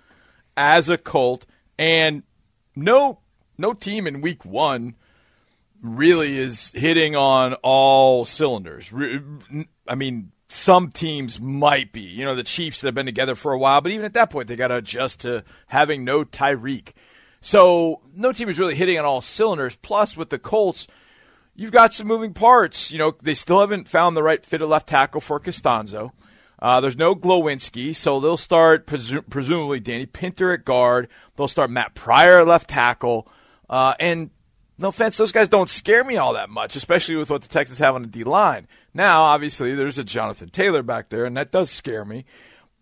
as 0.57 0.89
a 0.89 0.97
Colt, 0.99 1.45
and 1.79 2.23
no 2.75 3.19
no 3.59 3.73
team 3.73 4.07
in 4.07 4.21
Week 4.21 4.45
One 4.45 4.95
really 5.83 6.39
is 6.39 6.73
hitting 6.73 7.15
on 7.17 7.55
all 7.63 8.25
cylinders. 8.25 8.91
I 9.89 9.95
mean, 9.95 10.33
some 10.49 10.91
teams 10.91 11.41
might 11.41 11.93
be. 11.93 12.01
You 12.01 12.25
know, 12.25 12.35
the 12.35 12.43
Chiefs 12.43 12.81
that 12.81 12.89
have 12.89 12.95
been 12.95 13.07
together 13.07 13.35
for 13.35 13.53
a 13.53 13.59
while, 13.59 13.81
but 13.81 13.93
even 13.93 14.05
at 14.07 14.15
that 14.15 14.31
point, 14.31 14.49
they 14.49 14.57
got 14.57 14.69
to 14.69 14.77
adjust 14.77 15.21
to 15.21 15.45
having 15.67 16.05
no 16.05 16.25
Tyreek. 16.25 16.93
So 17.41 18.01
no 18.17 18.33
team 18.33 18.49
is 18.49 18.59
really 18.59 18.75
hitting 18.75 18.99
on 18.99 19.05
all 19.05 19.21
cylinders. 19.21 19.77
Plus, 19.77 20.17
with 20.17 20.31
the 20.31 20.39
Colts, 20.39 20.87
you've 21.57 21.73
got 21.73 21.95
some 21.95 22.07
moving 22.07 22.33
parts. 22.33 22.93
You 22.93 22.99
know, 22.99 23.15
they 23.23 23.35
still 23.35 23.61
haven't 23.61 23.89
found 23.89 24.17
the 24.17 24.23
right 24.23 24.45
fit 24.45 24.63
of 24.63 24.69
left 24.69 24.89
tackle 24.89 25.21
for 25.21 25.41
Castonzo. 25.41 26.13
Uh, 26.59 26.81
there's 26.81 26.97
no 26.97 27.15
Glowinski, 27.15 27.95
so 27.95 28.19
they'll 28.21 28.37
start 28.37 28.87
presu- 28.87 29.29
presumably 29.29 29.81
Danny 29.81 30.07
Pinter 30.07 30.53
at 30.53 30.65
guard. 30.65 31.09
They'll 31.37 31.49
start 31.49 31.71
Matt 31.71 31.95
Pryor 31.95 32.41
at 32.41 32.47
left 32.47 32.71
tackle. 32.71 33.29
Uh, 33.69 33.95
and 34.01 34.31
no 34.79 34.89
offense, 34.89 35.17
those 35.17 35.33
guys 35.33 35.49
don't 35.49 35.69
scare 35.69 36.05
me 36.05 36.17
all 36.17 36.35
that 36.35 36.49
much, 36.49 36.77
especially 36.77 37.17
with 37.17 37.31
what 37.31 37.43
the 37.43 37.49
Texans 37.49 37.79
have 37.79 37.95
on 37.95 38.03
the 38.03 38.09
D 38.09 38.25
line. 38.25 38.67
Now, 38.95 39.23
obviously, 39.23 39.75
there's 39.75 39.99
a 39.99 40.05
Jonathan 40.05 40.49
Taylor 40.49 40.83
back 40.83 41.09
there, 41.09 41.25
and 41.25 41.37
that 41.37 41.53
does 41.53 41.71
scare 41.71 42.05
me. 42.05 42.25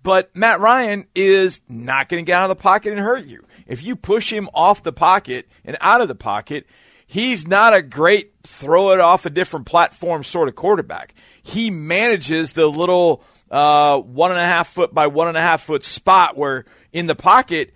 But 0.02 0.34
Matt 0.37 0.60
Ryan 0.60 1.06
is 1.14 1.62
not 1.68 2.08
going 2.08 2.24
to 2.24 2.26
get 2.26 2.38
out 2.38 2.50
of 2.50 2.56
the 2.56 2.62
pocket 2.62 2.92
and 2.92 3.00
hurt 3.00 3.24
you. 3.24 3.44
If 3.66 3.82
you 3.82 3.96
push 3.96 4.32
him 4.32 4.48
off 4.52 4.82
the 4.82 4.92
pocket 4.92 5.48
and 5.64 5.76
out 5.80 6.00
of 6.00 6.08
the 6.08 6.14
pocket, 6.14 6.66
he's 7.06 7.46
not 7.46 7.74
a 7.74 7.82
great 7.82 8.32
throw 8.42 8.92
it 8.92 9.00
off 9.00 9.26
a 9.26 9.30
different 9.30 9.66
platform 9.66 10.24
sort 10.24 10.48
of 10.48 10.54
quarterback. 10.54 11.14
He 11.42 11.70
manages 11.70 12.52
the 12.52 12.66
little 12.66 13.22
uh, 13.50 13.98
one 13.98 14.30
and 14.30 14.40
a 14.40 14.46
half 14.46 14.68
foot 14.68 14.94
by 14.94 15.06
one 15.06 15.28
and 15.28 15.36
a 15.36 15.40
half 15.40 15.62
foot 15.62 15.84
spot 15.84 16.36
where 16.36 16.64
in 16.92 17.06
the 17.06 17.14
pocket 17.14 17.72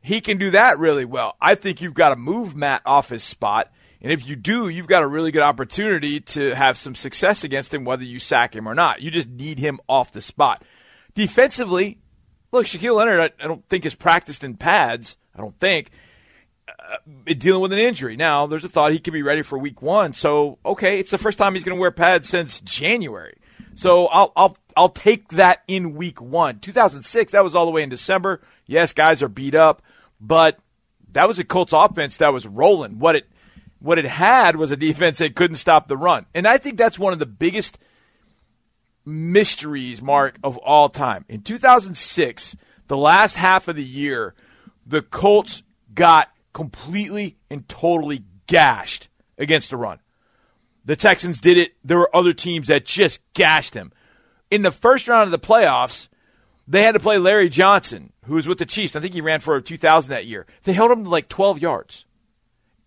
he 0.00 0.20
can 0.20 0.36
do 0.36 0.50
that 0.50 0.78
really 0.78 1.04
well. 1.04 1.36
I 1.40 1.54
think 1.54 1.80
you've 1.80 1.94
got 1.94 2.10
to 2.10 2.16
move 2.16 2.56
Matt 2.56 2.82
off 2.84 3.08
his 3.08 3.22
spot. 3.22 3.72
And 4.00 4.10
if 4.10 4.26
you 4.26 4.34
do, 4.34 4.68
you've 4.68 4.88
got 4.88 5.04
a 5.04 5.06
really 5.06 5.30
good 5.30 5.44
opportunity 5.44 6.18
to 6.20 6.54
have 6.56 6.76
some 6.76 6.96
success 6.96 7.44
against 7.44 7.72
him, 7.72 7.84
whether 7.84 8.02
you 8.02 8.18
sack 8.18 8.56
him 8.56 8.68
or 8.68 8.74
not. 8.74 9.00
You 9.00 9.12
just 9.12 9.28
need 9.28 9.60
him 9.60 9.78
off 9.88 10.10
the 10.10 10.20
spot. 10.20 10.64
Defensively, 11.14 11.98
look, 12.50 12.66
Shaquille 12.66 12.96
Leonard, 12.96 13.20
I, 13.20 13.44
I 13.44 13.46
don't 13.46 13.64
think 13.68 13.84
has 13.84 13.94
practiced 13.94 14.42
in 14.42 14.56
pads. 14.56 15.16
I 15.36 15.40
don't 15.40 15.58
think 15.60 15.92
Uh, 16.68 16.96
dealing 17.38 17.60
with 17.60 17.72
an 17.72 17.78
injury. 17.78 18.16
Now, 18.16 18.46
there's 18.46 18.64
a 18.64 18.68
thought 18.68 18.92
he 18.92 19.00
could 19.00 19.12
be 19.12 19.22
ready 19.22 19.42
for 19.42 19.58
Week 19.58 19.82
One. 19.82 20.12
So, 20.12 20.58
okay, 20.64 21.00
it's 21.00 21.10
the 21.10 21.18
first 21.18 21.38
time 21.38 21.54
he's 21.54 21.64
going 21.64 21.76
to 21.76 21.80
wear 21.80 21.90
pads 21.90 22.28
since 22.28 22.60
January. 22.60 23.34
So 23.74 24.06
I'll 24.06 24.32
I'll 24.36 24.56
I'll 24.76 24.88
take 24.88 25.28
that 25.28 25.62
in 25.66 25.94
Week 25.94 26.20
One. 26.20 26.58
2006, 26.58 27.32
that 27.32 27.44
was 27.44 27.54
all 27.54 27.64
the 27.64 27.72
way 27.72 27.82
in 27.82 27.88
December. 27.88 28.40
Yes, 28.66 28.92
guys 28.92 29.22
are 29.22 29.28
beat 29.28 29.54
up, 29.54 29.82
but 30.20 30.58
that 31.12 31.28
was 31.28 31.38
a 31.38 31.44
Colts 31.44 31.72
offense 31.72 32.16
that 32.18 32.32
was 32.32 32.46
rolling. 32.46 32.98
What 32.98 33.16
it 33.16 33.28
what 33.78 33.98
it 33.98 34.04
had 34.04 34.56
was 34.56 34.70
a 34.70 34.76
defense 34.76 35.18
that 35.18 35.34
couldn't 35.34 35.56
stop 35.56 35.88
the 35.88 35.96
run, 35.96 36.26
and 36.34 36.46
I 36.46 36.58
think 36.58 36.78
that's 36.78 36.98
one 36.98 37.12
of 37.12 37.18
the 37.18 37.26
biggest 37.26 37.78
mysteries, 39.04 40.00
Mark, 40.00 40.38
of 40.44 40.56
all 40.58 40.88
time. 40.88 41.24
In 41.28 41.42
2006, 41.42 42.56
the 42.86 42.96
last 42.96 43.36
half 43.36 43.66
of 43.68 43.76
the 43.76 43.84
year, 43.84 44.34
the 44.86 45.02
Colts 45.02 45.62
got 45.94 46.31
completely 46.52 47.36
and 47.50 47.68
totally 47.68 48.24
gashed 48.46 49.08
against 49.38 49.70
the 49.70 49.76
run. 49.76 49.98
The 50.84 50.96
Texans 50.96 51.38
did 51.38 51.58
it. 51.58 51.74
There 51.84 51.98
were 51.98 52.14
other 52.14 52.32
teams 52.32 52.68
that 52.68 52.84
just 52.84 53.20
gashed 53.34 53.72
them. 53.72 53.92
In 54.50 54.62
the 54.62 54.72
first 54.72 55.08
round 55.08 55.32
of 55.32 55.40
the 55.40 55.46
playoffs, 55.46 56.08
they 56.66 56.82
had 56.82 56.92
to 56.92 57.00
play 57.00 57.18
Larry 57.18 57.48
Johnson, 57.48 58.12
who 58.24 58.34
was 58.34 58.46
with 58.48 58.58
the 58.58 58.66
Chiefs. 58.66 58.96
I 58.96 59.00
think 59.00 59.14
he 59.14 59.20
ran 59.20 59.40
for 59.40 59.60
2,000 59.60 60.10
that 60.10 60.26
year. 60.26 60.46
They 60.64 60.72
held 60.72 60.90
him 60.90 61.04
to 61.04 61.10
like 61.10 61.28
12 61.28 61.58
yards. 61.60 62.04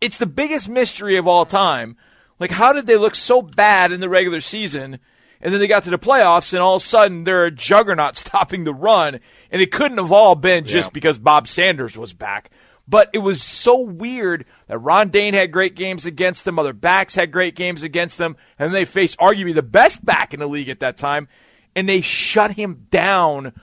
It's 0.02 0.18
the 0.18 0.26
biggest 0.26 0.68
mystery 0.70 1.18
of 1.18 1.28
all 1.28 1.46
time. 1.46 1.96
Like, 2.38 2.52
how 2.52 2.74
did 2.74 2.86
they 2.86 2.98
look 2.98 3.16
so 3.16 3.42
bad 3.42 3.92
in 3.94 4.02
the 4.02 4.10
regular 4.10 4.42
season? 4.42 5.00
And 5.42 5.54
then 5.54 5.60
they 5.62 5.68
got 5.68 5.84
to 5.84 5.90
the 5.90 5.98
playoffs, 6.00 6.54
and 6.54 6.62
all 6.62 6.76
of 6.76 6.82
a 6.82 6.86
sudden 6.86 7.24
they're 7.24 7.46
a 7.46 7.52
juggernaut 7.52 8.18
stopping 8.18 8.66
the 8.66 8.74
run. 8.74 9.20
And 9.52 9.62
it 9.62 9.72
couldn't 9.72 9.98
have 9.98 10.12
all 10.12 10.36
been 10.36 10.66
just 10.66 10.88
Yeah. 10.90 10.94
because 10.94 11.18
Bob 11.18 11.48
Sanders 11.48 11.98
was 11.98 12.14
back. 12.14 12.50
But 12.88 13.10
it 13.14 13.20
was 13.20 13.42
so 13.42 13.80
weird 13.80 14.46
that 14.68 14.78
Ron 14.78 15.10
Dayne 15.10 15.34
had 15.34 15.52
great 15.52 15.76
games 15.76 16.06
against 16.06 16.46
them, 16.46 16.60
other 16.60 16.74
backs 16.74 17.16
had 17.16 17.32
great 17.32 17.56
games 17.56 17.82
against 17.82 18.18
them, 18.18 18.38
and 18.60 18.74
they 18.74 18.86
faced 18.86 19.18
arguably 19.18 19.56
the 19.56 19.64
best 19.64 20.06
back 20.06 20.34
in 20.34 20.40
the 20.40 20.48
league 20.48 20.70
at 20.70 20.82
that 20.82 20.98
time, 20.98 21.28
and 21.76 21.90
they 21.90 22.02
shut 22.02 22.52
him 22.52 22.86
down 22.92 23.54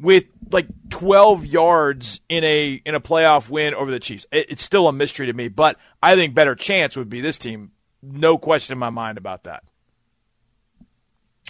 with 0.00 0.24
like 0.50 0.66
12 0.90 1.46
yards 1.46 2.20
in 2.28 2.44
a 2.44 2.80
in 2.84 2.94
a 2.94 3.00
playoff 3.00 3.48
win 3.48 3.74
over 3.74 3.90
the 3.90 4.00
Chiefs. 4.00 4.26
It, 4.32 4.50
it's 4.50 4.64
still 4.64 4.88
a 4.88 4.92
mystery 4.92 5.26
to 5.26 5.32
me, 5.32 5.48
but 5.48 5.78
I 6.02 6.16
think 6.16 6.34
better 6.34 6.54
chance 6.54 6.96
would 6.96 7.08
be 7.08 7.20
this 7.20 7.38
team. 7.38 7.72
No 8.02 8.38
question 8.38 8.72
in 8.72 8.78
my 8.78 8.90
mind 8.90 9.18
about 9.18 9.44
that. 9.44 9.64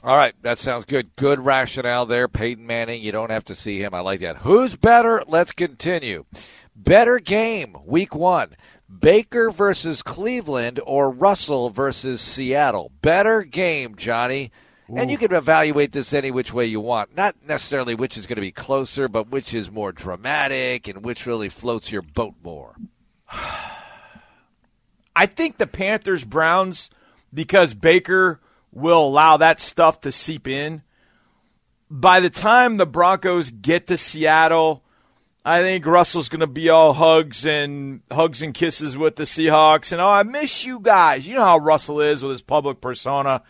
All 0.03 0.17
right, 0.17 0.35
that 0.43 0.59
sounds 0.59 0.85
good. 0.85 1.17
Good 1.17 1.41
rationale 1.41 2.05
there. 2.05 2.29
Peyton 2.29 2.67
Manning, 2.67 3.01
you 3.01 3.11
don't 3.11 3.31
have 3.31 3.45
to 3.45 3.55
see 3.55 3.79
him. 3.79 3.95
I 3.95 4.01
like 4.01 4.21
that. 4.21 4.37
Who's 4.39 4.77
better? 4.77 5.23
Let's 5.27 5.53
continue. 5.53 6.27
Better 6.77 7.19
game, 7.19 7.77
week 7.85 8.15
one. 8.15 8.57
Baker 9.01 9.51
versus 9.51 10.03
Cleveland 10.03 10.81
or 10.85 11.11
Russell 11.11 11.71
versus 11.71 12.21
Seattle. 12.21 12.93
Better 13.01 13.43
game, 13.43 13.97
Johnny. 13.97 14.53
And 14.95 15.11
you 15.11 15.17
can 15.17 15.33
evaluate 15.33 15.93
this 15.93 16.13
any 16.13 16.31
which 16.31 16.53
way 16.53 16.67
you 16.67 16.79
want. 16.81 17.17
Not 17.17 17.37
necessarily 17.47 17.95
which 17.95 18.19
is 18.19 18.27
going 18.27 18.37
to 18.37 18.43
be 18.43 18.53
closer, 18.53 19.09
but 19.09 19.31
which 19.31 19.55
is 19.55 19.71
more 19.71 19.93
dramatic 19.93 20.87
and 20.89 21.03
which 21.03 21.27
really 21.27 21.49
floats 21.49 21.91
your 21.91 22.03
boat 22.03 22.35
more. 22.43 22.77
I 25.17 25.27
think 25.27 25.57
the 25.57 25.67
Panthers 25.67 26.25
Browns 26.25 26.91
because 27.33 27.73
Baker 27.73 28.41
will 28.73 29.07
allow 29.07 29.39
that 29.39 29.61
stuff 29.61 30.03
to 30.03 30.13
seep 30.13 30.47
in. 30.47 30.83
By 31.91 32.21
the 32.21 32.31
time 32.31 32.77
the 32.77 32.87
Broncos 32.87 33.51
get 33.51 33.87
to 33.87 33.97
Seattle, 33.97 34.84
I 35.45 35.61
think 35.61 35.85
Russell's 35.85 36.31
going 36.31 36.41
to 36.41 36.47
be 36.47 36.71
all 36.71 36.95
hugs 36.95 37.45
and 37.45 38.01
hugs 38.11 38.41
and 38.41 38.55
kisses 38.55 38.97
with 38.97 39.17
the 39.17 39.25
Seahawks 39.25 39.93
and 39.93 40.01
oh, 40.01 40.09
I 40.09 40.23
miss 40.23 40.65
you 40.65 40.81
guys. 40.81 41.27
You 41.27 41.35
know 41.35 41.45
how 41.45 41.59
Russell 41.59 42.01
is 42.01 42.23
with 42.23 42.31
his 42.31 42.43
public 42.43 42.81
persona. 42.81 43.43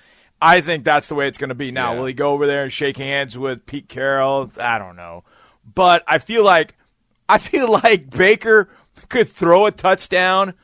I 0.42 0.60
think 0.60 0.84
that's 0.84 1.06
the 1.06 1.14
way 1.14 1.28
it's 1.28 1.38
going 1.38 1.50
to 1.50 1.54
be 1.54 1.70
now. 1.70 1.92
Yeah. 1.92 1.98
Will 2.00 2.06
he 2.06 2.12
go 2.12 2.32
over 2.32 2.46
there 2.46 2.64
and 2.64 2.72
shake 2.72 2.96
hands 2.96 3.38
with 3.38 3.64
Pete 3.64 3.88
Carroll? 3.88 4.50
I 4.58 4.78
don't 4.78 4.96
know. 4.96 5.24
But 5.72 6.02
I 6.08 6.18
feel 6.18 6.44
like 6.44 6.74
I 7.28 7.38
feel 7.38 7.70
like 7.84 8.10
Baker 8.10 8.68
could 9.08 9.28
throw 9.28 9.66
a 9.66 9.70
touchdown 9.70 10.54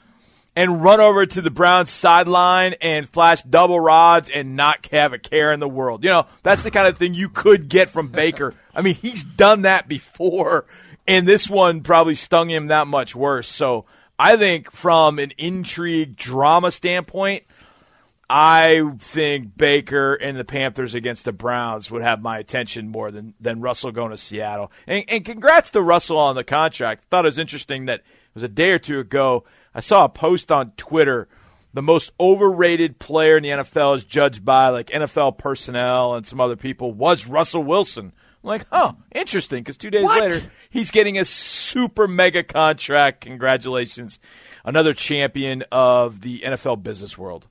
and 0.57 0.83
run 0.83 1.01
over 1.01 1.27
to 1.27 1.41
the 1.41 1.51
Browns 1.51 1.91
sideline 1.91 2.75
and 2.81 3.09
flash 3.09 3.43
double 3.43 3.79
rods 3.79 4.29
and 4.29 4.57
not 4.57 4.87
have 4.87 5.13
a 5.13 5.19
care 5.19 5.53
in 5.53 5.61
the 5.61 5.69
world. 5.69 6.03
You 6.03 6.11
know, 6.11 6.27
that's 6.43 6.65
the 6.65 6.71
kind 6.71 6.89
of 6.89 6.99
thing 6.99 7.15
you 7.15 7.29
could 7.29 7.69
get 7.69 7.89
from 7.89 8.09
Baker. 8.09 8.55
I 8.75 8.83
mean, 8.83 8.95
he's 8.95 9.23
done 9.23 9.63
that 9.63 9.89
before, 9.89 10.67
and 11.07 11.27
this 11.27 11.49
one 11.49 11.83
probably 11.83 12.15
stung 12.15 12.51
him 12.51 12.69
that 12.69 12.87
much 12.87 13.15
worse. 13.15 13.49
So 13.49 13.87
I 14.19 14.37
think 14.37 14.71
from 14.73 15.19
an 15.19 15.33
intrigue 15.39 16.17
drama 16.17 16.71
standpoint, 16.71 17.45
I 18.33 18.83
think 18.99 19.57
Baker 19.57 20.15
and 20.15 20.39
the 20.39 20.45
Panthers 20.45 20.95
against 20.95 21.25
the 21.25 21.33
Browns 21.33 21.91
would 21.91 22.03
have 22.03 22.23
my 22.23 22.39
attention 22.39 22.89
more 22.89 23.11
than, 23.11 23.35
than 23.41 23.61
Russell 23.61 23.91
going 23.91 24.13
to 24.13 24.19
Seattle. 24.19 24.71
And, 24.87 25.05
and 25.09 25.25
congrats 25.25 25.73
to 25.73 25.83
Russell 25.83 26.19
on 26.19 26.37
the 26.37 26.45
contract. 26.45 27.07
Thought 27.11 27.25
it 27.25 27.29
was 27.29 27.39
interesting 27.39 27.87
that 27.87 28.01
it 28.01 28.35
was 28.35 28.45
a 28.45 28.49
day 28.49 28.71
or 28.71 28.79
two 28.79 29.01
ago. 29.01 29.45
I 29.75 29.81
saw 29.81 30.05
a 30.05 30.09
post 30.09 30.53
on 30.53 30.71
Twitter. 30.77 31.29
The 31.75 31.83
most 31.83 32.13
overrated 32.21 33.01
player 33.01 33.37
in 33.37 33.43
the 33.43 33.49
NFL 33.49 33.97
is 33.97 34.05
judged 34.05 34.45
by 34.45 34.69
like 34.69 34.91
NFL 34.91 35.37
personnel 35.39 36.15
and 36.15 36.25
some 36.25 36.41
other 36.41 36.57
people 36.57 36.93
was 36.93 37.27
Russell 37.27 37.65
Wilson. 37.65 38.13
I'm 38.43 38.49
like, 38.49 38.67
oh, 38.73 38.97
interesting. 39.15 39.63
Because 39.63 39.77
two 39.77 39.91
days 39.91 40.09
later, 40.09 40.41
he's 40.71 40.91
getting 40.91 41.19
a 41.19 41.25
super 41.25 42.09
mega 42.09 42.43
contract. 42.43 43.21
Congratulations, 43.23 44.19
another 44.65 44.95
champion 44.95 45.63
of 45.71 46.23
the 46.23 46.41
NFL 46.41 46.83
business 46.83 47.19
world. 47.19 47.47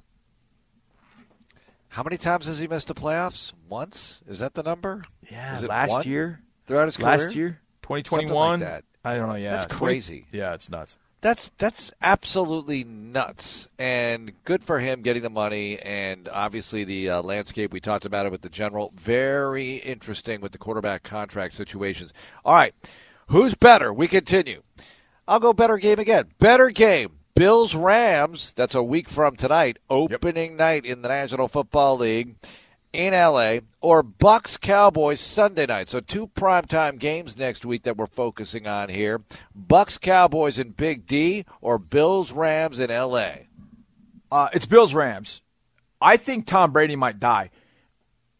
How 1.89 2.03
many 2.03 2.17
times 2.17 2.45
has 2.45 2.59
he 2.59 2.67
missed 2.67 2.87
the 2.87 2.95
playoffs? 2.95 3.53
Once? 3.67 4.21
Is 4.27 4.39
that 4.39 4.53
the 4.53 4.63
number? 4.63 5.03
Yeah, 5.31 5.55
Is 5.55 5.63
it 5.63 5.69
last 5.69 5.89
one 5.89 6.03
year, 6.07 6.41
throughout 6.67 6.85
his 6.85 6.97
career? 6.97 7.09
last 7.09 7.35
year, 7.35 7.59
2021. 7.81 8.59
like 8.59 8.69
that. 8.69 8.83
I 9.03 9.17
don't 9.17 9.29
know. 9.29 9.35
Yeah, 9.35 9.51
That's 9.51 9.65
20 9.67 9.77
crazy. 9.79 10.25
yeah, 10.31 10.53
it's 10.53 10.69
nuts. 10.69 10.97
That's 11.21 11.51
that's 11.57 11.91
absolutely 12.01 12.85
nuts, 12.85 13.67
and 13.77 14.31
good 14.45 14.63
for 14.63 14.79
him 14.79 15.01
getting 15.01 15.21
the 15.21 15.29
money, 15.29 15.77
and 15.79 16.29
obviously 16.29 16.85
the 16.85 17.09
uh, 17.09 17.21
landscape 17.21 17.73
we 17.73 17.81
talked 17.81 18.05
about 18.05 18.25
it 18.25 18.31
with 18.31 18.41
the 18.41 18.49
general. 18.49 18.93
Very 18.95 19.75
interesting 19.75 20.39
with 20.39 20.53
the 20.53 20.57
quarterback 20.57 21.03
contract 21.03 21.55
situations. 21.55 22.13
All 22.45 22.55
right, 22.55 22.73
who's 23.27 23.53
better? 23.53 23.93
We 23.93 24.07
continue. 24.07 24.61
I'll 25.27 25.41
go 25.41 25.51
better 25.51 25.77
game 25.77 25.99
again. 25.99 26.27
Better 26.39 26.69
game. 26.69 27.11
Bills 27.35 27.75
Rams. 27.75 28.53
That's 28.55 28.75
a 28.75 28.83
week 28.83 29.09
from 29.09 29.35
tonight. 29.35 29.77
Opening 29.89 30.55
night 30.55 30.85
in 30.85 31.01
the 31.01 31.09
National 31.09 31.47
Football 31.49 31.97
League 31.97 32.35
in 32.93 33.13
LA 33.13 33.59
or 33.81 34.03
Bucks 34.03 34.57
Cowboys 34.57 35.19
Sunday 35.19 35.65
night. 35.65 35.89
So 35.89 35.99
two 35.99 36.27
primetime 36.27 36.99
games 36.99 37.37
next 37.37 37.65
week 37.65 37.83
that 37.83 37.97
we're 37.97 38.07
focusing 38.07 38.67
on 38.67 38.89
here. 38.89 39.21
Bucks 39.55 39.97
Cowboys 39.97 40.59
in 40.59 40.71
Big 40.71 41.05
D 41.05 41.45
or 41.61 41.77
Bills 41.77 42.31
Rams 42.31 42.79
in 42.79 42.89
LA. 42.89 43.31
Uh, 44.31 44.49
it's 44.53 44.65
Bills 44.65 44.93
Rams. 44.93 45.41
I 46.01 46.17
think 46.17 46.45
Tom 46.45 46.71
Brady 46.71 46.95
might 46.95 47.19
die. 47.19 47.49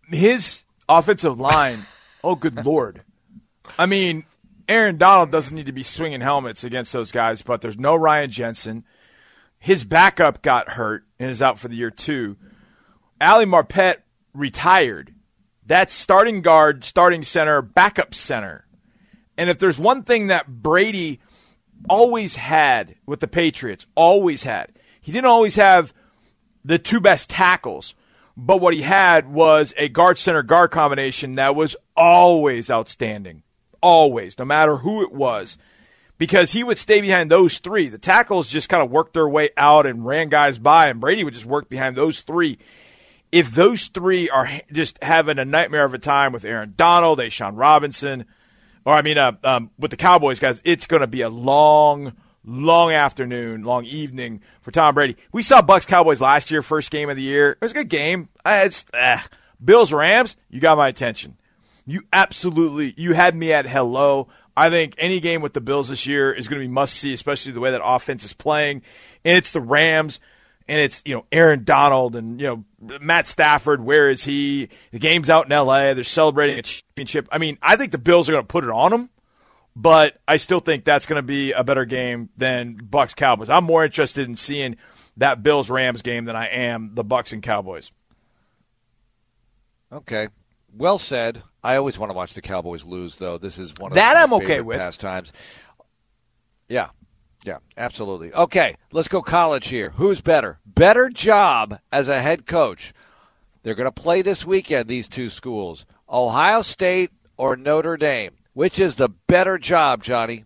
His 0.08 0.64
offensive 0.88 1.40
line. 1.40 1.86
oh, 2.24 2.36
good 2.36 2.66
lord! 2.66 3.04
I 3.78 3.86
mean, 3.86 4.26
Aaron 4.68 4.98
Donald 4.98 5.32
doesn't 5.32 5.56
need 5.56 5.66
to 5.66 5.72
be 5.72 5.84
swinging 5.84 6.22
helmets 6.22 6.64
against 6.64 6.94
those 6.94 7.12
guys, 7.12 7.42
but 7.42 7.62
there's 7.62 7.78
no 7.78 7.96
Ryan 7.96 8.32
Jensen. 8.32 8.86
His 9.60 9.84
backup 9.84 10.42
got 10.42 10.72
hurt 10.72 11.04
and 11.20 11.30
is 11.30 11.42
out 11.42 11.60
for 11.60 11.68
the 11.68 11.76
year 11.76 11.92
too. 11.92 12.38
Ali 13.20 13.46
Marpet 13.46 13.98
retired. 14.40 15.14
That's 15.66 15.94
starting 15.94 16.42
guard, 16.42 16.84
starting 16.84 17.24
center, 17.24 17.62
backup 17.62 18.16
center. 18.16 18.66
And 19.38 19.50
if 19.50 19.60
there's 19.60 19.78
one 19.78 20.04
thing 20.04 20.28
that 20.28 20.48
Brady 20.48 21.20
always 21.88 22.36
had 22.36 22.96
with 23.06 23.20
the 23.20 23.28
Patriots, 23.28 23.86
always 23.96 24.44
had, 24.44 24.72
he 25.00 25.12
didn't 25.12 25.28
always 25.28 25.56
have 25.58 25.94
the 26.66 26.80
two 26.80 27.00
best 27.00 27.30
tackles, 27.30 27.96
but 28.36 28.62
what 28.62 28.74
he 28.74 28.82
had 28.82 29.32
was 29.32 29.74
a 29.78 29.90
guard 29.90 30.18
center 30.18 30.44
guard 30.44 30.72
combination 30.72 31.36
that 31.36 31.56
was 31.56 31.76
always 31.96 32.72
outstanding. 32.72 33.44
Always, 33.82 34.38
no 34.38 34.46
matter 34.46 34.78
who 34.78 35.04
it 35.04 35.14
was. 35.14 35.58
Because 36.18 36.52
he 36.52 36.66
would 36.66 36.78
stay 36.78 37.00
behind 37.00 37.32
those 37.32 37.60
three. 37.60 37.88
The 37.88 37.98
tackles 37.98 38.50
just 38.50 38.68
kind 38.68 38.84
of 38.84 38.92
worked 38.92 39.14
their 39.14 39.30
way 39.30 39.52
out 39.56 39.86
and 39.86 40.06
ran 40.06 40.28
guys 40.28 40.58
by, 40.58 40.90
and 40.90 41.00
Brady 41.00 41.24
would 41.24 41.34
just 41.34 41.46
work 41.46 41.70
behind 41.70 41.96
those 41.96 42.24
three 42.24 42.58
if 43.32 43.52
those 43.52 43.88
three 43.88 44.30
are 44.30 44.50
just 44.72 45.02
having 45.04 45.40
a 45.40 45.46
nightmare 45.46 45.86
of 45.86 45.94
a 45.94 46.00
time 46.00 46.32
with 46.34 46.46
Aaron 46.46 46.74
Donald, 46.76 47.20
A'Shawn 47.20 47.58
Robinson, 47.58 48.26
or 48.86 48.94
I 48.94 49.02
mean, 49.02 49.18
uh, 49.18 49.34
um, 49.44 49.72
with 49.78 49.92
the 49.92 49.98
Cowboys 49.98 50.40
guys, 50.40 50.62
it's 50.66 50.88
going 50.88 51.02
to 51.02 51.08
be 51.08 51.22
a 51.22 51.30
long, 51.30 52.14
long 52.44 52.92
afternoon, 52.92 53.64
long 53.64 53.86
evening 53.86 54.42
for 54.62 54.72
Tom 54.72 54.96
Brady. 54.96 55.16
We 55.32 55.44
saw 55.44 55.62
Bucks 55.62 55.86
Cowboys 55.86 56.22
last 56.22 56.50
year, 56.50 56.62
first 56.62 56.90
game 56.90 57.10
of 57.10 57.16
the 57.16 57.22
year. 57.22 57.52
It 57.52 57.62
was 57.62 57.72
a 57.72 57.76
good 57.76 57.90
game. 57.90 58.30
It's 58.46 58.86
uh, 58.94 59.20
Bills 59.64 59.94
Rams. 59.94 60.36
You 60.50 60.60
got 60.60 60.78
my 60.78 60.88
attention. 60.88 61.38
You 61.86 62.04
absolutely 62.14 62.94
you 62.98 63.14
had 63.14 63.36
me 63.36 63.52
at 63.52 63.66
hello. 63.66 64.28
I 64.56 64.70
think 64.70 64.96
any 64.98 65.20
game 65.20 65.42
with 65.42 65.54
the 65.54 65.62
Bills 65.62 65.90
this 65.90 66.06
year 66.06 66.32
is 66.32 66.48
going 66.48 66.62
to 66.62 66.68
be 66.68 66.72
must 66.72 66.96
see, 66.96 67.14
especially 67.14 67.52
the 67.52 67.60
way 67.60 67.72
that 67.72 67.82
offense 67.84 68.24
is 68.24 68.34
playing. 68.34 68.82
And 69.24 69.38
it's 69.38 69.52
the 69.52 69.62
Rams 69.62 70.20
and 70.70 70.80
it's 70.80 71.02
you 71.04 71.16
know 71.16 71.26
Aaron 71.32 71.64
Donald 71.66 72.16
and 72.16 72.40
you 72.40 72.48
know 72.80 73.00
Matt 73.02 73.28
Stafford. 73.28 73.84
Where 73.84 74.10
is 74.10 74.24
he? 74.24 74.70
The 74.92 75.00
game's 75.00 75.30
out 75.30 75.48
in 75.48 75.52
L.A. 75.52 75.94
They're 75.96 76.04
celebrating 76.06 76.60
a 76.60 76.62
championship. 76.62 77.28
I 77.32 77.40
mean, 77.40 77.58
I 77.62 77.76
think 77.76 77.92
the 77.92 77.98
Bills 77.98 78.30
are 78.30 78.32
going 78.34 78.44
to 78.44 78.48
put 78.48 78.64
it 78.64 78.70
on 78.70 78.92
them, 78.92 79.10
but 79.76 80.22
I 80.28 80.38
still 80.38 80.60
think 80.60 80.86
that's 80.86 81.06
going 81.08 81.18
to 81.22 81.26
be 81.26 81.52
a 81.52 81.64
better 81.64 81.86
game 81.86 82.30
than 82.38 82.76
Bucks 82.76 83.14
Cowboys. 83.16 83.50
I'm 83.50 83.64
more 83.66 83.84
interested 83.84 84.28
in 84.30 84.36
seeing 84.36 84.78
that 85.18 85.44
Bills 85.44 85.70
Rams 85.70 86.02
game 86.04 86.26
than 86.26 86.36
I 86.36 86.48
am 86.48 86.92
the 86.94 87.04
Bucks 87.04 87.34
and 87.34 87.42
Cowboys. 87.44 87.92
Okay. 89.92 90.28
Well 90.74 91.00
said. 91.00 91.42
I 91.64 91.76
always 91.76 91.98
want 92.00 92.12
to 92.12 92.16
watch 92.16 92.36
the 92.36 92.42
Cowboys 92.42 92.86
lose, 92.86 93.18
though. 93.18 93.38
This 93.38 93.58
is 93.60 93.74
one 93.78 93.92
of 93.92 93.96
That 93.96 94.16
I'm 94.16 94.34
okay 94.36 94.62
with. 94.62 94.78
pastimes. 94.78 95.34
Yeah, 96.70 96.90
yeah, 97.50 97.58
absolutely. 97.78 98.32
Okay, 98.34 98.76
let's 98.92 99.08
go 99.08 99.22
college 99.22 99.68
here. 99.70 99.90
Who's 99.96 100.22
better? 100.22 100.60
Better 100.66 101.10
job 101.10 101.80
as 101.92 102.08
a 102.08 102.22
head 102.22 102.46
coach. 102.46 102.94
They're 103.64 103.74
going 103.76 103.86
to 103.92 103.92
play 103.92 104.22
this 104.22 104.46
weekend. 104.46 104.88
These 104.88 105.08
two 105.08 105.30
schools, 105.30 105.86
Ohio 106.10 106.62
State 106.62 107.12
or 107.38 107.56
Notre 107.58 107.98
Dame. 107.98 108.32
Which 108.54 108.78
is 108.80 108.96
the 108.96 109.10
better 109.10 109.58
job, 109.58 110.04
Johnny? 110.04 110.44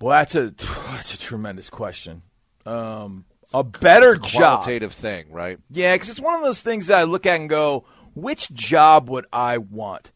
Well, 0.00 0.10
that's 0.18 0.34
a 0.34 0.50
that's 0.90 1.14
a 1.14 1.18
tremendous 1.18 1.70
question. 1.70 2.22
Um, 2.66 3.24
a 3.54 3.62
better 3.64 4.14
It's 4.14 4.28
a 4.28 4.32
job. 4.32 4.60
qualitative 4.60 4.92
thing, 4.92 5.30
right? 5.30 5.58
Yeah, 5.70 5.94
because 5.94 6.10
it's 6.10 6.20
one 6.20 6.34
of 6.34 6.42
those 6.42 6.60
things 6.60 6.88
that 6.88 6.98
I 6.98 7.04
look 7.04 7.26
at 7.26 7.40
and 7.40 7.48
go, 7.48 7.84
which 8.14 8.50
job 8.52 9.08
would 9.10 9.26
I 9.32 9.58
want? 9.58 10.10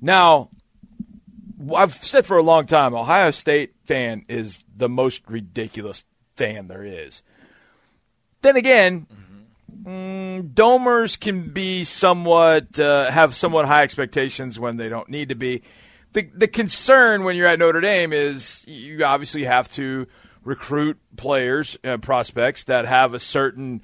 Now, 0.00 0.50
I've 1.74 1.94
said 1.94 2.26
for 2.26 2.36
a 2.36 2.42
long 2.42 2.66
time, 2.66 2.94
Ohio 2.94 3.30
State 3.30 3.74
fan 3.84 4.24
is 4.28 4.64
the 4.74 4.88
most 4.88 5.22
ridiculous 5.28 6.04
fan 6.36 6.68
there 6.68 6.84
is. 6.84 7.22
Then 8.42 8.56
again, 8.56 9.06
mm, 9.84 10.54
Domers 10.54 11.18
can 11.18 11.50
be 11.50 11.84
somewhat 11.84 12.78
uh, 12.78 13.10
have 13.10 13.36
somewhat 13.36 13.66
high 13.66 13.82
expectations 13.82 14.58
when 14.58 14.76
they 14.76 14.88
don't 14.88 15.08
need 15.08 15.28
to 15.28 15.34
be. 15.34 15.62
The 16.12 16.28
the 16.34 16.48
concern 16.48 17.24
when 17.24 17.36
you're 17.36 17.46
at 17.46 17.58
Notre 17.58 17.80
Dame 17.80 18.12
is 18.12 18.64
you 18.66 19.04
obviously 19.04 19.44
have 19.44 19.70
to 19.72 20.06
recruit 20.44 20.98
players, 21.16 21.78
uh, 21.84 21.98
prospects 21.98 22.64
that 22.64 22.84
have 22.84 23.14
a 23.14 23.20
certain 23.20 23.82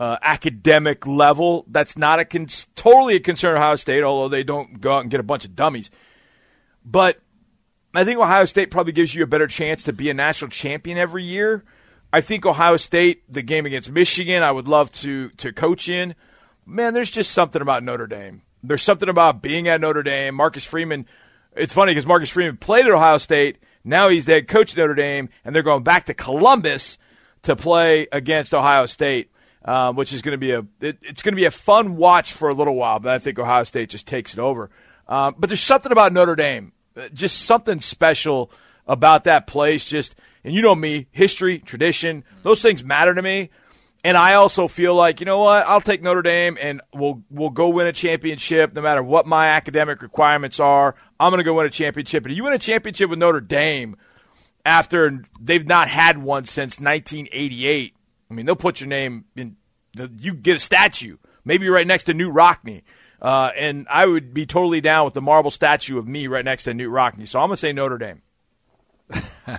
uh, 0.00 0.16
academic 0.22 1.06
level. 1.06 1.64
That's 1.68 1.96
not 1.96 2.18
a 2.18 2.24
con- 2.24 2.48
totally 2.74 3.16
a 3.16 3.20
concern 3.20 3.52
of 3.56 3.62
Ohio 3.62 3.76
State, 3.76 4.02
although 4.02 4.28
they 4.28 4.42
don't 4.42 4.80
go 4.80 4.96
out 4.96 5.02
and 5.02 5.10
get 5.10 5.20
a 5.20 5.24
bunch 5.24 5.44
of 5.44 5.54
dummies. 5.54 5.90
But 6.84 7.18
I 7.94 8.04
think 8.04 8.18
Ohio 8.18 8.44
State 8.44 8.70
probably 8.70 8.92
gives 8.92 9.14
you 9.14 9.22
a 9.22 9.26
better 9.26 9.46
chance 9.46 9.84
to 9.84 9.92
be 9.92 10.10
a 10.10 10.14
national 10.14 10.50
champion 10.50 10.98
every 10.98 11.24
year. 11.24 11.64
I 12.12 12.20
think 12.20 12.46
Ohio 12.46 12.76
State, 12.76 13.22
the 13.32 13.42
game 13.42 13.66
against 13.66 13.90
Michigan, 13.90 14.42
I 14.42 14.52
would 14.52 14.68
love 14.68 14.92
to 14.92 15.30
to 15.30 15.52
coach 15.52 15.88
in. 15.88 16.14
Man, 16.66 16.94
there's 16.94 17.10
just 17.10 17.32
something 17.32 17.60
about 17.60 17.82
Notre 17.82 18.06
Dame. 18.06 18.42
There's 18.62 18.82
something 18.82 19.08
about 19.08 19.42
being 19.42 19.68
at 19.68 19.80
Notre 19.80 20.02
Dame. 20.02 20.34
Marcus 20.34 20.64
Freeman. 20.64 21.06
It's 21.56 21.72
funny 21.72 21.92
because 21.92 22.06
Marcus 22.06 22.30
Freeman 22.30 22.56
played 22.56 22.86
at 22.86 22.92
Ohio 22.92 23.18
State. 23.18 23.58
Now 23.84 24.08
he's 24.08 24.24
the 24.24 24.42
coach 24.42 24.72
at 24.72 24.78
Notre 24.78 24.94
Dame, 24.94 25.28
and 25.44 25.54
they're 25.54 25.62
going 25.62 25.82
back 25.82 26.06
to 26.06 26.14
Columbus 26.14 26.98
to 27.42 27.54
play 27.54 28.08
against 28.10 28.54
Ohio 28.54 28.86
State, 28.86 29.30
uh, 29.64 29.92
which 29.92 30.12
is 30.12 30.22
going 30.22 30.32
to 30.32 30.38
be 30.38 30.52
a 30.52 30.60
it, 30.80 30.98
it's 31.02 31.22
going 31.22 31.32
to 31.32 31.36
be 31.36 31.44
a 31.44 31.50
fun 31.50 31.96
watch 31.96 32.32
for 32.32 32.48
a 32.48 32.54
little 32.54 32.74
while. 32.74 32.98
But 32.98 33.12
I 33.12 33.18
think 33.18 33.38
Ohio 33.38 33.64
State 33.64 33.90
just 33.90 34.06
takes 34.06 34.32
it 34.32 34.40
over. 34.40 34.70
Uh, 35.06 35.32
but 35.36 35.48
there's 35.48 35.60
something 35.60 35.92
about 35.92 36.12
Notre 36.12 36.34
Dame, 36.34 36.72
Uh, 36.96 37.08
just 37.12 37.42
something 37.42 37.80
special 37.80 38.50
about 38.86 39.24
that 39.24 39.46
place. 39.46 39.84
Just 39.84 40.14
and 40.44 40.54
you 40.54 40.62
know 40.62 40.74
me, 40.74 41.06
history, 41.10 41.58
tradition, 41.58 42.24
those 42.42 42.62
things 42.62 42.84
matter 42.84 43.14
to 43.14 43.22
me. 43.22 43.50
And 44.04 44.18
I 44.18 44.34
also 44.34 44.68
feel 44.68 44.94
like 44.94 45.20
you 45.20 45.26
know 45.26 45.38
what, 45.38 45.66
I'll 45.66 45.80
take 45.80 46.02
Notre 46.02 46.22
Dame 46.22 46.58
and 46.60 46.82
we'll 46.92 47.22
we'll 47.30 47.50
go 47.50 47.70
win 47.70 47.86
a 47.86 47.92
championship 47.92 48.74
no 48.74 48.82
matter 48.82 49.02
what 49.02 49.26
my 49.26 49.48
academic 49.48 50.02
requirements 50.02 50.60
are. 50.60 50.94
I'm 51.18 51.30
going 51.30 51.38
to 51.38 51.44
go 51.44 51.54
win 51.54 51.66
a 51.66 51.70
championship. 51.70 52.26
And 52.26 52.36
you 52.36 52.44
win 52.44 52.52
a 52.52 52.58
championship 52.58 53.08
with 53.08 53.18
Notre 53.18 53.40
Dame 53.40 53.96
after 54.66 55.22
they've 55.40 55.66
not 55.66 55.88
had 55.88 56.18
one 56.18 56.44
since 56.44 56.78
1988. 56.78 57.94
I 58.30 58.34
mean, 58.34 58.46
they'll 58.46 58.56
put 58.56 58.80
your 58.80 58.88
name 58.88 59.24
in. 59.36 59.56
The, 59.94 60.10
you 60.18 60.34
get 60.34 60.56
a 60.56 60.58
statue, 60.58 61.18
maybe 61.44 61.68
right 61.68 61.86
next 61.86 62.04
to 62.04 62.14
Knute 62.14 62.34
Rockne. 62.34 62.82
Uh, 63.20 63.50
and 63.56 63.86
I 63.88 64.06
would 64.06 64.34
be 64.34 64.46
totally 64.46 64.80
down 64.80 65.04
with 65.04 65.14
the 65.14 65.22
marble 65.22 65.50
statue 65.50 65.98
of 65.98 66.06
me 66.06 66.26
right 66.26 66.44
next 66.44 66.64
to 66.64 66.72
Knute 66.72 66.92
Rockne. 66.92 67.26
So 67.26 67.40
I'm 67.40 67.48
going 67.48 67.56
to 67.56 67.60
say 67.60 67.72
Notre 67.72 67.98
Dame. 67.98 68.22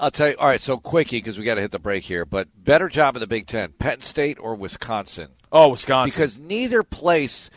I'll 0.00 0.10
tell 0.10 0.30
you. 0.30 0.36
All 0.38 0.46
right, 0.46 0.60
so 0.60 0.76
quickie 0.76 1.18
because 1.18 1.38
we 1.38 1.44
got 1.44 1.54
to 1.54 1.60
hit 1.60 1.70
the 1.70 1.78
break 1.78 2.04
here. 2.04 2.24
But 2.24 2.48
better 2.56 2.88
job 2.88 3.16
in 3.16 3.20
the 3.20 3.26
Big 3.26 3.46
Ten, 3.46 3.72
Penn 3.72 4.00
State 4.00 4.38
or 4.40 4.54
Wisconsin? 4.54 5.28
Oh, 5.52 5.70
Wisconsin. 5.70 6.16
Because 6.16 6.38
neither 6.38 6.82
place, 6.82 7.50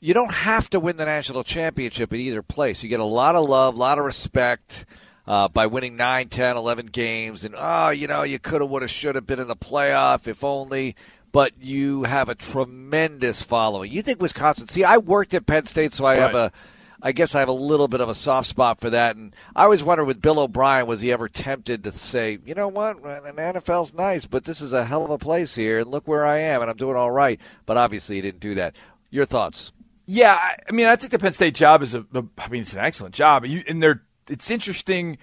you 0.00 0.14
don't 0.14 0.32
have 0.32 0.68
to 0.70 0.80
win 0.80 0.96
the 0.96 1.04
national 1.04 1.44
championship 1.44 2.12
in 2.12 2.20
either 2.20 2.42
place. 2.42 2.82
You 2.82 2.88
get 2.88 3.00
a 3.00 3.04
lot 3.04 3.36
of 3.36 3.48
love, 3.48 3.74
a 3.74 3.78
lot 3.78 3.98
of 3.98 4.04
respect 4.04 4.86
uh, 5.26 5.48
by 5.48 5.66
winning 5.66 5.96
9, 5.96 6.28
10, 6.28 6.56
11 6.56 6.86
games. 6.86 7.44
And, 7.44 7.54
oh, 7.56 7.90
you 7.90 8.06
know, 8.06 8.22
you 8.22 8.38
could 8.38 8.60
have, 8.60 8.70
would 8.70 8.82
have, 8.82 8.90
should 8.90 9.14
have 9.14 9.26
been 9.26 9.38
in 9.38 9.48
the 9.48 9.56
playoff 9.56 10.26
if 10.26 10.42
only. 10.42 10.96
But 11.30 11.52
you 11.60 12.04
have 12.04 12.28
a 12.28 12.34
tremendous 12.34 13.42
following. 13.42 13.92
You 13.92 14.02
think 14.02 14.20
Wisconsin? 14.20 14.68
See, 14.68 14.84
I 14.84 14.96
worked 14.98 15.34
at 15.34 15.46
Penn 15.46 15.66
State, 15.66 15.92
so 15.92 16.04
I 16.04 16.16
have 16.16 16.34
a. 16.34 16.52
I 17.00 17.12
guess 17.12 17.36
I 17.36 17.38
have 17.40 17.48
a 17.48 17.52
little 17.52 17.86
bit 17.86 18.00
of 18.00 18.08
a 18.08 18.14
soft 18.14 18.48
spot 18.48 18.80
for 18.80 18.90
that, 18.90 19.14
and 19.14 19.32
I 19.54 19.62
always 19.62 19.84
wonder 19.84 20.04
with 20.04 20.20
Bill 20.20 20.40
O'Brien, 20.40 20.84
was 20.88 21.00
he 21.00 21.12
ever 21.12 21.28
tempted 21.28 21.84
to 21.84 21.92
say, 21.92 22.38
you 22.44 22.54
know 22.56 22.66
what, 22.66 22.96
an 22.96 23.36
NFL's 23.36 23.94
nice, 23.94 24.26
but 24.26 24.44
this 24.44 24.60
is 24.60 24.72
a 24.72 24.84
hell 24.84 25.04
of 25.04 25.10
a 25.12 25.16
place 25.18 25.54
here, 25.54 25.78
and 25.78 25.88
look 25.92 26.08
where 26.08 26.26
I 26.26 26.38
am, 26.38 26.60
and 26.60 26.68
I'm 26.68 26.76
doing 26.76 26.96
all 26.96 27.12
right. 27.12 27.40
But 27.66 27.76
obviously, 27.76 28.16
he 28.16 28.22
didn't 28.22 28.40
do 28.40 28.56
that. 28.56 28.74
Your 29.10 29.26
thoughts? 29.26 29.70
Yeah, 30.06 30.32
I- 30.40 30.56
I 30.68 30.72
mean, 30.72 30.86
I 30.86 30.96
think 30.96 31.12
the 31.12 31.20
Penn 31.20 31.34
State 31.34 31.54
job 31.54 31.82
is 31.84 31.94
a, 31.94 32.04
I 32.36 32.48
mean, 32.48 32.62
it's 32.62 32.72
an 32.72 32.80
excellent 32.80 33.14
job. 33.14 33.44
You, 33.46 33.62
and 33.68 33.80
they're. 33.80 34.02
It's 34.28 34.50
interesting 34.50 35.18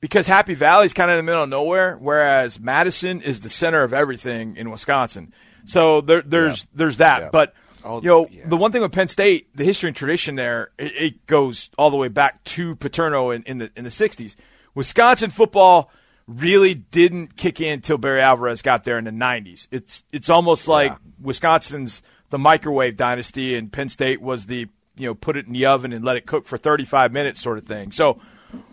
because 0.00 0.28
Happy 0.28 0.54
Valley 0.54 0.86
is 0.86 0.94
kind 0.94 1.10
of 1.10 1.18
in 1.18 1.26
the 1.26 1.30
middle 1.30 1.42
of 1.44 1.50
nowhere, 1.50 1.96
whereas 2.00 2.58
Madison 2.58 3.20
is 3.20 3.40
the 3.40 3.50
center 3.50 3.82
of 3.82 3.92
everything 3.92 4.56
in 4.56 4.70
Wisconsin. 4.70 5.34
So 5.68 6.00
there, 6.00 6.22
there's 6.22 6.66
there's 6.74 6.96
that. 6.96 7.22
Yeah. 7.22 7.28
But 7.30 7.54
you 7.84 8.00
know, 8.02 8.28
yeah. 8.30 8.46
the 8.46 8.56
one 8.56 8.72
thing 8.72 8.82
with 8.82 8.92
Penn 8.92 9.08
State, 9.08 9.54
the 9.56 9.64
history 9.64 9.88
and 9.88 9.96
tradition 9.96 10.34
there, 10.34 10.70
it, 10.78 10.92
it 10.96 11.26
goes 11.26 11.70
all 11.78 11.90
the 11.90 11.96
way 11.96 12.08
back 12.08 12.42
to 12.44 12.74
Paterno 12.76 13.30
in, 13.30 13.42
in 13.44 13.58
the 13.58 13.70
in 13.76 13.84
the 13.84 13.90
'60s. 13.90 14.36
Wisconsin 14.74 15.30
football 15.30 15.90
really 16.26 16.74
didn't 16.74 17.36
kick 17.36 17.60
in 17.60 17.74
until 17.74 17.98
Barry 17.98 18.20
Alvarez 18.20 18.62
got 18.62 18.84
there 18.84 18.98
in 18.98 19.04
the 19.04 19.10
'90s. 19.10 19.68
It's 19.70 20.04
it's 20.12 20.28
almost 20.28 20.68
like 20.68 20.96
Wisconsin's 21.20 22.02
the 22.30 22.38
microwave 22.38 22.96
dynasty, 22.96 23.54
and 23.54 23.72
Penn 23.72 23.88
State 23.88 24.20
was 24.20 24.46
the 24.46 24.68
you 24.96 25.06
know 25.06 25.14
put 25.14 25.36
it 25.36 25.46
in 25.46 25.52
the 25.52 25.66
oven 25.66 25.92
and 25.92 26.04
let 26.04 26.16
it 26.16 26.26
cook 26.26 26.46
for 26.46 26.58
35 26.58 27.12
minutes 27.12 27.40
sort 27.40 27.58
of 27.58 27.64
thing. 27.64 27.92
So 27.92 28.20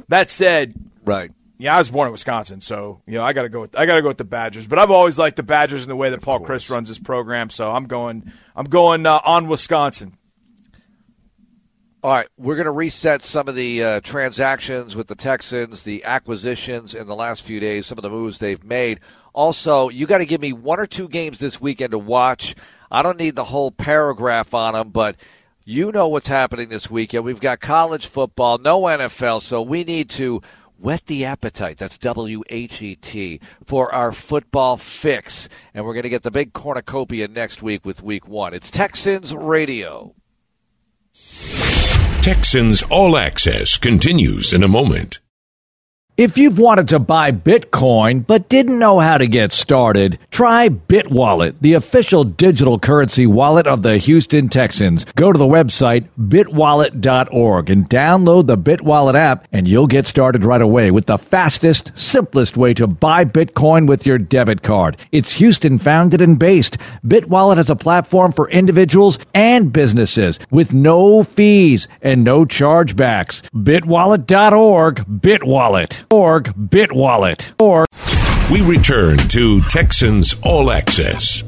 that 0.07 0.29
said, 0.29 0.73
Right. 1.03 1.31
Yeah, 1.57 1.75
I 1.75 1.77
was 1.77 1.89
born 1.89 2.07
in 2.07 2.11
Wisconsin, 2.11 2.59
so 2.59 3.01
you 3.07 3.13
know 3.13 3.23
I 3.23 3.33
got 3.33 3.43
to 3.43 3.49
go. 3.49 3.61
With, 3.61 3.77
I 3.77 3.85
got 3.85 3.95
to 3.95 4.01
go 4.01 4.09
with 4.09 4.17
the 4.17 4.25
Badgers. 4.25 4.67
But 4.67 4.77
I've 4.77 4.91
always 4.91 5.17
liked 5.17 5.37
the 5.37 5.43
Badgers 5.43 5.83
in 5.83 5.89
the 5.89 5.95
way 5.95 6.09
that 6.09 6.21
Paul 6.21 6.41
Chryst 6.41 6.69
runs 6.69 6.89
his 6.89 6.99
program. 6.99 7.49
So 7.49 7.71
I'm 7.71 7.85
going. 7.85 8.31
I'm 8.55 8.65
going 8.65 9.05
uh, 9.05 9.21
on 9.23 9.47
Wisconsin. 9.47 10.17
All 12.03 12.11
right, 12.11 12.27
we're 12.37 12.55
going 12.55 12.65
to 12.65 12.71
reset 12.71 13.23
some 13.23 13.47
of 13.47 13.55
the 13.55 13.83
uh, 13.83 14.01
transactions 14.01 14.95
with 14.95 15.07
the 15.07 15.15
Texans, 15.15 15.81
the 15.81 16.03
acquisitions 16.03 16.93
in 16.93 17.07
the 17.07 17.15
last 17.15 17.41
few 17.41 17.59
days, 17.59 17.87
some 17.87 17.97
of 17.97 18.03
the 18.03 18.11
moves 18.11 18.37
they've 18.37 18.63
made. 18.63 18.99
Also, 19.33 19.89
you 19.89 20.05
got 20.05 20.19
to 20.19 20.25
give 20.27 20.39
me 20.39 20.53
one 20.53 20.79
or 20.79 20.85
two 20.85 21.07
games 21.07 21.39
this 21.39 21.59
weekend 21.59 21.91
to 21.91 21.97
watch. 21.97 22.53
I 22.91 23.01
don't 23.01 23.17
need 23.17 23.35
the 23.35 23.43
whole 23.43 23.71
paragraph 23.71 24.53
on 24.53 24.75
them, 24.75 24.89
but 24.89 25.15
you 25.63 25.91
know 25.91 26.07
what's 26.07 26.27
happening 26.27 26.69
this 26.69 26.91
weekend. 26.91 27.25
We've 27.25 27.41
got 27.41 27.59
college 27.59 28.05
football, 28.05 28.59
no 28.59 28.81
NFL, 28.81 29.41
so 29.41 29.63
we 29.63 29.83
need 29.83 30.11
to 30.11 30.43
whet 30.77 31.05
the 31.07 31.25
appetite. 31.25 31.77
That's 31.77 31.97
W 31.97 32.43
H 32.49 32.81
E 32.81 32.95
T 32.95 33.39
for 33.63 33.93
our 33.93 34.11
football 34.11 34.77
fix. 34.77 35.49
And 35.73 35.85
we're 35.85 35.93
going 35.93 36.03
to 36.03 36.09
get 36.09 36.23
the 36.23 36.31
big 36.31 36.53
cornucopia 36.53 37.27
next 37.27 37.61
week 37.61 37.85
with 37.85 38.01
week 38.03 38.27
one. 38.27 38.53
It's 38.53 38.69
Texans 38.69 39.33
Radio. 39.33 40.15
Texans 42.21 42.81
All 42.83 43.17
Access 43.17 43.77
continues 43.77 44.51
in 44.51 44.63
a 44.63 44.67
moment. 44.67 45.19
If 46.17 46.37
you've 46.37 46.59
wanted 46.59 46.87
to 46.89 46.99
buy 46.99 47.33
Bitcoin 47.33 48.25
but 48.25 48.47
didn't 48.47 48.79
know 48.79 48.99
how 48.99 49.17
to 49.17 49.27
get 49.27 49.51
started, 49.51 50.17
try 50.31 50.69
BitWallet, 50.69 51.55
the 51.59 51.73
official 51.73 52.23
digital 52.23 52.79
currency 52.79 53.27
wallet 53.27 53.67
of 53.67 53.83
the 53.83 53.97
Houston 53.97 54.47
Texans. 54.47 55.03
Go 55.17 55.33
to 55.33 55.37
the 55.37 55.43
website 55.43 56.07
bitwallet.org 56.17 57.69
and 57.69 57.89
download 57.89 58.47
the 58.47 58.57
BitWallet 58.57 59.15
app 59.15 59.45
and 59.51 59.67
you'll 59.67 59.87
get 59.87 60.07
started 60.07 60.45
right 60.45 60.61
away 60.61 60.89
with 60.89 61.07
the 61.07 61.17
fastest, 61.17 61.91
simplest 61.95 62.55
way 62.55 62.73
to 62.75 62.87
buy 62.87 63.25
Bitcoin 63.25 63.85
with 63.85 64.05
your 64.05 64.17
debit 64.17 64.61
card. 64.61 64.95
It's 65.11 65.33
Houston 65.33 65.77
founded 65.77 66.21
and 66.21 66.39
based. 66.39 66.77
BitWallet 67.05 67.57
is 67.57 67.69
a 67.69 67.75
platform 67.75 68.31
for 68.31 68.49
individuals 68.51 69.19
and 69.33 69.73
businesses 69.73 70.39
with 70.49 70.71
no 70.71 71.25
fees 71.25 71.89
and 72.01 72.23
no 72.23 72.45
chargebacks. 72.45 73.41
bitwallet.org, 73.51 74.95
BitWallet. 75.07 76.04
Org, 76.11 76.45
BitWallet. 76.55 77.53
Or 77.59 77.85
We 78.51 78.61
return 78.61 79.17
to 79.29 79.61
Texans 79.61 80.35
All 80.43 80.71
Access. 80.71 81.43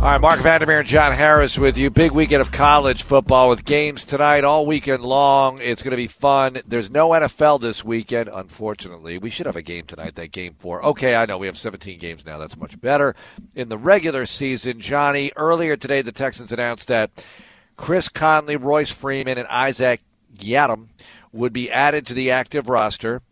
All 0.00 0.06
right, 0.06 0.18
Marc 0.18 0.40
Vandermeer 0.40 0.78
and 0.78 0.88
John 0.88 1.12
Harris 1.12 1.58
with 1.58 1.76
you. 1.76 1.90
Big 1.90 2.12
weekend 2.12 2.40
of 2.40 2.50
college 2.50 3.02
football 3.02 3.50
with 3.50 3.66
games 3.66 4.02
tonight 4.02 4.44
all 4.44 4.64
weekend 4.64 5.02
long. 5.02 5.58
It's 5.60 5.82
going 5.82 5.90
to 5.90 5.96
be 5.98 6.06
fun. 6.06 6.62
There's 6.66 6.90
no 6.90 7.10
NFL 7.10 7.60
this 7.60 7.84
weekend, 7.84 8.30
unfortunately. 8.32 9.18
We 9.18 9.28
should 9.28 9.44
have 9.44 9.56
a 9.56 9.62
game 9.62 9.84
tonight, 9.84 10.14
that 10.14 10.32
game 10.32 10.54
four. 10.54 10.82
Okay, 10.86 11.14
I 11.14 11.26
know 11.26 11.36
we 11.36 11.48
have 11.48 11.58
17 11.58 11.98
games 11.98 12.24
now. 12.24 12.38
That's 12.38 12.56
much 12.56 12.80
better. 12.80 13.14
In 13.54 13.68
the 13.68 13.76
regular 13.76 14.24
season, 14.24 14.80
Johnny, 14.80 15.32
earlier 15.36 15.76
today, 15.76 16.00
the 16.00 16.12
Texans 16.12 16.50
announced 16.50 16.88
that 16.88 17.10
Chris 17.76 18.08
Conley, 18.08 18.56
Royce 18.56 18.90
Freeman, 18.90 19.36
and 19.36 19.48
Isaac 19.48 20.00
Yiadom 20.34 20.86
would 21.32 21.52
be 21.52 21.70
added 21.70 22.06
to 22.06 22.14
the 22.14 22.30
active 22.30 22.68
roster. 22.68 23.22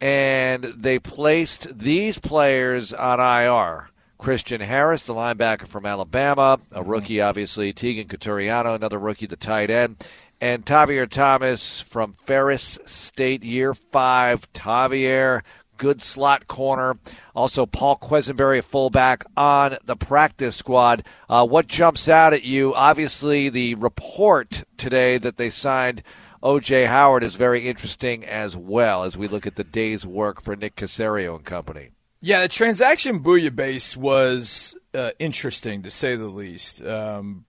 And 0.00 0.64
they 0.64 0.98
placed 0.98 1.78
these 1.78 2.18
players 2.18 2.92
on 2.92 3.20
IR. 3.20 3.88
Christian 4.18 4.60
Harris, 4.60 5.02
the 5.02 5.14
linebacker 5.14 5.66
from 5.66 5.84
Alabama, 5.84 6.58
a 6.72 6.80
mm-hmm. 6.80 6.90
rookie, 6.90 7.20
obviously. 7.20 7.72
Teagan 7.72 8.06
Quitoriano, 8.06 8.74
another 8.74 8.98
rookie, 8.98 9.26
the 9.26 9.36
tight 9.36 9.70
end. 9.70 10.06
And 10.40 10.64
Tavierre 10.64 11.08
Thomas 11.08 11.80
from 11.80 12.16
Ferris 12.24 12.78
State, 12.84 13.44
year 13.44 13.74
five. 13.74 14.50
Tavierre, 14.52 15.42
good 15.76 16.02
slot 16.02 16.46
corner. 16.46 16.98
Also, 17.34 17.66
Paul 17.66 17.98
Quessenberry, 17.98 18.58
a 18.58 18.62
fullback 18.62 19.24
on 19.36 19.76
the 19.84 19.96
practice 19.96 20.56
squad. 20.56 21.04
Uh, 21.28 21.46
what 21.46 21.66
jumps 21.66 22.08
out 22.08 22.32
at 22.32 22.44
you? 22.44 22.74
Obviously, 22.74 23.48
the 23.48 23.74
report 23.74 24.64
today 24.76 25.18
that 25.18 25.36
they 25.36 25.50
signed 25.50 26.02
O.J. 26.44 26.84
Howard 26.84 27.24
is 27.24 27.36
very 27.36 27.66
interesting 27.66 28.22
as 28.26 28.54
well 28.54 29.04
as 29.04 29.16
we 29.16 29.28
look 29.28 29.46
at 29.46 29.56
the 29.56 29.64
day's 29.64 30.04
work 30.04 30.42
for 30.42 30.54
Nick 30.54 30.76
Caserio 30.76 31.34
and 31.36 31.44
company. 31.44 31.88
Yeah, 32.20 32.42
the 32.42 32.48
transaction 32.48 33.20
base 33.20 33.96
was 33.96 34.74
uh, 34.92 35.12
interesting 35.18 35.82
to 35.84 35.90
say 35.90 36.16
the 36.16 36.26
least. 36.26 36.84
Um, 36.84 37.46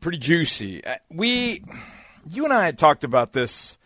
pretty 0.00 0.18
juicy. 0.18 0.82
Uh, 0.82 0.96
we, 1.10 1.62
you 2.30 2.44
and 2.44 2.52
I 2.52 2.64
had 2.64 2.78
talked 2.78 3.04
about 3.04 3.34
this 3.34 3.76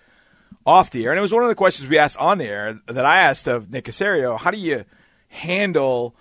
off 0.65 0.93
the 0.93 1.05
air, 1.05 1.11
and 1.11 1.19
it 1.19 1.23
was 1.23 1.33
one 1.33 1.43
of 1.43 1.49
the 1.49 1.57
questions 1.57 1.89
we 1.89 1.99
asked 1.99 2.19
on 2.19 2.39
the 2.39 2.47
air 2.47 2.81
that 2.87 3.05
I 3.05 3.21
asked 3.23 3.49
of 3.49 3.73
Nick 3.73 3.87
Caserio. 3.87 4.39
How 4.39 4.53
do 4.53 4.59
you 4.59 4.85
handle 5.29 6.15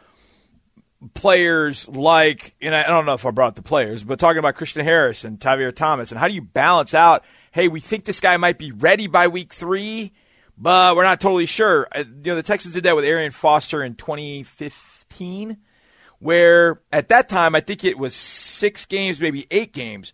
players 1.14 1.88
like, 1.88 2.56
and 2.62 2.76
I 2.76 2.88
don't 2.88 3.06
know 3.06 3.14
if 3.14 3.26
I 3.26 3.32
brought 3.32 3.56
the 3.56 3.62
players, 3.62 4.04
but 4.04 4.20
talking 4.20 4.40
about 4.40 4.56
Christian 4.56 4.84
Harris 4.84 5.24
and 5.24 5.40
Tavierre 5.40 5.76
Thomas, 5.76 6.12
and 6.12 6.20
how 6.20 6.28
do 6.28 6.34
you 6.34 6.42
balance 6.42 6.94
out? 6.94 7.24
Hey, 7.58 7.70
we 7.70 7.80
think 7.80 8.06
this 8.06 8.20
guy 8.20 8.38
might 8.38 8.60
be 8.60 8.72
ready 8.72 9.08
by 9.08 9.30
week 9.30 9.52
three 9.52 10.14
but 10.58 10.96
we're 10.96 11.04
not 11.04 11.20
totally 11.20 11.48
sure. 11.48 11.88
Uh, 11.92 12.04
you 12.24 12.32
know, 12.32 12.36
the 12.36 12.44
Texans 12.44 12.76
did 12.76 12.84
that 12.84 12.96
with 12.96 13.04
Arian 13.04 13.32
Foster 13.32 13.84
in 13.84 13.96
2015, 13.96 15.58
where 16.20 16.82
at 16.94 17.10
that 17.10 17.30
time 17.30 17.56
I 17.56 17.62
think 17.62 17.84
it 17.84 17.98
was 17.98 18.16
six 18.16 18.86
games, 18.86 19.20
maybe 19.20 19.48
eight 19.52 19.74
games, 19.74 20.14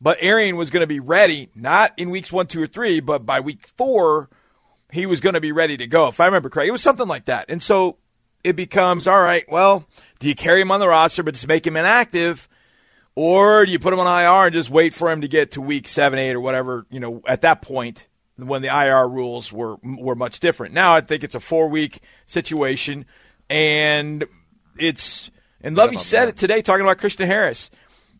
but 0.00 0.18
Arian 0.20 0.56
was 0.56 0.70
going 0.70 0.82
to 0.82 0.88
be 0.88 1.00
ready, 1.00 1.48
not 1.54 1.92
in 1.96 2.10
weeks 2.10 2.32
one, 2.32 2.46
two, 2.46 2.60
or 2.60 2.66
three, 2.66 3.00
but 3.00 3.26
by 3.26 3.40
week 3.40 3.68
four, 3.76 4.28
he 4.92 5.06
was 5.06 5.20
going 5.20 5.34
to 5.34 5.40
be 5.40 5.52
ready 5.52 5.76
to 5.76 5.86
go. 5.86 6.08
If 6.08 6.20
I 6.20 6.26
remember 6.26 6.48
correctly, 6.48 6.70
it 6.70 6.72
was 6.72 6.82
something 6.82 7.08
like 7.08 7.26
that. 7.26 7.46
And 7.48 7.62
so 7.62 7.98
it 8.42 8.54
becomes 8.54 9.06
all 9.06 9.20
right. 9.20 9.44
Well, 9.48 9.84
do 10.18 10.28
you 10.28 10.34
carry 10.34 10.60
him 10.60 10.70
on 10.70 10.80
the 10.80 10.88
roster 10.88 11.22
but 11.22 11.34
just 11.34 11.46
make 11.48 11.66
him 11.66 11.76
inactive? 11.76 12.48
Or 13.16 13.66
do 13.66 13.72
you 13.72 13.78
put 13.78 13.92
him 13.92 13.98
on 13.98 14.06
IR 14.06 14.46
and 14.46 14.54
just 14.54 14.70
wait 14.70 14.94
for 14.94 15.10
him 15.10 15.20
to 15.20 15.28
get 15.28 15.52
to 15.52 15.60
week 15.60 15.88
seven, 15.88 16.18
eight, 16.18 16.32
or 16.32 16.40
whatever, 16.40 16.86
you 16.90 17.00
know, 17.00 17.22
at 17.26 17.42
that 17.42 17.60
point 17.60 18.06
when 18.46 18.62
the 18.62 18.68
IR 18.68 19.08
rules 19.08 19.52
were 19.52 19.76
were 19.82 20.14
much 20.14 20.40
different. 20.40 20.74
Now 20.74 20.94
I 20.94 21.00
think 21.00 21.24
it's 21.24 21.34
a 21.34 21.40
four 21.40 21.68
week 21.68 22.00
situation, 22.26 23.06
and 23.48 24.24
it's 24.78 25.30
and 25.60 25.76
Lovie 25.76 25.96
said 25.96 26.28
it 26.28 26.36
today 26.36 26.62
talking 26.62 26.84
about 26.84 26.98
Christian 26.98 27.26
Harris. 27.26 27.70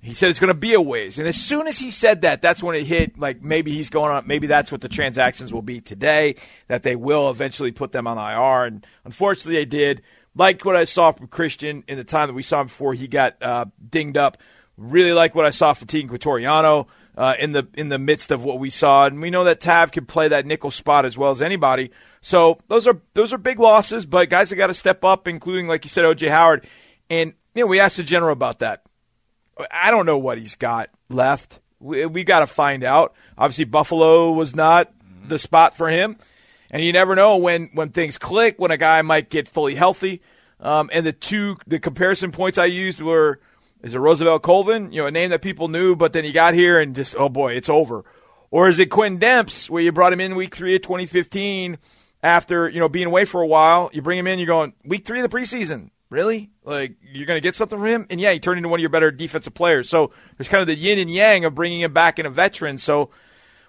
He 0.02 0.14
said 0.14 0.30
it's 0.30 0.40
going 0.40 0.48
to 0.48 0.54
be 0.54 0.72
a 0.72 0.80
ways, 0.80 1.18
and 1.18 1.28
as 1.28 1.36
soon 1.36 1.66
as 1.66 1.78
he 1.78 1.90
said 1.90 2.22
that, 2.22 2.40
that's 2.40 2.62
when 2.62 2.74
it 2.74 2.84
hit. 2.84 3.18
Like 3.18 3.42
maybe 3.42 3.72
he's 3.72 3.90
going 3.90 4.10
on. 4.10 4.26
Maybe 4.26 4.46
that's 4.46 4.72
what 4.72 4.80
the 4.80 4.88
transactions 4.88 5.52
will 5.52 5.62
be 5.62 5.80
today. 5.80 6.36
That 6.68 6.82
they 6.82 6.96
will 6.96 7.30
eventually 7.30 7.70
put 7.70 7.92
them 7.92 8.06
on 8.06 8.16
IR, 8.16 8.64
and 8.64 8.86
unfortunately 9.04 9.56
they 9.56 9.66
did. 9.66 10.02
Like 10.34 10.64
what 10.64 10.76
I 10.76 10.84
saw 10.84 11.10
from 11.10 11.26
Christian 11.26 11.84
in 11.88 11.98
the 11.98 12.04
time 12.04 12.28
that 12.28 12.34
we 12.34 12.42
saw 12.42 12.60
him 12.60 12.68
before 12.68 12.94
he 12.94 13.08
got 13.08 13.42
uh, 13.42 13.66
dinged 13.90 14.16
up. 14.16 14.38
Really 14.80 15.12
like 15.12 15.34
what 15.34 15.44
I 15.44 15.50
saw 15.50 15.74
from 15.74 15.88
Teagan 15.88 16.08
Quitoriano 16.08 16.86
uh, 17.14 17.34
in 17.38 17.52
the 17.52 17.68
in 17.74 17.90
the 17.90 17.98
midst 17.98 18.30
of 18.30 18.44
what 18.44 18.58
we 18.58 18.70
saw, 18.70 19.04
and 19.04 19.20
we 19.20 19.28
know 19.28 19.44
that 19.44 19.60
Tav 19.60 19.92
can 19.92 20.06
play 20.06 20.28
that 20.28 20.46
nickel 20.46 20.70
spot 20.70 21.04
as 21.04 21.18
well 21.18 21.30
as 21.30 21.42
anybody. 21.42 21.90
So 22.22 22.58
those 22.68 22.86
are 22.86 22.98
those 23.12 23.34
are 23.34 23.36
big 23.36 23.58
losses, 23.58 24.06
but 24.06 24.30
guys 24.30 24.48
have 24.48 24.56
got 24.56 24.68
to 24.68 24.74
step 24.74 25.04
up, 25.04 25.28
including 25.28 25.68
like 25.68 25.84
you 25.84 25.90
said, 25.90 26.06
OJ 26.06 26.30
Howard. 26.30 26.66
And 27.10 27.34
you 27.54 27.64
know, 27.64 27.66
we 27.66 27.78
asked 27.78 27.98
the 27.98 28.02
general 28.02 28.32
about 28.32 28.60
that. 28.60 28.82
I 29.70 29.90
don't 29.90 30.06
know 30.06 30.16
what 30.16 30.38
he's 30.38 30.54
got 30.54 30.88
left. 31.10 31.60
We, 31.78 32.06
we 32.06 32.24
got 32.24 32.40
to 32.40 32.46
find 32.46 32.82
out. 32.82 33.12
Obviously, 33.36 33.66
Buffalo 33.66 34.32
was 34.32 34.54
not 34.54 34.90
the 35.28 35.38
spot 35.38 35.76
for 35.76 35.90
him, 35.90 36.16
and 36.70 36.82
you 36.82 36.94
never 36.94 37.14
know 37.14 37.36
when 37.36 37.68
when 37.74 37.90
things 37.90 38.16
click 38.16 38.58
when 38.58 38.70
a 38.70 38.78
guy 38.78 39.02
might 39.02 39.28
get 39.28 39.46
fully 39.46 39.74
healthy. 39.74 40.22
Um, 40.58 40.88
and 40.90 41.04
the 41.04 41.12
two 41.12 41.58
the 41.66 41.78
comparison 41.78 42.32
points 42.32 42.56
I 42.56 42.64
used 42.64 43.02
were 43.02 43.40
is 43.82 43.94
it 43.94 43.98
Roosevelt 43.98 44.42
Colvin? 44.42 44.92
You 44.92 45.02
know, 45.02 45.06
a 45.06 45.10
name 45.10 45.30
that 45.30 45.42
people 45.42 45.68
knew, 45.68 45.96
but 45.96 46.12
then 46.12 46.24
he 46.24 46.32
got 46.32 46.54
here 46.54 46.78
and 46.78 46.94
just, 46.94 47.16
oh 47.16 47.28
boy, 47.28 47.54
it's 47.54 47.68
over. 47.68 48.04
Or 48.50 48.68
is 48.68 48.78
it 48.78 48.86
Quinn 48.86 49.18
Demps, 49.18 49.70
where 49.70 49.82
you 49.82 49.92
brought 49.92 50.12
him 50.12 50.20
in 50.20 50.34
week 50.34 50.54
three 50.54 50.74
of 50.74 50.82
2015 50.82 51.78
after, 52.22 52.68
you 52.68 52.80
know, 52.80 52.88
being 52.88 53.06
away 53.06 53.24
for 53.24 53.40
a 53.40 53.46
while? 53.46 53.90
You 53.92 54.02
bring 54.02 54.18
him 54.18 54.26
in, 54.26 54.38
you're 54.38 54.46
going, 54.46 54.74
week 54.84 55.06
three 55.06 55.20
of 55.20 55.30
the 55.30 55.36
preseason. 55.36 55.90
Really? 56.10 56.50
Like, 56.64 56.96
you're 57.00 57.26
going 57.26 57.36
to 57.36 57.42
get 57.42 57.54
something 57.54 57.78
from 57.78 57.86
him? 57.86 58.06
And 58.10 58.20
yeah, 58.20 58.32
he 58.32 58.40
turned 58.40 58.58
into 58.58 58.68
one 58.68 58.80
of 58.80 58.82
your 58.82 58.90
better 58.90 59.12
defensive 59.12 59.54
players. 59.54 59.88
So 59.88 60.10
there's 60.36 60.48
kind 60.48 60.60
of 60.60 60.66
the 60.66 60.74
yin 60.74 60.98
and 60.98 61.10
yang 61.10 61.44
of 61.44 61.54
bringing 61.54 61.80
him 61.80 61.92
back 61.92 62.18
in 62.18 62.26
a 62.26 62.30
veteran. 62.30 62.78
So 62.78 63.10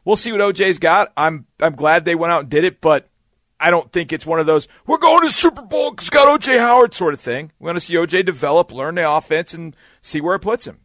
we'll 0.04 0.16
see 0.16 0.32
what 0.32 0.42
OJ's 0.42 0.80
got. 0.80 1.14
I'm, 1.16 1.46
I'm 1.60 1.76
glad 1.76 2.04
they 2.04 2.16
went 2.16 2.34
out 2.34 2.42
and 2.42 2.50
did 2.50 2.64
it, 2.64 2.82
but 2.82 3.08
I 3.62 3.70
don't 3.70 3.92
think 3.92 4.12
it's 4.12 4.26
one 4.26 4.40
of 4.40 4.46
those 4.46 4.68
we're 4.86 4.98
going 4.98 5.22
to 5.22 5.32
Super 5.32 5.62
Bowl 5.62 5.92
because 5.92 6.10
got 6.10 6.28
OJ 6.28 6.60
Howard 6.60 6.94
sort 6.94 7.14
of 7.14 7.22
thing. 7.22 7.52
We 7.60 7.66
want 7.66 7.76
to 7.78 7.82
see 7.82 7.94
OJ 7.96 8.26
develop, 8.26 8.72
learn 8.72 8.96
the 8.96 9.10
offense, 9.10 9.54
and 9.54 9.76
see 10.02 10.20
where 10.20 10.36
it 10.36 10.40
puts 10.40 10.66
him. 10.66 10.80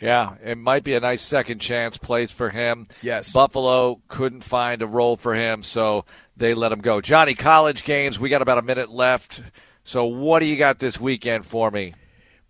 Yeah, 0.00 0.34
it 0.42 0.58
might 0.58 0.84
be 0.84 0.94
a 0.94 1.00
nice 1.00 1.22
second 1.22 1.60
chance 1.60 1.96
place 1.96 2.30
for 2.30 2.50
him. 2.50 2.88
Yes. 3.00 3.32
Buffalo 3.32 4.02
couldn't 4.08 4.42
find 4.42 4.82
a 4.82 4.86
role 4.86 5.16
for 5.16 5.34
him, 5.34 5.62
so 5.62 6.04
they 6.36 6.52
let 6.52 6.72
him 6.72 6.80
go. 6.80 7.00
Johnny, 7.00 7.34
college 7.34 7.84
games, 7.84 8.18
we 8.18 8.28
got 8.28 8.42
about 8.42 8.58
a 8.58 8.62
minute 8.62 8.90
left. 8.90 9.42
So 9.84 10.04
what 10.04 10.40
do 10.40 10.46
you 10.46 10.56
got 10.56 10.78
this 10.78 10.98
weekend 10.98 11.46
for 11.46 11.70
me? 11.70 11.94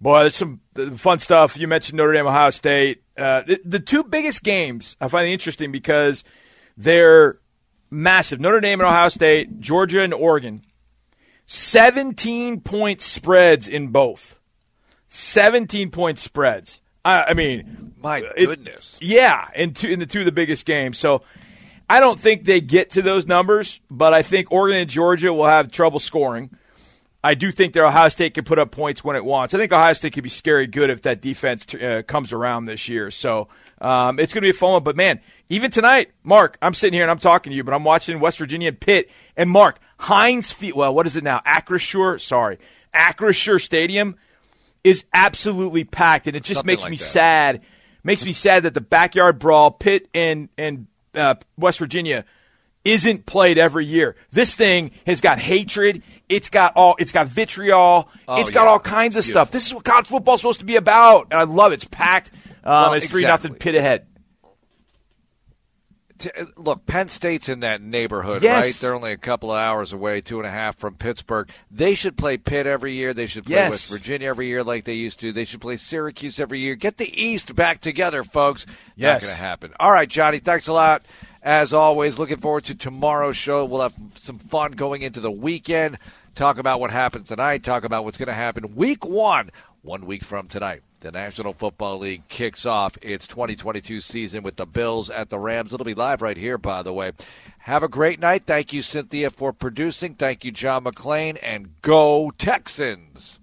Boy, 0.00 0.20
there's 0.20 0.36
some 0.36 0.60
fun 0.96 1.18
stuff. 1.18 1.56
You 1.56 1.68
mentioned 1.68 1.96
Notre 1.96 2.12
Dame, 2.12 2.26
Ohio 2.26 2.50
State. 2.50 3.02
Uh, 3.16 3.42
the, 3.42 3.60
the 3.64 3.80
two 3.80 4.04
biggest 4.04 4.42
games 4.42 4.96
I 5.00 5.08
find 5.08 5.28
interesting 5.28 5.70
because 5.70 6.24
they're 6.76 7.38
massive. 7.94 8.40
Notre 8.40 8.60
Dame 8.60 8.80
and 8.80 8.88
Ohio 8.88 9.08
State, 9.08 9.60
Georgia 9.60 10.02
and 10.02 10.12
Oregon. 10.12 10.62
17 11.46 12.60
point 12.60 13.00
spreads 13.00 13.68
in 13.68 13.88
both. 13.88 14.38
17 15.08 15.90
point 15.90 16.18
spreads. 16.18 16.80
I, 17.04 17.24
I 17.24 17.34
mean, 17.34 17.94
my 18.02 18.20
goodness. 18.20 18.98
It, 19.00 19.08
yeah, 19.08 19.48
in 19.54 19.74
two, 19.74 19.88
in 19.88 19.98
the 19.98 20.06
two 20.06 20.20
of 20.20 20.24
the 20.26 20.32
biggest 20.32 20.66
games. 20.66 20.98
So 20.98 21.22
I 21.88 22.00
don't 22.00 22.18
think 22.18 22.44
they 22.44 22.60
get 22.60 22.90
to 22.90 23.02
those 23.02 23.26
numbers, 23.26 23.80
but 23.90 24.14
I 24.14 24.22
think 24.22 24.50
Oregon 24.50 24.78
and 24.80 24.90
Georgia 24.90 25.32
will 25.32 25.46
have 25.46 25.70
trouble 25.70 26.00
scoring. 26.00 26.50
I 27.22 27.34
do 27.34 27.50
think 27.50 27.72
that 27.74 27.84
Ohio 27.84 28.08
State 28.10 28.34
can 28.34 28.44
put 28.44 28.58
up 28.58 28.70
points 28.70 29.02
when 29.02 29.16
it 29.16 29.24
wants. 29.24 29.54
I 29.54 29.58
think 29.58 29.72
Ohio 29.72 29.92
State 29.92 30.12
could 30.12 30.24
be 30.24 30.30
scary 30.30 30.66
good 30.66 30.90
if 30.90 31.02
that 31.02 31.22
defense 31.22 31.66
uh, 31.74 32.02
comes 32.06 32.32
around 32.32 32.66
this 32.66 32.88
year. 32.88 33.10
So 33.10 33.48
um, 33.84 34.18
it's 34.18 34.32
going 34.32 34.40
to 34.40 34.46
be 34.46 34.50
a 34.50 34.58
fun 34.58 34.72
one. 34.72 34.82
But 34.82 34.96
man, 34.96 35.20
even 35.50 35.70
tonight, 35.70 36.10
Mark, 36.22 36.56
I'm 36.62 36.72
sitting 36.72 36.94
here 36.94 37.02
and 37.02 37.10
I'm 37.10 37.18
talking 37.18 37.50
to 37.50 37.56
you, 37.56 37.62
but 37.62 37.74
I'm 37.74 37.84
watching 37.84 38.18
West 38.18 38.38
Virginia 38.38 38.68
and 38.68 38.80
Pitt. 38.80 39.10
And 39.36 39.50
Mark, 39.50 39.78
Heinz 39.98 40.50
Field, 40.50 40.78
well, 40.78 40.94
what 40.94 41.06
is 41.06 41.16
it 41.16 41.22
now? 41.22 41.40
Acrisure, 41.46 42.18
sorry. 42.20 42.58
Acrisure 42.94 43.60
Stadium 43.60 44.16
is 44.82 45.04
absolutely 45.12 45.84
packed. 45.84 46.26
And 46.26 46.34
it 46.34 46.44
just 46.44 46.58
Something 46.58 46.72
makes 46.72 46.82
like 46.84 46.90
me 46.92 46.96
that. 46.96 47.02
sad. 47.02 47.60
Makes 48.02 48.24
me 48.24 48.32
sad 48.32 48.62
that 48.62 48.74
the 48.74 48.80
backyard 48.80 49.38
brawl, 49.38 49.70
Pitt 49.70 50.08
and, 50.14 50.48
and 50.56 50.86
uh, 51.14 51.34
West 51.58 51.78
Virginia, 51.78 52.24
isn't 52.84 53.26
played 53.26 53.58
every 53.58 53.86
year. 53.86 54.16
This 54.30 54.54
thing 54.54 54.92
has 55.06 55.20
got 55.20 55.38
hatred. 55.38 56.02
It's 56.28 56.48
got 56.50 56.74
all. 56.76 56.96
It's 56.98 57.12
got 57.12 57.28
vitriol. 57.28 58.08
Oh, 58.28 58.40
it's 58.40 58.50
got 58.50 58.64
yeah. 58.64 58.70
all 58.70 58.78
kinds 58.78 59.16
of 59.16 59.24
stuff. 59.24 59.50
This 59.50 59.66
is 59.66 59.74
what 59.74 59.84
college 59.84 60.06
football's 60.06 60.40
supposed 60.40 60.60
to 60.60 60.66
be 60.66 60.76
about, 60.76 61.28
and 61.30 61.40
I 61.40 61.44
love 61.44 61.72
it. 61.72 61.76
It's 61.76 61.84
packed. 61.84 62.30
Um, 62.64 62.72
well, 62.72 62.92
it's 62.94 63.06
three 63.06 63.22
exactly. 63.22 63.50
nothing 63.50 63.58
Pitt 63.58 63.74
ahead. 63.74 64.06
Look, 66.56 66.86
Penn 66.86 67.08
State's 67.08 67.48
in 67.48 67.60
that 67.60 67.82
neighborhood, 67.82 68.42
yes. 68.42 68.62
right? 68.62 68.74
They're 68.74 68.94
only 68.94 69.12
a 69.12 69.18
couple 69.18 69.50
of 69.50 69.58
hours 69.58 69.92
away, 69.92 70.20
two 70.20 70.38
and 70.38 70.46
a 70.46 70.50
half 70.50 70.78
from 70.78 70.94
Pittsburgh. 70.94 71.50
They 71.70 71.94
should 71.94 72.16
play 72.16 72.38
Pitt 72.38 72.66
every 72.66 72.92
year. 72.92 73.12
They 73.12 73.26
should 73.26 73.44
play 73.44 73.56
yes. 73.56 73.70
West 73.72 73.88
Virginia 73.88 74.28
every 74.28 74.46
year 74.46 74.62
like 74.62 74.84
they 74.84 74.94
used 74.94 75.20
to. 75.20 75.32
They 75.32 75.44
should 75.44 75.60
play 75.60 75.76
Syracuse 75.76 76.38
every 76.40 76.60
year. 76.60 76.76
Get 76.76 76.96
the 76.96 77.22
East 77.22 77.54
back 77.54 77.80
together, 77.80 78.24
folks. 78.24 78.64
Yes. 78.96 79.22
Not 79.22 79.26
going 79.26 79.36
to 79.36 79.42
happen. 79.42 79.72
All 79.78 79.92
right, 79.92 80.08
Johnny, 80.08 80.38
thanks 80.38 80.68
a 80.68 80.72
lot. 80.72 81.02
As 81.42 81.74
always, 81.74 82.18
looking 82.18 82.38
forward 82.38 82.64
to 82.64 82.74
tomorrow's 82.74 83.36
show. 83.36 83.66
We'll 83.66 83.82
have 83.82 83.94
some 84.14 84.38
fun 84.38 84.72
going 84.72 85.02
into 85.02 85.20
the 85.20 85.32
weekend. 85.32 85.98
Talk 86.34 86.58
about 86.58 86.80
what 86.80 86.90
happened 86.90 87.26
tonight. 87.26 87.64
Talk 87.64 87.84
about 87.84 88.04
what's 88.04 88.18
going 88.18 88.28
to 88.28 88.34
happen 88.34 88.74
week 88.76 89.04
one 89.04 89.50
one 89.82 90.06
week 90.06 90.24
from 90.24 90.46
tonight. 90.46 90.82
The 91.04 91.12
National 91.12 91.52
Football 91.52 91.98
League 91.98 92.26
kicks 92.28 92.64
off 92.64 92.96
its 93.02 93.26
2022 93.26 94.00
season 94.00 94.42
with 94.42 94.56
the 94.56 94.64
Bills 94.64 95.10
at 95.10 95.28
the 95.28 95.38
Rams. 95.38 95.74
It'll 95.74 95.84
be 95.84 95.92
live 95.92 96.22
right 96.22 96.36
here, 96.36 96.56
by 96.56 96.82
the 96.82 96.94
way. 96.94 97.12
Have 97.58 97.82
a 97.82 97.88
great 97.88 98.20
night. 98.20 98.44
Thank 98.46 98.72
you, 98.72 98.80
Cynthia, 98.80 99.28
for 99.28 99.52
producing. 99.52 100.14
Thank 100.14 100.46
you, 100.46 100.50
John 100.50 100.84
McClain, 100.84 101.38
and 101.42 101.78
go 101.82 102.32
Texans. 102.38 103.38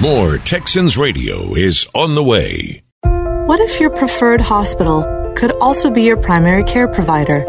More 0.00 0.38
Texans 0.38 0.96
Radio 0.96 1.56
is 1.56 1.88
on 1.96 2.14
the 2.14 2.22
way. 2.22 2.84
What 3.02 3.58
if 3.58 3.80
your 3.80 3.90
preferred 3.90 4.40
hospital 4.40 5.02
could 5.34 5.50
also 5.60 5.90
be 5.90 6.04
your 6.04 6.16
primary 6.16 6.62
care 6.62 6.86
provider? 6.86 7.44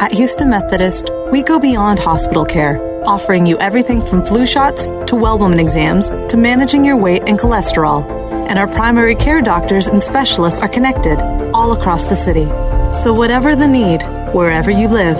At 0.00 0.12
Houston 0.12 0.48
Methodist, 0.48 1.10
we 1.30 1.42
go 1.42 1.58
beyond 1.58 1.98
hospital 1.98 2.46
care, 2.46 2.78
offering 3.06 3.46
you 3.46 3.58
everything 3.58 4.02
from 4.02 4.24
flu 4.24 4.46
shots 4.46 4.88
to 5.06 5.16
well 5.16 5.38
woman 5.38 5.58
exams 5.58 6.08
to 6.08 6.36
managing 6.36 6.84
your 6.84 6.96
weight 6.96 7.22
and 7.26 7.38
cholesterol. 7.38 8.04
And 8.48 8.58
our 8.58 8.66
primary 8.66 9.14
care 9.14 9.40
doctors 9.40 9.86
and 9.86 10.02
specialists 10.02 10.60
are 10.60 10.68
connected 10.68 11.20
all 11.52 11.72
across 11.72 12.04
the 12.04 12.14
city. 12.14 12.46
So, 12.92 13.12
whatever 13.12 13.56
the 13.56 13.68
need, 13.68 14.02
wherever 14.34 14.70
you 14.70 14.88
live, 14.88 15.18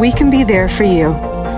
we 0.00 0.12
can 0.12 0.30
be 0.30 0.44
there 0.44 0.68
for 0.68 0.84
you. 0.84 1.12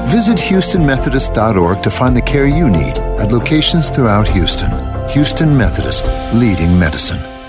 Visit 0.09 0.39
HoustonMethodist.org 0.39 1.83
to 1.83 1.91
find 1.91 2.17
the 2.17 2.23
care 2.23 2.47
you 2.47 2.71
need 2.71 2.99
at 3.21 3.33
locations 3.33 3.91
throughout 3.91 4.27
Houston. 4.29 4.71
Houston 5.11 5.57
Methodist, 5.57 6.07
leading 6.33 6.79
medicine. 6.79 7.40